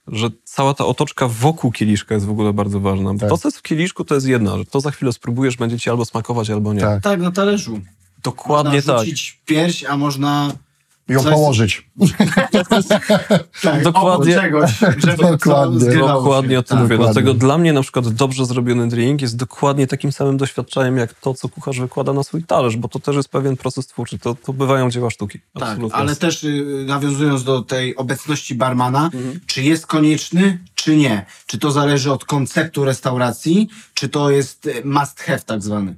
[0.06, 3.14] że cała ta otoczka wokół kieliszka jest w ogóle bardzo ważna.
[3.18, 3.28] Tak.
[3.28, 4.68] to, co jest w kieliszku, to jest jedna rzecz.
[4.68, 6.80] To za chwilę spróbujesz, będzie ci albo smakować, albo nie.
[6.80, 7.02] Tak.
[7.02, 7.80] Tak, na talerzu.
[8.22, 9.04] Dokładnie można tak.
[9.04, 10.52] rzucić pierś, a można...
[11.08, 11.90] Ją Coś- położyć.
[13.62, 14.34] Tak, Dokładnie.
[14.34, 14.70] czegoś,
[15.30, 15.96] Dokładnie.
[15.96, 16.82] Dokładnie o tym Tak.
[16.82, 16.96] mówię.
[16.96, 17.12] dokładnie.
[17.12, 21.34] Dlatego dla mnie na przykład dobrze zrobiony drink jest dokładnie takim samym doświadczeniem, jak to,
[21.34, 24.18] co kucharz wykłada na swój talerz, bo to też jest pewien proces twórczy.
[24.18, 25.38] To, to bywają dzieła sztuki.
[25.58, 29.10] Tak, ale też y, nawiązując do tej obecności barmana,
[29.46, 31.26] czy jest konieczny, czy nie?
[31.46, 35.94] Czy to zależy od konceptu restauracji, czy to jest y, must have tak zwany?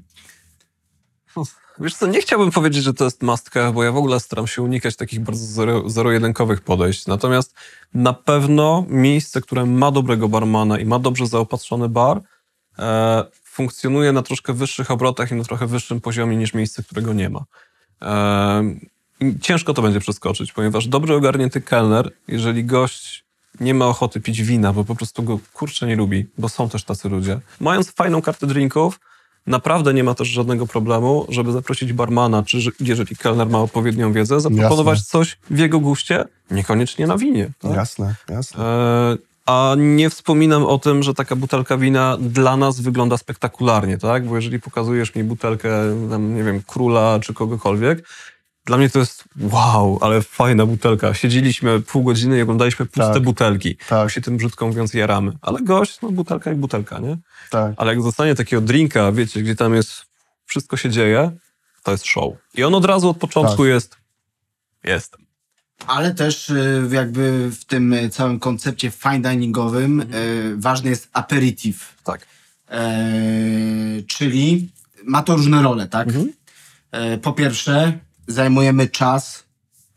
[1.81, 4.47] Wiesz co, nie chciałbym powiedzieć, że to jest must have, bo ja w ogóle staram
[4.47, 7.07] się unikać takich bardzo zero- zero-jedynkowych podejść.
[7.07, 7.55] Natomiast
[7.95, 12.21] na pewno miejsce, które ma dobrego barmana i ma dobrze zaopatrzony bar,
[12.79, 17.31] e, funkcjonuje na troszkę wyższych obrotach i na trochę wyższym poziomie niż miejsce, którego nie
[17.31, 17.45] ma.
[18.03, 18.63] E,
[19.41, 23.25] ciężko to będzie przeskoczyć, ponieważ dobrze ogarnięty kelner, jeżeli gość
[23.61, 26.85] nie ma ochoty pić wina, bo po prostu go kurczę nie lubi, bo są też
[26.85, 27.41] tacy ludzie.
[27.61, 29.01] Mając fajną kartę drinków,
[29.47, 34.13] naprawdę nie ma też żadnego problemu, żeby zaprosić barmana, czy że- jeżeli kelner ma odpowiednią
[34.13, 35.11] wiedzę, zaproponować Jasne.
[35.11, 37.51] coś w jego guście, niekoniecznie na winie.
[37.59, 37.73] Tak?
[37.73, 38.65] Jasne, jasne.
[38.65, 39.17] E,
[39.47, 44.27] a nie wspominam o tym, że taka butelka wina dla nas wygląda spektakularnie, tak?
[44.27, 45.71] Bo jeżeli pokazujesz mi butelkę,
[46.19, 48.09] nie wiem, króla czy kogokolwiek,
[48.65, 51.15] dla mnie to jest wow, ale fajna butelka.
[51.15, 53.23] Siedzieliśmy pół godziny i oglądaliśmy puste Tak.
[53.23, 53.77] butelki.
[53.89, 54.11] Tak.
[54.11, 55.33] Się tym brzydko mówiąc jaramy.
[55.43, 57.19] Ale gość, no butelka jak butelka, nie?
[57.51, 57.73] Tak.
[57.77, 59.93] Ale jak zostanie takiego drinka, wiecie, gdzie tam jest,
[60.47, 61.31] wszystko się dzieje,
[61.83, 62.35] to jest show.
[62.55, 63.67] I on od razu od początku Tak.
[63.67, 63.97] jest,
[64.85, 65.21] jestem.
[65.87, 70.07] Ale też y, jakby w tym całym koncepcie fine diningowym y,
[70.57, 71.95] ważny jest aperitif.
[72.05, 72.27] Tak.
[72.71, 74.71] E, czyli
[75.05, 76.09] ma to różne role, tak?
[76.91, 77.99] E, po pierwsze,
[78.33, 79.45] zajmujemy czas,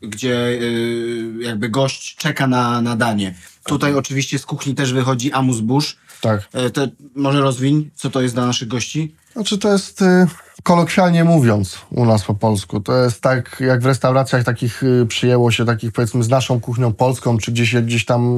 [0.00, 3.34] gdzie y, jakby gość czeka na, na danie.
[3.64, 5.96] Tutaj oczywiście z kuchni też wychodzi Amus Bush.
[6.20, 6.48] Tak.
[6.54, 9.14] E, może rozwiń, co to jest dla naszych gości?
[9.32, 10.26] Znaczy to jest y,
[10.62, 12.80] kolokwialnie mówiąc u nas po polsku.
[12.80, 16.92] To jest tak, jak w restauracjach takich y, przyjęło się, takich powiedzmy z naszą kuchnią
[16.92, 18.36] polską, czy gdzieś, gdzieś tam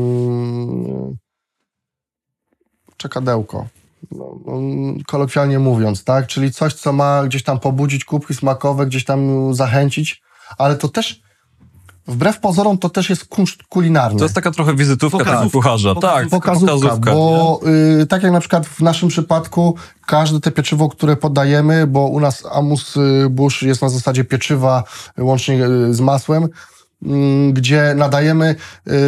[2.97, 3.67] czekadełko.
[4.11, 4.53] No, no,
[5.07, 6.27] kolokwialnie mówiąc, tak?
[6.27, 10.23] Czyli coś, co ma gdzieś tam pobudzić kubki smakowe, gdzieś tam zachęcić,
[10.59, 11.23] ale to też
[12.09, 14.19] wbrew pozorom to też jest kunszt kulinarny.
[14.19, 15.41] To jest taka trochę wizytówka Pokazówka.
[15.41, 15.95] tego kucharza.
[15.95, 17.17] Tak, Pokazówka, nie?
[17.17, 17.61] bo
[18.03, 19.77] y, tak jak na przykład w naszym przypadku
[20.07, 24.85] każde te pieczywo, które podajemy, bo u nas Amus y, Bush jest na zasadzie pieczywa
[25.19, 26.49] łącznie y, z masłem,
[27.53, 28.55] gdzie nadajemy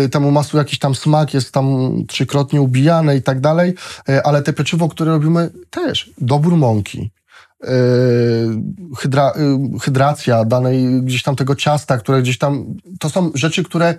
[0.05, 3.75] y, temu masłu jakiś tam smak, jest tam trzykrotnie ubijane i tak dalej,
[4.09, 7.11] y, ale te pieczywo, które robimy też, dobór mąki,
[7.65, 7.69] y,
[8.99, 9.33] hydra,
[9.83, 12.65] hydracja danej gdzieś tam tego ciasta, które gdzieś tam,
[12.99, 13.95] to są rzeczy, które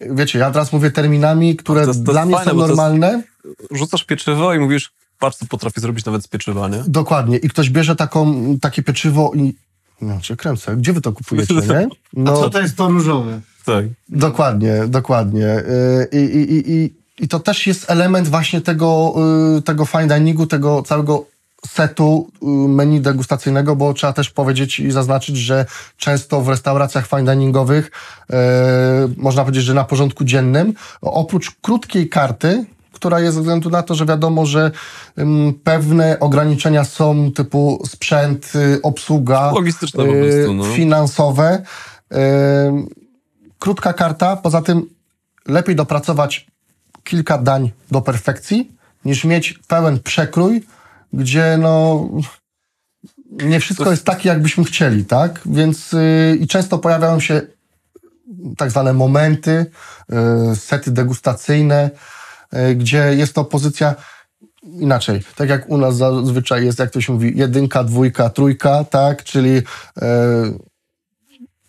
[0.00, 3.22] wiecie, ja teraz mówię terminami, które To to dla mnie fajne, są to jest- normalne.
[3.70, 6.82] Rzucasz pieczywo i mówisz, patrz co potrafię zrobić nawet z pieczywa, nie?
[6.86, 7.36] Dokładnie.
[7.36, 9.54] I ktoś bierze taką, takie pieczywo i
[10.00, 10.76] no cię kręcę.
[10.76, 11.88] Gdzie wy to kupujecie, nie?
[12.12, 13.40] No, Co to jest to różowe?
[13.64, 13.84] Tak.
[14.08, 15.62] Dokładnie, dokładnie.
[16.12, 19.14] Yy, I, i, i, i, I to też jest element właśnie tego,
[19.54, 21.26] yy, tego fine diningu, tego całego
[21.66, 27.34] setu yy, menu degustacyjnego, bo trzeba też powiedzieć i zaznaczyć, że często w restauracjach fine
[27.34, 27.90] diningowych
[28.30, 28.36] yy,
[29.16, 32.64] można powiedzieć, że na porządku dziennym oprócz krótkiej karty,
[33.00, 34.70] która jest ze względu na to, że wiadomo, że
[35.64, 40.64] pewne ograniczenia są typu sprzęt, y, obsługa, Logistyczne y, prostu, no.
[40.64, 41.62] finansowe.
[43.58, 44.82] Krótka karta, poza tym
[45.48, 46.46] lepiej dopracować
[47.04, 48.70] kilka dań do perfekcji,
[49.04, 50.64] niż mieć pełen przekrój,
[51.12, 52.08] gdzie no
[53.30, 55.40] nie wszystko To- jest takie, jakbyśmy chcieli, tak?
[55.46, 57.42] Więc y, i często pojawiają się
[58.56, 59.66] tak zwane momenty,
[60.52, 61.90] y, sety degustacyjne,
[62.76, 63.94] gdzie jest to pozycja
[64.62, 65.22] inaczej.
[65.36, 69.24] Tak jak u nas zazwyczaj jest, jak to się mówi, jedynka, dwójka, trójka, tak?
[69.24, 69.62] Czyli y,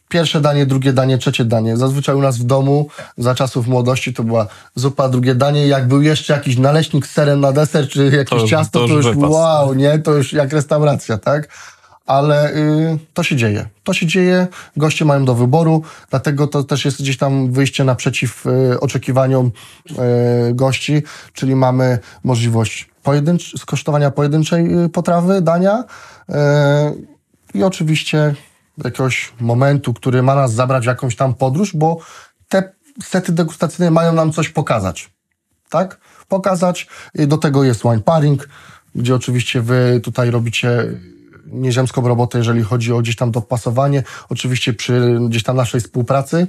[0.09, 1.77] pierwsze danie, drugie danie, trzecie danie.
[1.77, 5.67] Zazwyczaj u nas w domu za czasów młodości to była zupa, drugie danie.
[5.67, 8.93] Jak był jeszcze jakiś naleśnik z serem na deser, czy jakieś To- ciasto, to to
[8.93, 9.31] już już wypas.
[9.31, 9.99] wow, nie?
[9.99, 11.49] To już jak restauracja, tak?
[12.11, 13.69] Ale y, to się dzieje.
[13.83, 14.47] To się dzieje,
[14.77, 19.51] goście mają do wyboru, dlatego to też jest gdzieś tam wyjście naprzeciw y, oczekiwaniom
[19.91, 21.03] y, gości,
[21.33, 26.33] czyli mamy możliwość pojedyncz- skosztowania pojedynczej y, potrawy, dania y,
[27.53, 28.35] i oczywiście
[28.83, 31.97] jakiegoś momentu, który ma nas zabrać w jakąś tam podróż, bo
[32.49, 32.71] te
[33.03, 35.09] sety degustacyjne mają nam coś pokazać
[35.71, 35.99] tak?
[36.27, 36.87] Pokazać.
[37.15, 38.49] I Do tego jest wine pairing,
[38.95, 40.87] gdzie oczywiście wy tutaj robicie
[41.51, 44.03] nieziemską robotę, jeżeli chodzi o gdzieś tam dopasowanie.
[44.29, 46.47] Oczywiście przy gdzieś tam naszej współpracy.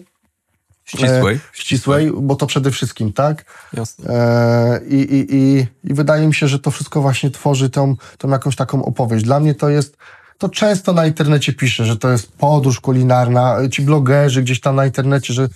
[0.84, 1.36] Ścisłej.
[1.36, 3.44] E, ścisłej, bo to przede wszystkim, tak?
[3.72, 4.10] Jasne.
[4.10, 8.28] E, i, i, i, I wydaje mi się, że to wszystko właśnie tworzy tą, tą
[8.28, 9.24] jakąś taką opowieść.
[9.24, 9.96] Dla mnie to jest,
[10.38, 14.86] to często na internecie pisze, że to jest podróż kulinarna, ci blogerzy gdzieś tam na
[14.86, 15.48] internecie, że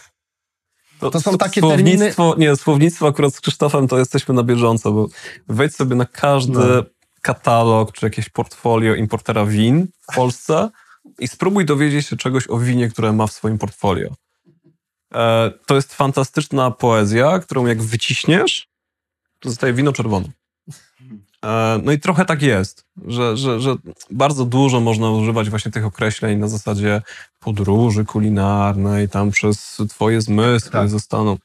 [0.99, 5.09] To są takie słownictwo, Nie, słownictwo akurat z Krzysztofem to jesteśmy na bieżąco, bo
[5.49, 6.96] wejdź sobie na każdy No.
[7.27, 10.71] Katalog czy jakieś portfolio importera win w Polsce
[11.19, 14.15] i spróbuj dowiedzieć się czegoś o winie, które ma w swoim portfolio.
[15.15, 18.69] E, to jest fantastyczna poezja, którą jak wyciśniesz,
[19.41, 20.29] to zostaje wino czerwone.
[21.45, 23.77] E, no i trochę tak jest, że, że, że
[24.11, 27.03] bardzo dużo można używać właśnie tych określeń na zasadzie
[27.41, 30.89] podróży kulinarnej, tam przez twoje zmysły Tak.
[30.89, 31.37] zostaną.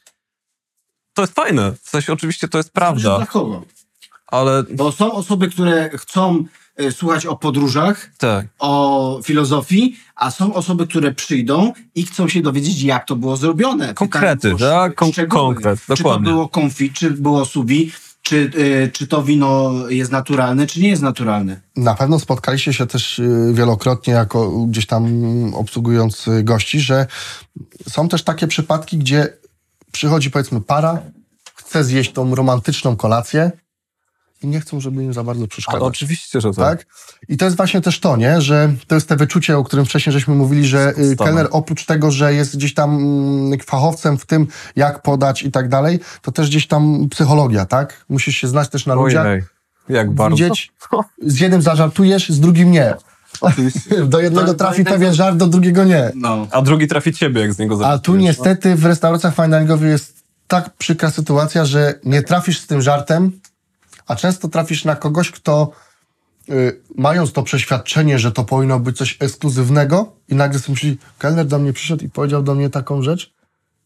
[1.14, 3.64] To jest fajne, w sensie oczywiście to jest prawda, Dla kogo?
[4.32, 6.44] Ale Bo są osoby, które chcą
[6.78, 12.42] e, słuchać o podróżach, tak, o filozofii, a są osoby, które przyjdą i chcą się
[12.42, 13.94] dowiedzieć, jak to było zrobione.
[13.94, 14.96] Konkrety, tak?
[14.96, 16.30] Kon- konkret, Czy to dokładnie.
[16.32, 18.52] było konfi, czy było subi, czy,
[18.84, 21.62] e, czy to wino jest naturalne, czy nie jest naturalne.
[21.76, 25.06] Na pewno spotkaliście się też y, wielokrotnie, jako gdzieś tam
[25.54, 27.06] obsługując gości, że
[27.90, 29.28] są też takie przypadki, gdzie
[29.92, 31.00] przychodzi powiedzmy para,
[31.56, 33.52] chce zjeść tą romantyczną kolację
[34.44, 35.82] i nie chcą, żeby im za bardzo ale przeszkadzać.
[35.84, 36.80] oczywiście, że tak.
[36.80, 36.86] Tak?
[37.30, 38.42] I to jest właśnie też to, nie?
[38.42, 41.26] że to jest te wyczucie, o którym wcześniej żeśmy mówili, że y, Podstawa.
[41.26, 45.70] kelner oprócz tego, że jest gdzieś tam mm, fachowcem w tym, jak podać i tak
[45.70, 48.06] dalej, to też gdzieś tam psychologia, tak?
[48.10, 49.42] Musisz się znać też na ludziach, Ojej,
[49.89, 50.38] jak bardzo.
[50.38, 50.72] widzieć,
[51.26, 52.94] z jednym zażartujesz, z drugim nie.
[54.08, 56.12] Do jednego Do- do trafi jednego- pewien żart, do drugiego nie.
[56.16, 56.48] No.
[56.52, 58.24] A drugi trafi ciebie, jak z niego A tu zaczniesz.
[58.38, 63.32] niestety w restauracjach fine diningowych jest tak przykra sytuacja, że nie trafisz z tym żartem,
[64.08, 65.72] a często trafisz na kogoś, kto
[66.49, 71.47] y, mając to przeświadczenie, że to powinno być coś ekskluzywnego i nagle sobie myśli, kelner
[71.47, 73.34] do mnie przyszedł i powiedział do mnie taką rzecz,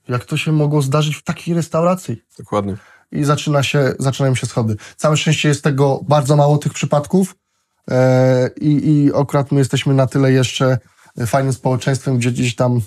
[0.07, 2.21] jak to się mogło zdarzyć w takiej restauracji.
[2.37, 2.77] Dokładnie.
[3.11, 4.75] I zaczyna się, zaczynają się schody.
[4.97, 7.35] Całe szczęście jest tego bardzo mało tych przypadków
[7.91, 10.77] e, i, akurat my jesteśmy na tyle jeszcze
[11.25, 12.81] fajnym społeczeństwem, gdzie gdzieś tam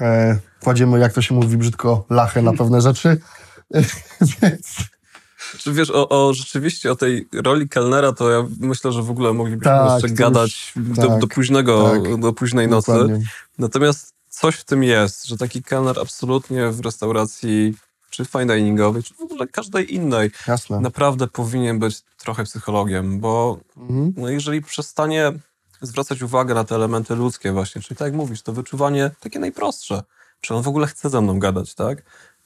[0.00, 3.20] e, kładziemy, jak to się mówi brzydko, lachę na pewne rzeczy.
[4.42, 4.74] Więc
[5.58, 9.32] Czy wiesz, o, o rzeczywiście o tej roli kelnera, to ja myślę, że w ogóle
[9.32, 12.20] moglibyśmy Tak, jeszcze gadać już- do, tak, do późnego, tak.
[12.20, 12.92] do późnej nocy.
[12.92, 13.20] dokładnie.
[13.58, 17.74] Natomiast coś w tym jest, że taki kelner absolutnie w restauracji,
[18.10, 20.80] czy fine diningowej, czy w ogóle każdej innej, Jasne.
[20.80, 24.14] naprawdę powinien być trochę psychologiem, bo Mhm.
[24.16, 25.32] no jeżeli przestanie
[25.82, 30.02] zwracać uwagę na te elementy ludzkie właśnie, czyli tak jak mówisz, to wyczuwanie takie najprostsze.
[30.40, 32.02] Czy on w ogóle chce ze mną gadać, tak?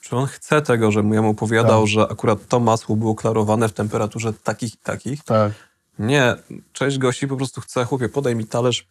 [0.08, 1.88] Czy on chce tego, żebym ja mu opowiadał, Tak.
[1.90, 5.24] że akurat to masło było klarowane w temperaturze takich i takich?
[5.24, 5.52] Tak,
[5.98, 6.34] Nie,
[6.72, 8.86] część gości po prostu chce, chłopie, podaj mi talerz,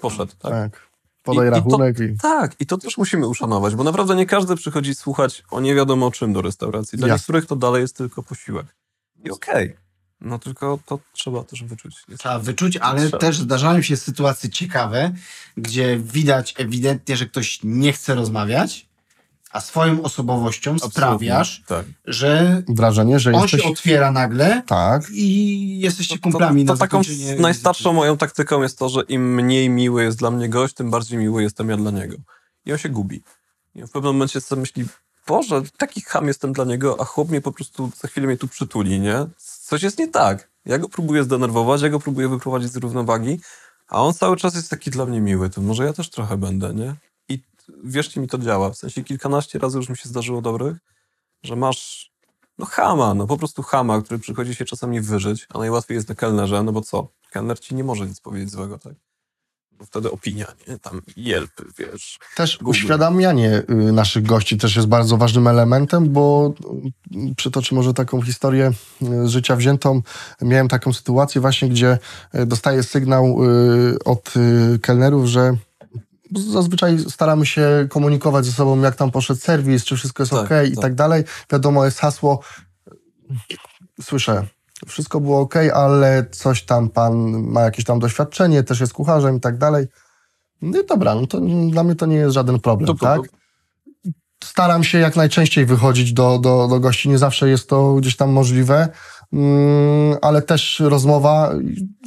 [0.00, 0.52] poszedł, tak?
[0.52, 0.80] tak.
[1.22, 2.16] Podaj I- i to- rachunek i...
[2.22, 6.06] Tak, i to też musimy uszanować, bo naprawdę nie każdy przychodzi słuchać o nie wiadomo
[6.06, 6.98] o czym do restauracji.
[6.98, 7.20] Dla Jasne.
[7.20, 8.66] niektórych to dalej jest tylko posiłek.
[9.24, 9.76] I okej,
[10.20, 12.04] no tylko to trzeba też wyczuć.
[12.18, 13.18] Trzeba wyczuć, ale Trzeba.
[13.18, 15.12] też zdarzają się sytuacje ciekawe,
[15.56, 18.89] gdzie widać ewidentnie, że ktoś nie chce rozmawiać,
[19.50, 21.86] a swoją osobowością sprawiasz, Tak.
[22.04, 23.62] że Wrażenie, że on jesteś...
[23.62, 27.02] się otwiera nagle Tak, i jesteście To, kumplami to, na to taką
[27.38, 31.18] najstarszą moją taktyką jest to, że im mniej miły jest dla mnie gość, tym bardziej
[31.18, 32.16] miły jestem ja dla niego.
[32.66, 33.22] I on się gubi.
[33.74, 34.84] I w pewnym momencie sobie myśli,
[35.26, 38.48] Boże, taki ham jestem dla niego, a chłop mnie po prostu za chwilę mnie tu
[38.48, 39.26] przytuli, nie?
[39.66, 40.50] Coś jest nie tak.
[40.66, 43.40] Ja go próbuję zdenerwować, ja go próbuję wyprowadzić z równowagi,
[43.88, 46.74] a on cały czas jest taki dla mnie miły, to może ja też trochę będę,
[46.74, 46.94] nie?
[47.84, 48.70] Wierzcie mi, to działa.
[48.70, 50.76] W sensie kilkanaście razy już mi się zdarzyło dobrych,
[51.42, 52.10] że masz
[52.60, 56.14] no chama, no po prostu chama, który przychodzi się czasami wyżyć, a najłatwiej jest na
[56.14, 57.08] kelnerze, no bo co?
[57.30, 58.94] Kelner ci nie może nic powiedzieć złego, tak?
[59.70, 60.78] Bo wtedy opinia, nie?
[60.78, 62.18] Tam jelpy, wiesz.
[62.36, 62.70] Też Google.
[62.70, 66.54] uświadamianie y, naszych gości też jest bardzo ważnym elementem, bo
[67.30, 70.02] y, przytoczę może taką historię y, z życia wziętą.
[70.42, 71.98] Miałem taką sytuację właśnie, gdzie
[72.46, 73.38] dostaję sygnał
[74.04, 74.34] od
[74.82, 75.56] kelnerów, że
[76.36, 80.50] zazwyczaj staramy się komunikować ze sobą, jak tam poszedł serwis, czy wszystko jest Tak, ok
[80.68, 80.82] i tak.
[80.82, 81.24] tak dalej.
[81.52, 82.40] Wiadomo, jest hasło,
[84.02, 84.46] słyszę,
[84.86, 89.40] wszystko było ok, ale coś tam pan ma jakieś tam doświadczenie, też jest kucharzem i
[89.40, 89.86] tak dalej.
[90.62, 93.20] No i dobra, no to dla mnie to nie jest żaden problem, To- tak?
[94.44, 98.30] Staram się jak najczęściej wychodzić do, do, do gości, nie zawsze jest to gdzieś tam
[98.32, 98.88] możliwe,
[100.22, 101.52] ale też rozmowa,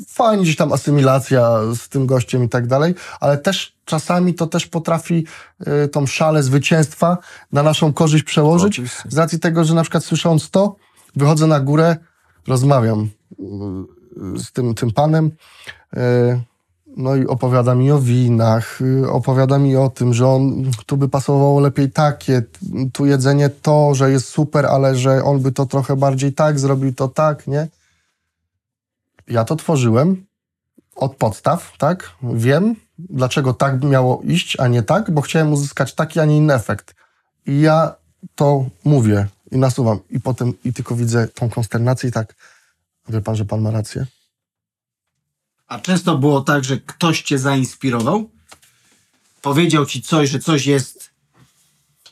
[0.07, 4.67] fajnie gdzieś tam asymilacja z tym gościem i tak dalej, ale też czasami to też
[4.67, 5.25] potrafi
[5.85, 7.17] y, tą szalę zwycięstwa
[7.51, 9.03] na naszą korzyść przełożyć, Oczywiście.
[9.09, 10.75] z racji tego, że na przykład słysząc to,
[11.15, 11.97] wychodzę na górę,
[12.47, 15.31] rozmawiam y, z tym, tym panem,
[15.97, 15.99] y,
[16.97, 21.09] no i opowiada mi o winach, y, opowiada mi o tym, że on tu by
[21.09, 22.43] pasowało lepiej takie,
[22.93, 26.93] tu jedzenie to, że jest super, ale że on by to trochę bardziej tak zrobił,
[26.93, 27.67] to tak, nie?
[29.27, 30.25] Ja to tworzyłem
[30.95, 32.11] od podstaw, tak?
[32.23, 36.53] Wiem, dlaczego tak miało iść, a nie tak, bo chciałem uzyskać taki, a nie inny
[36.53, 36.95] efekt.
[37.45, 37.95] I ja
[38.35, 39.99] to mówię i nasuwam.
[40.09, 42.35] I potem i tylko widzę tą konsternację i tak,
[43.09, 44.05] wie pan, że pan ma rację.
[45.67, 48.29] A często było tak, że ktoś cię zainspirował,
[49.41, 51.09] powiedział ci coś, że coś jest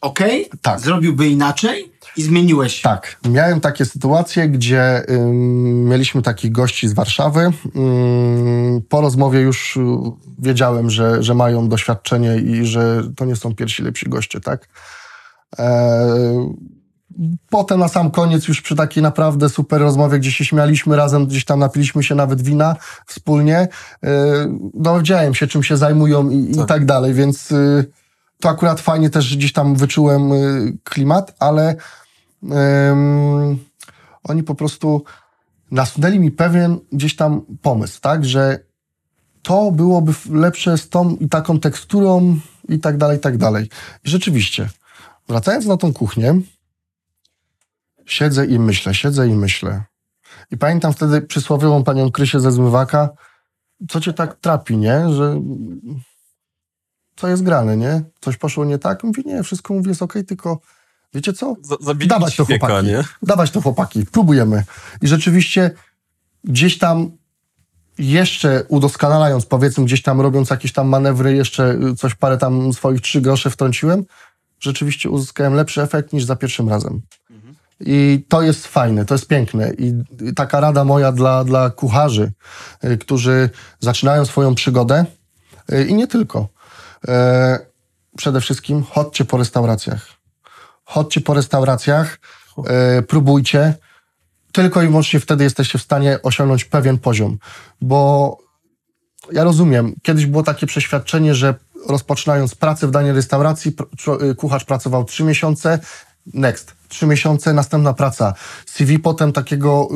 [0.01, 0.19] ok,
[0.61, 0.79] Tak.
[0.79, 2.81] zrobiłby inaczej i zmieniłeś.
[2.81, 7.51] Tak, miałem takie sytuacje, gdzie ym, mieliśmy takich gości z Warszawy.
[7.75, 9.81] Ym, po rozmowie już y,
[10.39, 14.67] wiedziałem, że, że mają doświadczenie i że to nie są pierwsi lepsi goście, tak?
[15.59, 16.53] E,
[17.49, 21.45] potem na sam koniec już przy takiej naprawdę super rozmowie, gdzie się śmialiśmy razem, gdzieś
[21.45, 23.67] tam napiliśmy się nawet wina wspólnie,
[24.03, 24.07] y,
[24.73, 27.91] dowiedziałem się, czym się zajmują i, i tak dalej, więc y,
[28.41, 31.75] to akurat fajnie też gdzieś tam wyczułem y, klimat, ale
[34.23, 35.03] oni po prostu
[35.71, 38.59] nasunęli mi pewien gdzieś tam pomysł, tak, że
[39.41, 42.39] to byłoby lepsze z tą i taką teksturą
[42.69, 43.69] i tak dalej, i tak dalej.
[44.03, 44.69] I rzeczywiście,
[45.27, 46.41] wracając na tą kuchnię,
[48.05, 49.83] siedzę i myślę, siedzę i myślę.
[50.51, 53.09] I pamiętam wtedy przysłowiową panią Krysię ze Zmywaka,
[53.89, 55.41] co cię tak trapi, nie, że
[57.15, 58.01] co jest grane, nie?
[58.21, 59.03] Coś poszło nie tak?
[59.03, 60.59] Mówi, nie, wszystko mówi jest okej, tylko
[61.13, 61.55] wiecie co?
[61.81, 62.87] Zabili Dawać to chłopaki.
[62.87, 63.03] nie?
[63.23, 64.63] Dawać to chłopaki, próbujemy.
[65.01, 65.71] I rzeczywiście
[66.43, 67.11] gdzieś tam
[67.97, 73.01] jeszcze udoskonalając, powiedzmy gdzieś tam robiąc jakieś tam manewry, jeszcze y, coś parę tam swoich
[73.01, 74.03] trzy grosze wtrąciłem,
[74.59, 77.01] rzeczywiście uzyskałem lepszy efekt niż za pierwszym razem.
[77.85, 79.73] I to jest fajne, to jest piękne.
[79.73, 79.93] I
[80.35, 82.31] taka rada moja dla, dla kucharzy,
[82.83, 85.05] y, którzy zaczynają swoją przygodę
[85.73, 86.47] y, i nie tylko.
[87.07, 87.71] E,
[88.17, 90.07] Przede wszystkim chodźcie po restauracjach.
[90.85, 92.19] Chodźcie po restauracjach,
[92.67, 93.73] e, próbujcie.
[94.51, 97.37] Tylko i wyłącznie wtedy jesteście w stanie osiągnąć pewien poziom.
[97.81, 98.37] Bo
[99.31, 101.55] ja rozumiem, kiedyś było takie przeświadczenie, że
[101.87, 103.73] rozpoczynając pracę w danej restauracji,
[104.31, 105.79] y, kucharz pracował trzy miesiące,
[106.33, 108.33] next, trzy miesiące, następna praca.
[108.65, 109.87] CV potem takiego,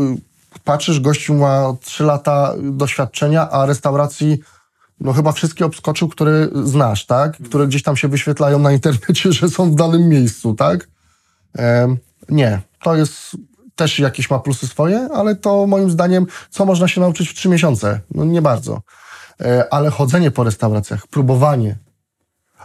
[0.56, 4.40] y, patrzysz, gościu ma trzy lata doświadczenia, a restauracji
[5.00, 7.38] no chyba wszystkie obskoczył, które znasz, tak?
[7.38, 10.88] Które gdzieś tam się wyświetlają na internecie, że są w danym miejscu, tak?
[11.54, 11.98] Em,
[12.30, 13.38] nie, to jest
[13.76, 17.50] też jakieś ma plusy swoje, ale to moim zdaniem, co można się nauczyć w trzy
[17.50, 18.00] miesiące?
[18.12, 18.82] No nie bardzo.
[19.42, 21.78] E, ale chodzenie po restauracjach, próbowanie.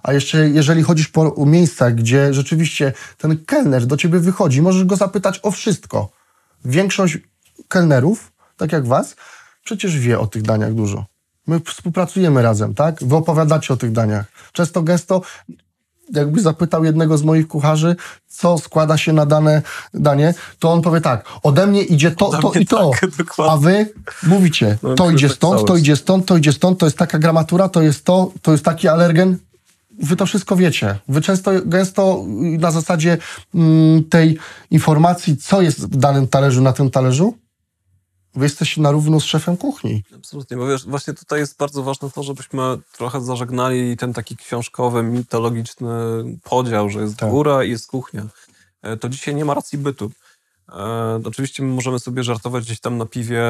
[0.03, 4.97] A jeszcze jeżeli chodzisz po miejscach, gdzie rzeczywiście ten kelner do ciebie wychodzi, możesz go
[4.97, 6.11] zapytać o wszystko.
[6.65, 7.19] Większość
[7.69, 9.17] kelnerów, tak jak was,
[9.65, 11.05] przecież wie o tych daniach dużo.
[11.47, 13.05] My współpracujemy razem, tak?
[13.05, 14.25] Wy opowiadacie o tych daniach.
[14.53, 15.23] Często, gęsto,
[16.13, 17.97] jakby zapytał jednego z moich kucharzy,
[18.29, 19.63] co składa się na dane
[19.95, 22.91] danie, to on powie tak, ode mnie idzie to, to i to.
[23.19, 23.35] tak.
[23.51, 23.93] A wy
[24.23, 27.19] mówicie, No, to idzie że stąd, to idzie stąd, to idzie stąd, to jest taka
[27.19, 29.39] gramatura, to jest to, to jest taki alergen.
[30.01, 30.99] Wy to wszystko wiecie.
[31.09, 32.25] Wy często, gęsto
[32.59, 33.19] na zasadzie
[33.55, 34.39] mm, tej
[34.71, 37.35] informacji, co jest w danym talerzu, na tym talerzu,
[38.35, 40.03] wy jesteście na równo z szefem kuchni.
[40.17, 45.03] Absolutnie, bo wiesz, właśnie tutaj jest bardzo ważne to, żebyśmy trochę zażegnali ten taki książkowy,
[45.03, 45.89] mitologiczny
[46.43, 47.31] podział, że jest Tak.
[47.31, 48.27] góra i jest kuchnia.
[48.83, 50.11] E, To dzisiaj nie ma racji bytu.
[50.73, 53.43] E, oczywiście my możemy sobie żartować gdzieś tam na piwie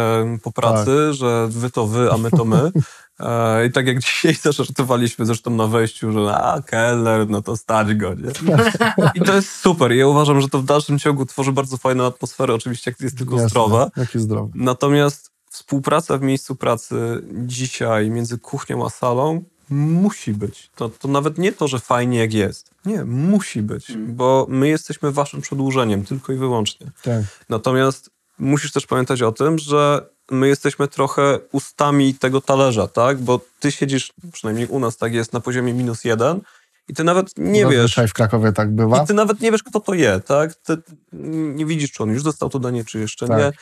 [0.42, 1.14] po pracy, Tak.
[1.14, 2.72] że wy to wy, a my to my.
[3.20, 7.56] E, I tak jak dzisiaj też żartowaliśmy zresztą na wejściu, że a, kelner, no to
[7.56, 8.56] stać go, nie?
[9.14, 9.92] I to jest super.
[9.92, 13.34] Ja uważam, że to w dalszym ciągu tworzy bardzo fajną atmosferę, oczywiście jak jest tylko
[13.34, 13.90] Jasne, zdrowa.
[13.96, 14.52] Jak jest zdrowe.
[14.54, 20.70] Natomiast współpraca w miejscu pracy dzisiaj między kuchnią a salą musi być.
[20.74, 22.70] To, to nawet nie to, że fajnie jak jest.
[22.84, 26.90] Nie, musi być, bo my jesteśmy waszym przedłużeniem, tylko i wyłącznie.
[27.02, 27.22] Tak.
[27.48, 33.18] Natomiast musisz też pamiętać o tym, że my jesteśmy trochę ustami tego talerza, tak?
[33.18, 36.40] Bo ty siedzisz, przynajmniej u nas tak jest, na poziomie minus jeden
[36.90, 39.02] i ty nawet nie wiesz, Zazwyczaj w Krakowie tak bywa.
[39.02, 40.54] i ty nawet nie wiesz, kto to je, tak?
[40.54, 40.76] Ty
[41.54, 43.38] nie widzisz, czy on już dostał to danie, czy jeszcze Tak.
[43.38, 43.52] nie.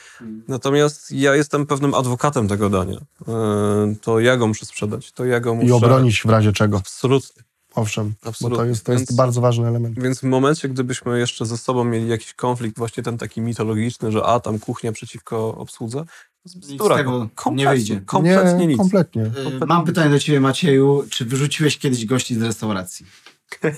[0.47, 2.97] Natomiast ja jestem pewnym adwokatem tego dania.
[3.27, 5.67] E, To ja go muszę sprzedać, to ja go muszę...
[5.67, 6.77] I obronić w razie czego.
[6.77, 7.43] Absolutnie.
[7.75, 8.57] Owszem, bo Absolutnie.
[8.57, 9.99] to jest, to jest Więc- bardzo ważny element.
[10.03, 14.23] Więc w momencie, gdybyśmy jeszcze ze sobą mieli jakiś konflikt, właśnie ten taki mitologiczny, że
[14.23, 16.03] a, tam kuchnia przeciwko obsłudze,
[16.55, 16.97] bzdura.
[16.97, 18.01] tego nie kompletnie, wyjdzie.
[18.05, 18.77] Kompletnie nie, nic.
[18.77, 19.23] kompletnie.
[19.61, 21.05] Y, Mam pytanie do ciebie, Macieju.
[21.09, 23.05] Czy wyrzuciłeś kiedyś gości z restauracji?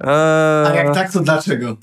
[0.00, 1.76] Eee, A jak tak, to dlaczego?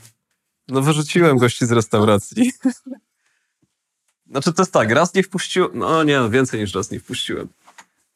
[0.67, 2.51] No wyrzuciłem gości z restauracji.
[4.31, 7.47] Znaczy to jest tak, raz nie wpuściłem, no nie, no więcej niż raz nie wpuściłem.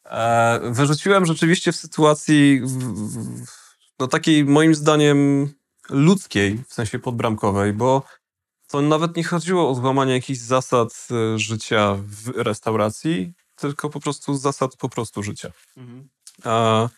[0.05, 3.55] E, wyrzuciłem rzeczywiście w sytuacji w, w,
[3.99, 5.49] no takiej moim zdaniem
[5.89, 8.03] ludzkiej, w sensie podbramkowej, bo
[8.69, 14.37] to nawet nie chodziło o złamanie jakichś zasad e, życia w restauracji, tylko po prostu
[14.37, 15.51] zasad po prostu życia.
[16.43, 16.89] A,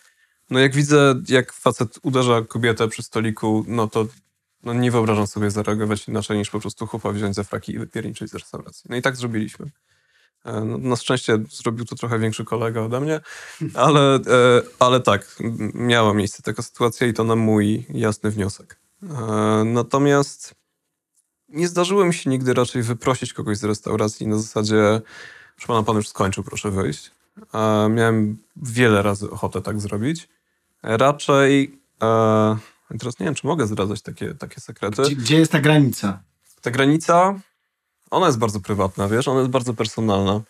[0.49, 4.07] no jak widzę, jak facet uderza kobietę przy stoliku, no to
[4.63, 8.31] no nie wyobrażam sobie zareagować inaczej niż po prostu chłopa wziąć za fraki i wypierniczyć
[8.31, 8.83] z restauracji.
[8.89, 9.71] No i tak zrobiliśmy.
[10.45, 13.19] E, No, na szczęście zrobił to trochę większy kolega ode mnie,
[13.73, 15.35] ale, e, ale tak,
[15.73, 18.79] miała miejsce taka sytuacja i to na mój jasny wniosek.
[19.65, 20.60] Natomiast
[21.53, 25.01] nie zdarzyło mi się nigdy raczej wyprosić kogoś z restauracji na zasadzie,
[25.55, 27.11] proszę pana, pan już skończył, proszę wyjść.
[27.53, 30.29] E, Miałem wiele razy ochotę tak zrobić.
[30.83, 32.57] Raczej, e,
[32.99, 35.01] teraz nie wiem, czy mogę zdradzać takie, takie sekrety.
[35.01, 36.23] Gdzie, gdzie jest ta granica?
[36.61, 37.39] Ta granica,
[38.11, 40.41] ona jest bardzo prywatna, wiesz, ona jest bardzo personalna.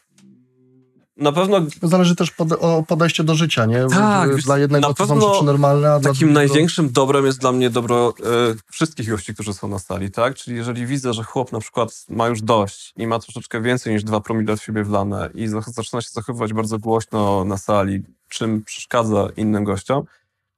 [1.22, 3.86] Na pewno Zależy też pod, o podejście do życia, nie?
[3.90, 6.50] Tak, Dla jednego na to są rzeczy normalne, a dla takim drugiego...
[6.50, 10.36] największym dobrem jest dla mnie dobro e, wszystkich gości, którzy są na sali, tak?
[10.36, 14.04] Czyli jeżeli widzę, że chłop na przykład ma już dość i ma troszeczkę więcej niż
[14.04, 18.64] dwa promile w siebie wlane i za- zaczyna się zachowywać bardzo głośno na sali, czym
[18.64, 20.04] przeszkadza innym gościom,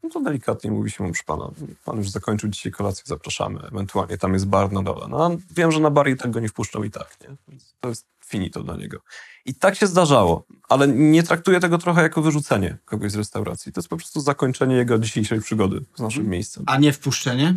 [0.03, 1.49] no to delikatnie mówi się mu, proszę pana,
[1.85, 5.07] pan już zakończył dzisiaj kolację, zapraszamy, ewentualnie tam jest bar na dole.
[5.09, 7.35] No, wiem, że na bar i tak go nie wpuszczał i tak, nie?
[7.47, 8.99] Więc to jest finito dla niego.
[9.45, 13.71] I tak się zdarzało, ale nie traktuję tego trochę jako wyrzucenie kogoś z restauracji.
[13.73, 16.63] To jest po prostu zakończenie jego dzisiejszej przygody z naszym miejscem.
[16.67, 17.55] A nie wpuszczenie?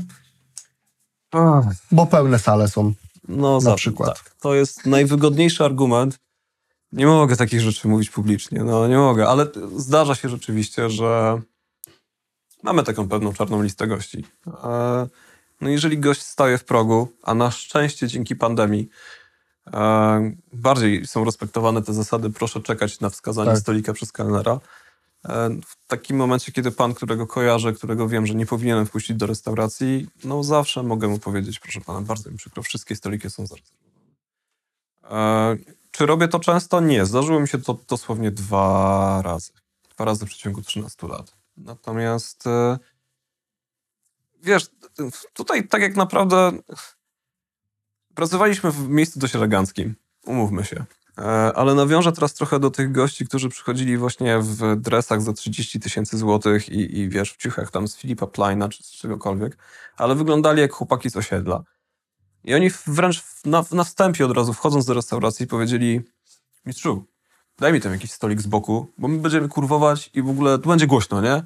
[1.93, 2.93] Bo pełne sale są.
[3.29, 4.19] No, Na za- przykład.
[4.25, 6.19] Tak, to jest najwygodniejszy argument.
[6.93, 9.47] Nie mogę takich rzeczy mówić publicznie, no nie mogę, ale
[9.77, 11.41] zdarza się rzeczywiście, że
[12.63, 14.25] mamy taką pewną czarną listę gości.
[14.65, 15.07] E,
[15.61, 18.89] No jeżeli gość staje w progu, a na szczęście dzięki pandemii
[20.53, 23.59] bardziej są respektowane te zasady, proszę czekać na wskazanie Tak.
[23.61, 24.61] stolika przez kelnera.
[25.25, 29.27] E, W takim momencie, kiedy pan, którego kojarzę, którego wiem, że nie powinienem wpuścić do
[29.27, 33.87] restauracji, no zawsze mogę mu powiedzieć, proszę pana, bardzo mi przykro, wszystkie stoliki są zarezerwowane.
[35.11, 35.57] E,
[35.91, 36.81] Czy robię to często?
[36.81, 37.07] Nie.
[37.07, 39.53] Zdarzyło mi się to dosłownie dwa razy.
[39.95, 41.37] Dwa razy w przeciągu 13 lat.
[41.57, 42.79] Natomiast e,
[44.43, 44.71] wiesz,
[45.33, 46.53] tutaj tak jak naprawdę
[48.17, 49.95] pracowaliśmy w miejscu dość eleganckim.
[50.27, 50.85] Umówmy się.
[51.19, 51.23] E,
[51.57, 56.19] Ale nawiążę teraz trochę do tych gości, którzy przychodzili właśnie w dresach za 30 tysięcy
[56.19, 59.59] złotych i, i wiesz, w ciuchach tam z Filipa Pleina czy z czegokolwiek,
[59.97, 61.63] ale wyglądali jak chłopaki z osiedla.
[62.45, 66.01] I oni wręcz na, na wstępie od razu wchodząc do restauracji powiedzieli
[66.67, 67.05] mistrzu,
[67.59, 70.69] daj mi tam jakiś stolik z boku, bo my będziemy kurwować i w ogóle tu
[70.69, 71.45] będzie głośno, nie?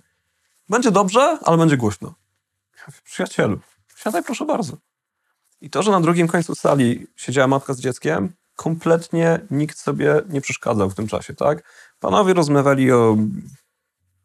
[0.69, 2.15] Będzie dobrze, ale będzie głośno.
[3.05, 3.61] Przyjacielu,
[3.97, 4.90] siadaj proszę bardzo.
[5.61, 10.41] I to, że na drugim końcu sali siedziała matka z dzieckiem, kompletnie nikt sobie nie
[10.41, 11.63] przeszkadzał w tym czasie, tak?
[12.01, 13.17] Panowie rozmawiali o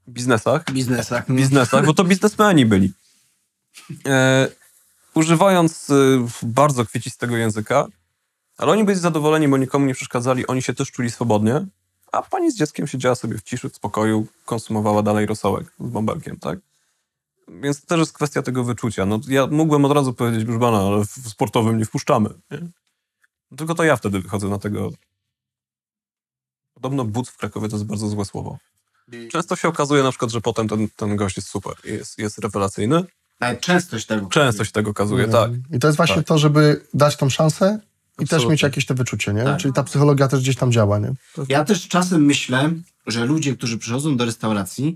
[0.07, 1.31] biznesach, Biznesach.
[1.31, 2.93] biznesach, bo to biznesmeni byli.
[4.07, 4.47] E,
[5.13, 5.93] używając e,
[6.43, 7.87] bardzo kwiecistego języka,
[8.57, 11.65] ale oni byli zadowoleni, bo nikomu nie przeszkadzali, oni się też czuli swobodnie,
[12.11, 16.39] a pani z dzieckiem siedziała sobie w ciszy, w spokoju, konsumowała dalej rosołek z bąbelkiem,
[16.39, 16.59] tak?
[17.47, 19.05] Więc to też jest kwestia tego wyczucia.
[19.05, 22.29] No, ja mógłbym od razu powiedzieć, proszę pana, ale w sportowym nie wpuszczamy.
[22.51, 22.59] Nie?
[23.57, 24.91] Tylko to ja wtedy wychodzę na tego.
[26.73, 28.57] Podobno but w Krakowie to jest bardzo złe słowo.
[29.31, 33.03] Często się okazuje na przykład, że potem ten, ten gość jest super, jest, jest rewelacyjny.
[33.39, 34.27] Nawet częstość tego.
[34.27, 35.51] Często się tego okazuje, tak.
[35.71, 36.25] I to jest właśnie Tak.
[36.25, 38.51] to, żeby dać tą szansę i też Absolutnie.
[38.51, 39.43] mieć jakieś te wyczucie, nie?
[39.43, 39.59] Tak.
[39.59, 41.13] Czyli ta psychologia też gdzieś tam działa, nie?
[41.49, 42.71] Ja też czasem myślę,
[43.07, 44.95] że ludzie, którzy przychodzą do restauracji,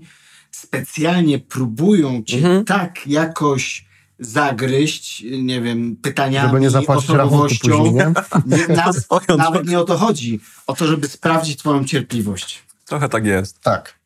[0.50, 2.64] specjalnie próbują cię Mhm.
[2.64, 7.68] tak jakoś zagryźć, nie wiem, pytaniami, Żeby nie osobowością.
[7.68, 8.12] później, nie?
[8.46, 9.62] Nie, nawet drogą.
[9.70, 10.40] nie o to chodzi.
[10.66, 12.62] O to, żeby sprawdzić twoją cierpliwość.
[12.86, 13.60] Trochę tak jest.
[13.60, 14.00] Tak.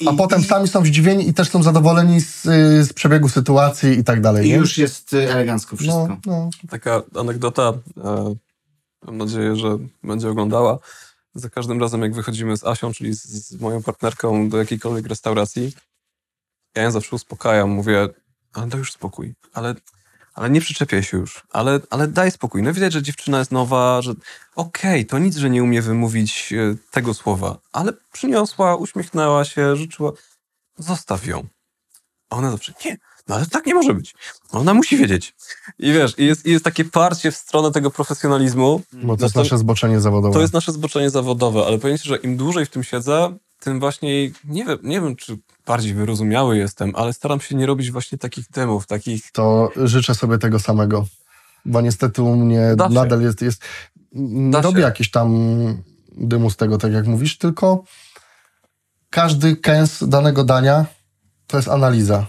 [0.00, 2.42] I, A potem i, sami są zdziwieni i też są zadowoleni z,
[2.88, 4.56] z przebiegu sytuacji i tak dalej, I nie?
[4.56, 6.08] już jest y, elegancko wszystko.
[6.08, 6.50] no, no.
[6.70, 7.72] Taka anegdota.
[8.04, 8.34] E,
[9.06, 10.78] Mam nadzieję, że będzie oglądała.
[11.34, 15.72] Za każdym razem, jak wychodzimy z Asią, czyli z, z moją partnerką do jakiejkolwiek restauracji,
[16.74, 18.08] ja ją zawsze uspokajam, mówię,
[18.52, 19.74] ale daj już spokój, ale,
[20.34, 22.62] ale nie przyczepiaj się już, ale, ale daj spokój.
[22.62, 24.14] No widać, że dziewczyna jest nowa, że
[24.56, 30.12] okej, to nic, że nie umie wymówić e, tego słowa, ale przyniosła, uśmiechnęła się, życzyła,
[30.78, 31.46] zostaw ją.
[32.30, 32.96] A ona zawsze, nie,
[33.28, 34.14] no ale tak nie może być.
[34.50, 35.34] Ona musi wiedzieć.
[35.78, 38.82] I wiesz, i jest, i jest takie parcie w stronę tego profesjonalizmu.
[38.92, 40.34] Bo to jest nasze zboczenie zawodowe.
[40.34, 43.80] To jest nasze zboczenie zawodowe, ale powiem ci, że im dłużej w tym siedzę, tym
[43.80, 48.18] właśnie, nie wiem, nie wiem czy bardziej wyrozumiały jestem, ale staram się nie robić właśnie
[48.18, 49.32] takich demów, takich...
[49.32, 51.06] to życzę sobie tego samego.
[51.64, 52.94] Bo niestety u mnie Da się.
[52.94, 53.62] nadal jest, jest
[54.12, 54.82] nie Da robię się.
[54.82, 55.34] jakiś tam
[56.12, 57.84] dymu z tego, tak jak mówisz, tylko
[59.10, 60.86] każdy kęs danego dania
[61.46, 62.26] to jest analiza.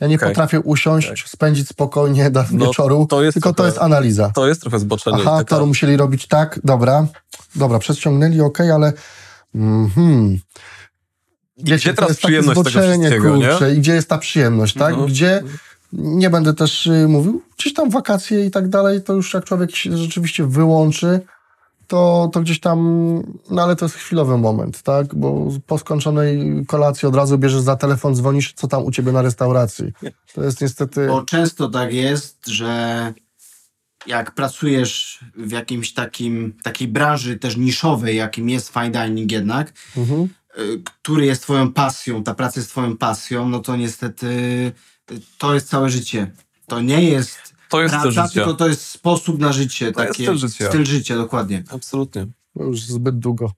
[0.00, 0.28] Ja nie Okej.
[0.28, 4.30] potrafię usiąść, spędzić spokojnie do No, wieczoru, to jest tylko to trochę- jest analiza.
[4.34, 5.16] To jest trochę zboczenie.
[5.20, 7.06] Aha, taka- to musieli robić tak, dobra,
[7.56, 8.92] dobra, przeciągnęli, okej, ale
[9.54, 10.38] mhm.
[11.58, 13.48] Wiecie, Gdzie to teraz przyjemność tego wszystkiego, nie?
[13.48, 14.96] kurczę, i gdzie jest ta przyjemność, tak?
[14.96, 15.06] No.
[15.06, 15.42] Gdzie,
[15.92, 19.76] nie będę też y, mówił, gdzieś tam wakacje i tak dalej, to już jak człowiek
[19.76, 21.20] się rzeczywiście wyłączy,
[21.90, 22.78] to, to gdzieś tam,
[23.50, 25.14] no ale to jest chwilowy moment, tak?
[25.14, 29.22] Bo po skończonej kolacji od razu bierzesz za telefon, dzwonisz, co tam u ciebie na
[29.22, 29.92] restauracji.
[30.34, 31.06] To jest niestety...
[31.06, 33.12] Bo często tak jest, że
[34.06, 40.28] jak pracujesz w jakimś takim, takiej branży też niszowej, jakim jest fine dining jednak, Mhm.
[40.58, 44.26] y, który jest twoją pasją, ta praca jest twoją pasją, no to niestety
[45.10, 46.30] y, to jest całe życie.
[46.66, 48.34] To nie jest To jest styl praca, życia.
[48.44, 49.92] tylko to jest sposób na życie.
[49.92, 50.68] To jest takie, styl życia.
[50.68, 51.64] Styl życia, dokładnie.
[51.70, 52.26] Absolutnie.
[52.54, 53.52] No już zbyt długo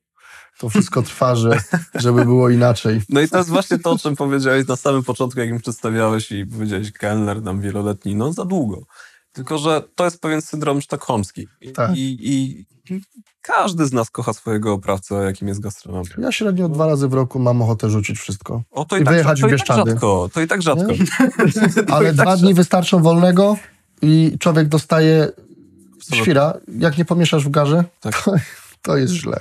[0.58, 1.58] to wszystko trwa, że,
[1.94, 3.00] żeby było inaczej.
[3.08, 6.32] No i to jest właśnie to, o czym powiedziałeś na samym początku, jak mi przedstawiałeś
[6.32, 8.82] i powiedziałeś kelner nam wieloletni, no za długo.
[9.32, 11.46] Tylko, że to jest pewien syndrom sztokholmski.
[11.60, 11.96] I, Tak.
[11.96, 12.66] i, i
[13.42, 16.04] każdy z nas kocha swojego oprawcę, jakim jest gastronom.
[16.18, 18.62] Ja średnio dwa razy w roku mam ochotę rzucić wszystko.
[18.70, 19.90] O, to I i, tak, wyjechać to, w i tak Bieszczady.
[19.90, 20.28] rzadko.
[20.32, 20.92] To i tak rzadko.
[21.88, 23.56] Ale dwa dni wystarczą wolnego
[24.02, 25.32] i człowiek dostaje
[26.14, 26.54] świra.
[26.78, 28.22] Jak nie pomieszasz w garze, Tak.
[28.22, 28.34] to,
[28.82, 29.40] to jest źle.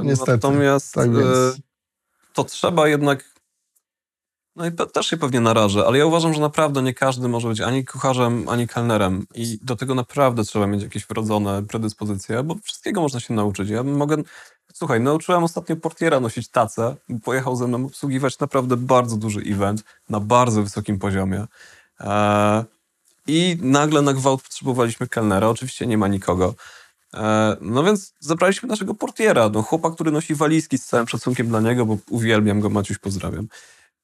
[0.00, 0.32] Niestety.
[0.32, 1.26] Natomiast Tak więc.
[1.26, 1.52] e,
[2.34, 3.30] to trzeba jednak.
[4.56, 7.60] No i też się pewnie narażę, ale ja uważam, że naprawdę nie każdy może być
[7.60, 9.26] ani kucharzem, ani kelnerem.
[9.34, 13.68] I do tego naprawdę trzeba mieć jakieś wrodzone predyspozycje, bo wszystkiego można się nauczyć.
[13.68, 14.16] Ja mogę.
[14.74, 16.96] Słuchaj, nauczyłem ostatnio portiera nosić tacę.
[17.24, 21.46] Pojechał ze mną obsługiwać naprawdę bardzo duży event na bardzo wysokim poziomie.
[22.00, 22.64] E,
[23.26, 25.48] I nagle na gwałt potrzebowaliśmy kelnera.
[25.48, 26.54] Oczywiście nie ma nikogo.
[27.14, 31.60] E, No więc zabraliśmy naszego portiera, no chłopa, który nosi walizki z całym szacunkiem dla
[31.60, 33.48] niego, bo uwielbiam go, Maciuś, pozdrawiam.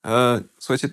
[0.06, 0.88] E, Słuchajcie,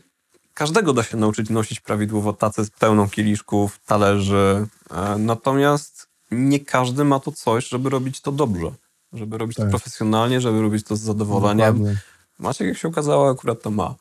[0.54, 7.04] każdego da się nauczyć nosić prawidłowo tacę z pełną kieliszków, talerzy, e, natomiast nie każdy
[7.04, 8.72] ma to coś, żeby robić to dobrze,
[9.14, 9.66] żeby robić Tak.
[9.66, 11.74] to profesjonalnie, żeby robić to z zadowoleniem.
[11.78, 12.02] Dokładnie.
[12.40, 13.96] Maciek, jak się okazało, akurat to ma.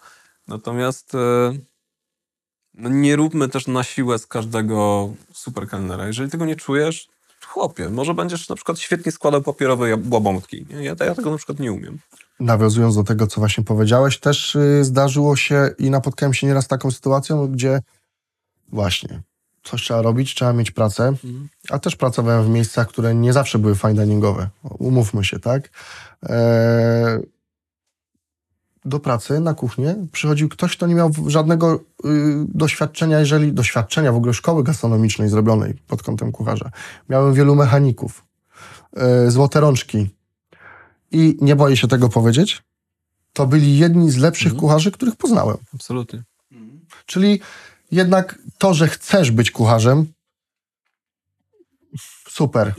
[0.48, 1.12] Natomiast
[2.74, 6.06] no nie róbmy też na siłę z każdego super kelnera.
[6.06, 7.08] Jeżeli tego nie czujesz,
[7.46, 10.66] chłopie, może będziesz na przykład świetnie składał papierowe łabątki.
[10.70, 11.98] Ja, ja tego na przykład nie umiem.
[12.40, 16.90] Nawiązując do tego, co właśnie powiedziałeś, też y, zdarzyło się i napotkałem się nieraz taką
[16.90, 17.80] sytuacją, gdzie
[18.68, 19.22] właśnie
[19.62, 21.14] coś trzeba robić, trzeba mieć pracę,
[21.70, 24.48] a też pracowałem w miejscach, które nie zawsze były fine diningowe.
[24.62, 25.70] Umówmy się, tak?
[26.22, 27.18] Eee,
[28.84, 31.80] do pracy na kuchnię przychodził ktoś, kto nie miał żadnego y,
[32.48, 36.70] doświadczenia, jeżeli doświadczenia w ogóle szkoły gastronomicznej zrobionej pod kątem kucharza.
[37.08, 38.24] Miałem wielu mechaników,
[39.26, 40.10] y, złote rączki
[41.10, 42.62] i nie boję się tego powiedzieć,
[43.32, 44.60] to byli jedni z lepszych Mhm.
[44.60, 45.56] kucharzy, których poznałem.
[45.74, 46.22] Absolutnie.
[47.06, 47.40] Czyli
[47.90, 50.06] jednak to, że chcesz być kucharzem,
[52.28, 52.74] super.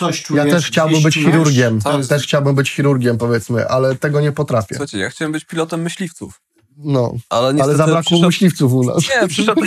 [0.00, 1.78] Coś czujesz, Ja też chciałbym być chirurgiem.
[1.96, 4.74] Jest- Też chciałbym być chirurgiem, powiedzmy, ale tego nie potrafię.
[4.74, 6.40] Słuchajcie, ja chciałem być pilotem myśliwców,
[6.76, 8.26] No, ale ale zabrakło przyszedł...
[8.26, 8.96] myśliwców u nas.
[9.22, 9.60] Nie, przyszedł...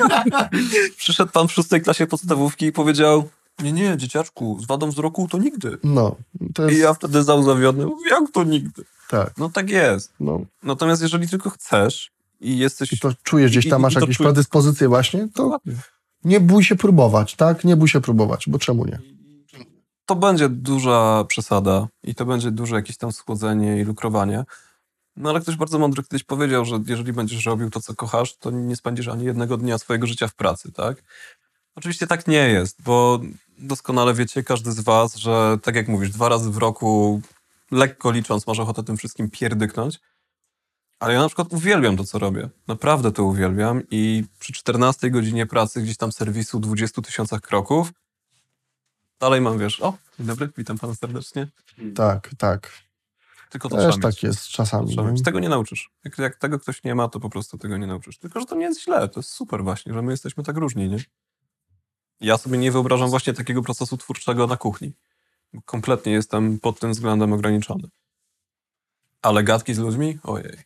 [0.98, 3.28] przyszedł pan w szóstej klasie podstawówki i powiedział
[3.62, 5.78] nie, nie, dzieciaczku, z wadą wzroku to nigdy.
[5.84, 6.16] No,
[6.54, 8.82] to I jest, ja wtedy załzawiony, mówię, jak to nigdy?
[9.08, 10.12] tak, No tak jest.
[10.20, 10.40] no.
[10.62, 12.92] Natomiast jeżeli tylko chcesz i jesteś...
[12.92, 14.26] I to czujesz gdzieś tam, I- masz i jakieś czujesz.
[14.32, 15.74] predyspozycje właśnie, to Dokładnie.
[16.24, 17.64] nie bój się próbować, tak?
[17.64, 18.98] Nie bój się próbować, bo czemu nie?
[20.10, 24.44] To będzie duża przesada i to będzie duże jakieś tam schłodzenie i lukrowanie.
[25.16, 28.50] No ale ktoś bardzo mądry kiedyś powiedział, że jeżeli będziesz robił to, co kochasz, to
[28.50, 31.02] nie spędzisz ani jednego dnia swojego życia w pracy, tak?
[31.74, 33.20] Oczywiście tak nie jest, bo
[33.58, 37.20] doskonale wiecie, każdy z was, że tak jak mówisz, dwa razy w roku,
[37.70, 40.00] lekko licząc, masz ochotę tym wszystkim pierdyknąć.
[41.00, 42.48] Ale ja na przykład uwielbiam to, co robię.
[42.68, 47.92] Naprawdę to uwielbiam i przy 14 godzinie pracy, gdzieś tam serwisu 20 tysiącach kroków,
[49.20, 51.48] Dalej mam, wiesz, o, dzień dobry, witam pana serdecznie.
[51.94, 52.72] Tak, tak.
[53.50, 54.16] Tylko to Też trzeba mieć.
[54.16, 54.88] tak jest czasami.
[54.88, 55.12] Trzeba nie?
[55.12, 55.22] mieć.
[55.22, 55.90] Tego nie nauczysz.
[56.04, 58.18] Jak, jak tego ktoś nie ma, to po prostu tego nie nauczysz.
[58.18, 59.08] Tylko, że to nie jest źle.
[59.08, 61.04] To jest super właśnie, że my jesteśmy tak różni, nie?
[62.20, 64.92] Ja sobie nie wyobrażam właśnie takiego procesu twórczego na kuchni.
[65.64, 67.88] Kompletnie jestem pod tym względem ograniczony.
[69.22, 70.18] Ale gadki z ludźmi?
[70.22, 70.58] Ojej.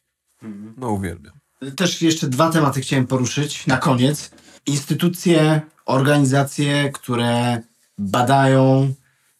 [0.76, 1.34] No uwielbiam.
[1.76, 4.30] Też jeszcze dwa tematy chciałem poruszyć na koniec.
[4.66, 7.62] Instytucje, organizacje, które
[7.98, 8.94] badają,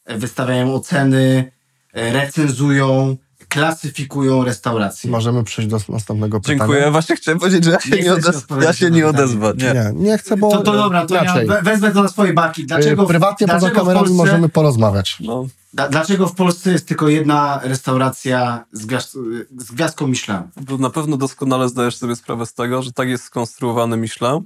[0.04, 1.52] e, wystawiają oceny,
[1.92, 3.16] e, recenzują,
[3.48, 5.10] klasyfikują restauracje.
[5.10, 6.58] Możemy przejść do następnego pytania.
[6.58, 6.90] Dziękuję.
[6.90, 9.52] Właśnie chciałem powiedzieć, że ja się Nie odez- ja się nie odezwę.
[9.56, 9.72] Nie.
[9.74, 11.46] Nie, nie chcę, bo To, to dobra, to ja inaczej.
[11.46, 12.66] we- wezmę to na swoje barki.
[12.66, 15.16] Dlaczego, Y, Prywatnie poza dlaczego kamerami Polsce, możemy porozmawiać.
[15.20, 15.46] No,
[15.90, 19.12] dlaczego w Polsce jest tylko jedna restauracja z, gwiazd,
[19.58, 20.42] z gwiazdką Michelin?
[20.60, 24.40] bo na pewno doskonale zdajesz sobie sprawę z tego, że tak jest skonstruowany Michelin,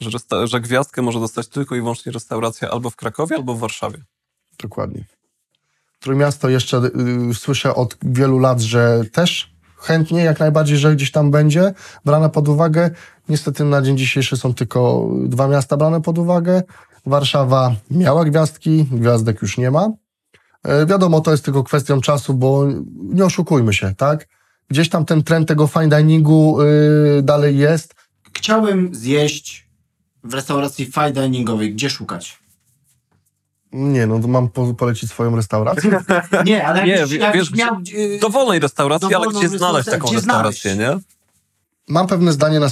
[0.00, 3.98] że, że gwiazdkę może dostać tylko i wyłącznie restauracja albo w Krakowie, albo w Warszawie.
[4.62, 5.04] Dokładnie.
[6.00, 6.76] Trójmiasto jeszcze
[7.30, 11.74] y, słyszę od wielu lat, że też chętnie, jak najbardziej, że gdzieś tam będzie
[12.04, 12.90] brane pod uwagę.
[13.28, 16.62] Niestety na dzień dzisiejszy są tylko dwa miasta brane pod uwagę.
[17.06, 19.90] Warszawa miała gwiazdki, gwiazdek już nie ma.
[20.62, 22.66] E, wiadomo, to jest tylko kwestią czasu, bo
[22.96, 24.28] nie oszukujmy się, tak?
[24.68, 27.94] Gdzieś tam ten trend tego fine diningu y, dalej jest.
[28.32, 29.63] Chciałem zjeść
[30.24, 31.74] w restauracji fine diningowej.
[31.74, 32.38] Gdzie szukać?
[33.72, 35.90] Nie, no to mam po, polecić swoją restaurację.
[36.46, 37.76] Nie, ale Nie, jakbyś, wie- jakbyś wiesz, miał...
[37.76, 40.96] gdzie- yy, Dowolnej restauracji, ale gdzie znaleźć taką gdzie restaurację, znaleźć?
[41.06, 41.14] nie?
[41.88, 42.66] Mam pewne zdanie na,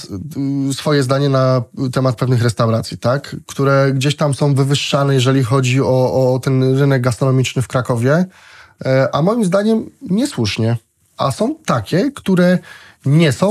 [0.71, 3.37] y, swoje zdanie na temat pewnych restauracji, tak?
[3.47, 8.25] Które gdzieś tam są wywyższane, jeżeli chodzi o, o ten rynek gastronomiczny w Krakowie,
[8.85, 10.77] e, a moim zdaniem niesłusznie.
[11.17, 12.59] A są takie, które
[13.07, 13.51] nie są,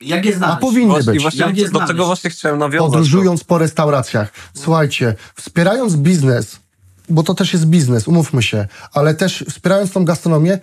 [0.00, 0.60] Jak je a znaleźć?
[0.60, 1.22] powinny Właśnie, być.
[1.22, 1.88] właśnie Jak je do znaleźć?
[1.88, 2.90] tego właśnie chciałem nawiązać.
[2.90, 4.32] Podróżując po restauracjach.
[4.54, 6.60] Słuchajcie, wspierając biznes,
[7.08, 10.58] bo to też jest biznes, umówmy się, ale też wspierając tą gastronomię,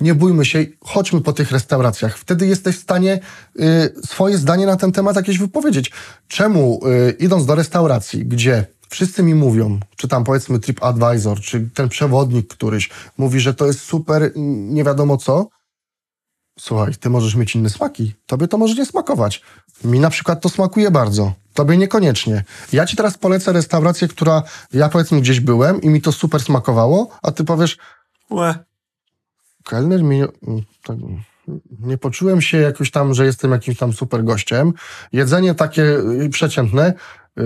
[0.00, 2.18] nie bójmy się, chodźmy po tych restauracjach.
[2.18, 3.20] Wtedy jesteś w stanie
[3.60, 3.62] y,
[4.06, 5.90] swoje zdanie na ten temat jakieś wypowiedzieć.
[6.28, 11.88] Czemu y, idąc do restauracji, gdzie wszyscy mi mówią, czy tam powiedzmy TripAdvisor, czy ten
[11.88, 15.48] przewodnik któryś mówi, że to jest super, nie wiadomo co,
[16.60, 18.14] Słuchaj, ty możesz mieć inne smaki.
[18.26, 19.42] Tobie to może nie smakować.
[19.84, 21.32] Mi na przykład to smakuje bardzo.
[21.54, 22.44] Tobie niekoniecznie.
[22.72, 24.42] Ja ci teraz polecę restaurację, która
[24.72, 27.76] ja powiedzmy gdzieś byłem i mi to super smakowało, a ty powiesz,
[28.30, 28.54] Łe.
[29.64, 30.18] kelner mi...
[30.18, 30.28] nie-
[31.82, 34.72] mm, poczułem się jakoś tam, że jestem jakimś tam super gościem.
[35.12, 35.82] Jedzenie takie
[36.22, 36.92] y, przeciętne.
[37.38, 37.42] y,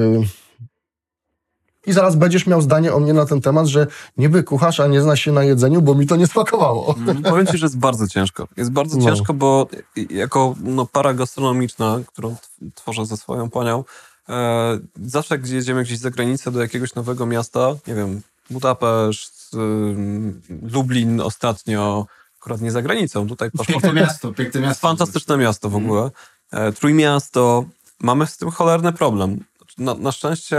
[1.87, 5.03] I zaraz będziesz miał zdanie o mnie na ten temat, że niby kucharz, a nie
[5.03, 6.95] zna się na jedzeniu, bo mi to nie smakowało.
[7.25, 8.49] Powiem ci, że jest bardzo ciężko.
[8.57, 9.05] Jest bardzo No.
[9.05, 9.67] ciężko, bo
[10.11, 12.37] jako no, para gastronomiczna, którą
[12.75, 13.85] tworzę ze swoją panią,
[14.29, 18.21] e, zawsze jak jedziemy gdzieś za granicę do jakiegoś nowego miasta, nie wiem,
[18.51, 22.07] Budapeszt, ym, Lublin ostatnio,
[22.41, 24.81] akurat nie za granicą, tutaj Piękne miasto, piękne miasto.
[24.89, 26.11] Fantastyczne miasto w ogóle.
[26.53, 27.65] E, Trójmiasto.
[28.01, 29.45] Mamy z tym cholerny problem.
[29.79, 30.59] Na, na szczęście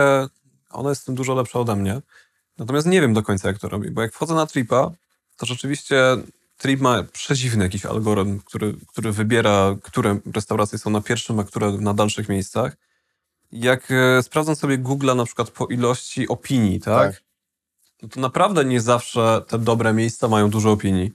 [0.73, 2.01] ona jest w tym dużo lepsza ode mnie.
[2.57, 3.91] Natomiast nie wiem do końca, jak to robi.
[3.91, 4.91] Bo jak wchodzę na Tripa,
[5.37, 6.17] to rzeczywiście
[6.57, 11.71] Trip ma przedziwny jakiś algorytm, który, który wybiera, które restauracje są na pierwszym, a które
[11.71, 12.77] na dalszych miejscach.
[13.51, 17.13] Jak e, sprawdzam sobie Google'a na przykład po ilości opinii, tak?
[17.13, 17.23] Tak.
[18.01, 21.11] No to naprawdę nie zawsze te dobre miejsca mają dużo opinii.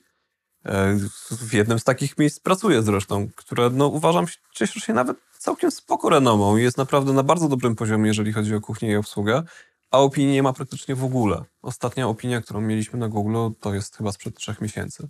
[0.64, 0.98] E,
[1.30, 6.08] W jednym z takich miejsc pracuję zresztą, które no, uważam cieszy się nawet całkiem spoko
[6.10, 9.42] renomą i jest naprawdę na bardzo dobrym poziomie, jeżeli chodzi o kuchnię i obsługę,
[9.90, 11.44] a opinii nie ma praktycznie w ogóle.
[11.62, 15.08] Ostatnia opinia, którą mieliśmy na Google, to jest chyba sprzed trzech miesięcy.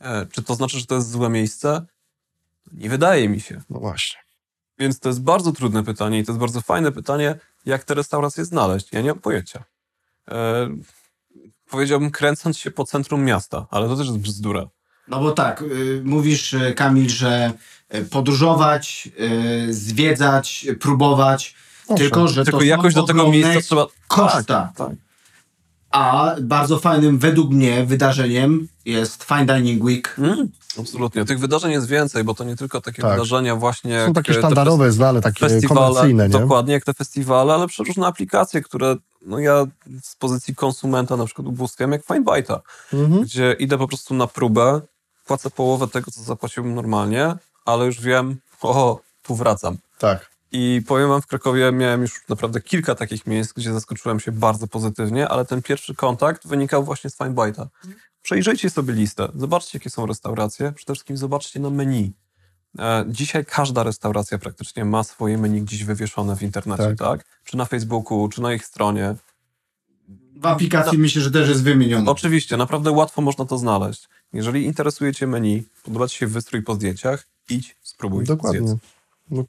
[0.00, 1.86] E, Czy to znaczy, że to jest złe miejsce?
[2.72, 3.62] Nie wydaje mi się.
[3.70, 4.20] No właśnie.
[4.78, 8.44] Więc to jest bardzo trudne pytanie i to jest bardzo fajne pytanie, jak te restauracje
[8.44, 8.92] znaleźć.
[8.92, 9.64] Ja nie mam pojęcia.
[11.72, 14.68] Powiedziałbym kręcąc się po centrum miasta, ale to też jest bzdura.
[15.08, 17.52] No bo tak, y, mówisz y, Kamil, że
[17.94, 19.08] y, podróżować,
[19.68, 21.96] y, zwiedzać, próbować, Owszem.
[21.96, 23.86] tylko że Tylko to jakoś do tego miejsca trzeba...
[24.08, 24.42] koszta.
[24.44, 24.90] Tak, tak.
[25.90, 30.16] A bardzo fajnym według mnie wydarzeniem jest Fine Dining Week.
[30.18, 31.24] Mm, absolutnie.
[31.24, 33.10] Tych wydarzeń jest więcej, bo to nie tylko takie Tak.
[33.10, 34.06] wydarzenia właśnie...
[34.06, 36.32] Są takie te sztandarowe, znane, takie festiwale, komercyjne, nie?
[36.32, 38.96] dokładnie jak te festiwale, ale przeróżne aplikacje, które
[39.26, 39.66] no ja
[40.02, 42.60] z pozycji konsumenta na przykład ubóstwiam jak Findbite'a,
[42.92, 43.22] Mhm.
[43.22, 44.80] gdzie idę po prostu na próbę,
[45.26, 47.34] płacę połowę tego, co zapłaciłbym normalnie,
[47.64, 49.76] ale już wiem, o, tu wracam.
[49.98, 50.32] Tak.
[50.54, 54.66] I powiem wam, w Krakowie miałem już naprawdę kilka takich miejsc, gdzie zaskoczyłem się bardzo
[54.66, 57.66] pozytywnie, ale ten pierwszy kontakt wynikał właśnie z Findbite'a.
[58.22, 62.12] Przejrzyjcie sobie listę, zobaczcie, jakie są restauracje, przede wszystkim zobaczcie na menu.
[62.78, 66.98] E, Dzisiaj każda restauracja praktycznie ma swoje menu gdzieś wywieszone w internecie, tak?
[66.98, 67.24] Tak.
[67.44, 69.14] Czy na Facebooku, czy na ich stronie.
[70.36, 72.10] W aplikacji myślę, że też jest wymieniony.
[72.10, 74.08] Oczywiście, naprawdę łatwo można to znaleźć.
[74.32, 78.68] Jeżeli interesuje Cię menu, podoba Ci się wystrój po zdjęciach, idź, spróbuj Dokładnie.
[78.68, 79.46] zjedz.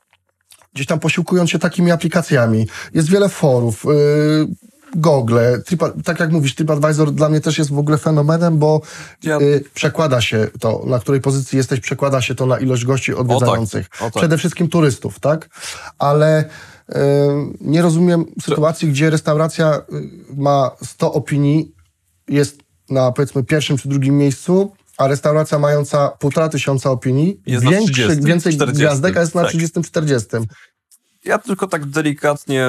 [0.73, 2.67] Gdzieś tam posiłkując się takimi aplikacjami.
[2.93, 4.47] Jest wiele forów, yy,
[4.95, 8.81] Google, Tripa, tak jak mówisz, TripAdvisor dla mnie też jest w ogóle fenomenem, bo
[9.23, 13.13] Ja- yy, przekłada się to, na której pozycji jesteś, przekłada się to na ilość gości
[13.13, 13.89] odwiedzających.
[13.99, 14.13] o tak.
[14.13, 15.49] Przede wszystkim turystów, tak?
[15.99, 16.45] Ale
[16.89, 16.95] yy,
[17.61, 21.71] nie rozumiem sytuacji, gdzie restauracja yy, ma 100 opinii,
[22.27, 22.57] jest
[22.89, 27.93] na powiedzmy pierwszym czy drugim miejscu, a restauracja mająca półtora tysiąca opinii, Jest na większy,
[27.93, 29.51] 30, więcej 40, gwiazdek, a jest na tak.
[29.51, 30.45] 30-40.
[31.25, 32.67] Ja tylko tak delikatnie,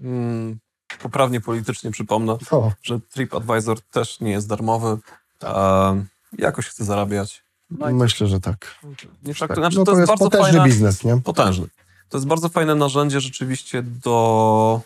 [0.00, 0.58] mm,
[1.02, 4.98] poprawnie politycznie przypomnę, O, że TripAdvisor też nie jest darmowy.
[5.42, 5.94] A
[6.38, 7.42] jakoś chce zarabiać.
[7.70, 8.80] No myślę, że tak.
[9.22, 9.56] nie tak.
[9.56, 11.20] znaczy, No to, jest, bardzo potężny fajne, biznes, nie?
[11.20, 11.66] potężny.
[12.08, 14.80] To jest bardzo fajne narzędzie rzeczywiście do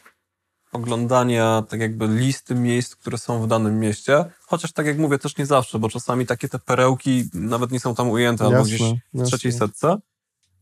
[0.73, 4.25] oglądania tak jakby listy miejsc, które są w danym mieście.
[4.47, 7.95] Chociaż tak jak mówię, też nie zawsze, bo czasami takie te perełki nawet nie są
[7.95, 9.27] tam ujęte albo Jasne, gdzieś w jasne.
[9.27, 9.97] trzeciej setce.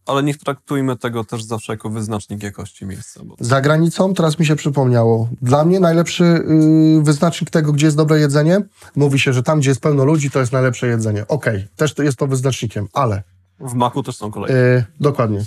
[0.07, 3.21] Ale nie traktujmy tego też zawsze jako wyznacznik jakości miejsca.
[3.25, 7.97] Bo Za granicą, teraz mi się przypomniało, dla mnie najlepszy yy, wyznacznik tego, gdzie jest
[7.97, 8.61] dobre jedzenie,
[8.97, 11.29] mówi się, że tam, gdzie jest pełno ludzi, to jest najlepsze jedzenie.
[11.29, 13.23] Okej, też to jest to wyznacznikiem, ale
[13.61, 14.59] w Maku też są kolejne.
[14.59, 15.45] yy, dokładnie.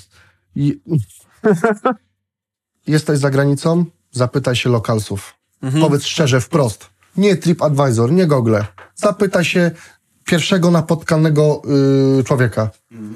[0.55, 0.81] I,
[2.88, 5.34] jesteś za granicą, zapytaj się lokalsów.
[5.61, 5.84] Mhm.
[5.84, 6.89] Powiedz szczerze, wprost.
[7.17, 8.55] Nie TripAdvisor, nie Google.
[8.95, 9.71] Zapytaj się
[10.28, 11.62] pierwszego napotkanego
[12.18, 12.70] yy, człowieka.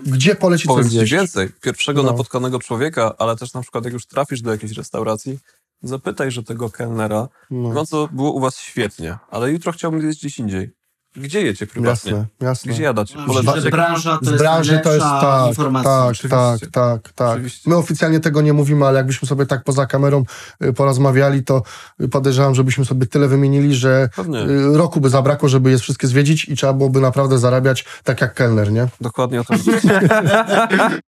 [0.06, 1.12] Gdzie poleci coś Powiem ci zjeść?
[1.14, 1.50] więcej.
[1.62, 2.12] Pierwszego No.
[2.12, 5.40] napotkanego człowieka, ale też na przykład jak już trafisz do jakiejś restauracji,
[5.84, 7.74] zapytaj, że tego kelnera, No.
[7.74, 10.72] no co było u was świetnie, ale jutro chciałbym zjeść gdzieś indziej.
[11.16, 12.12] Gdzie jecie prywatnie?
[12.12, 12.74] Jasne, jasne.
[12.74, 13.16] Gdzie jadacie?
[13.28, 15.92] Polecacie branża to Z jest branży to jest tak, informacja.
[15.92, 16.30] tak, oczywiście.
[16.38, 17.30] tak, tak, tak.
[17.32, 17.70] Oczywiście.
[17.70, 20.24] My oficjalnie tego nie mówimy, ale jakbyśmy sobie tak poza kamerą
[20.64, 21.64] y, porozmawiali, to
[22.02, 24.40] y, podejrzewam, żebyśmy sobie tyle wymienili, że Pewnie.
[24.40, 28.34] y, roku by zabrakło, żeby je wszystkie zwiedzić i trzeba byłoby naprawdę zarabiać tak jak
[28.34, 28.88] kelner, nie?
[29.02, 29.54] Dokładnie o to.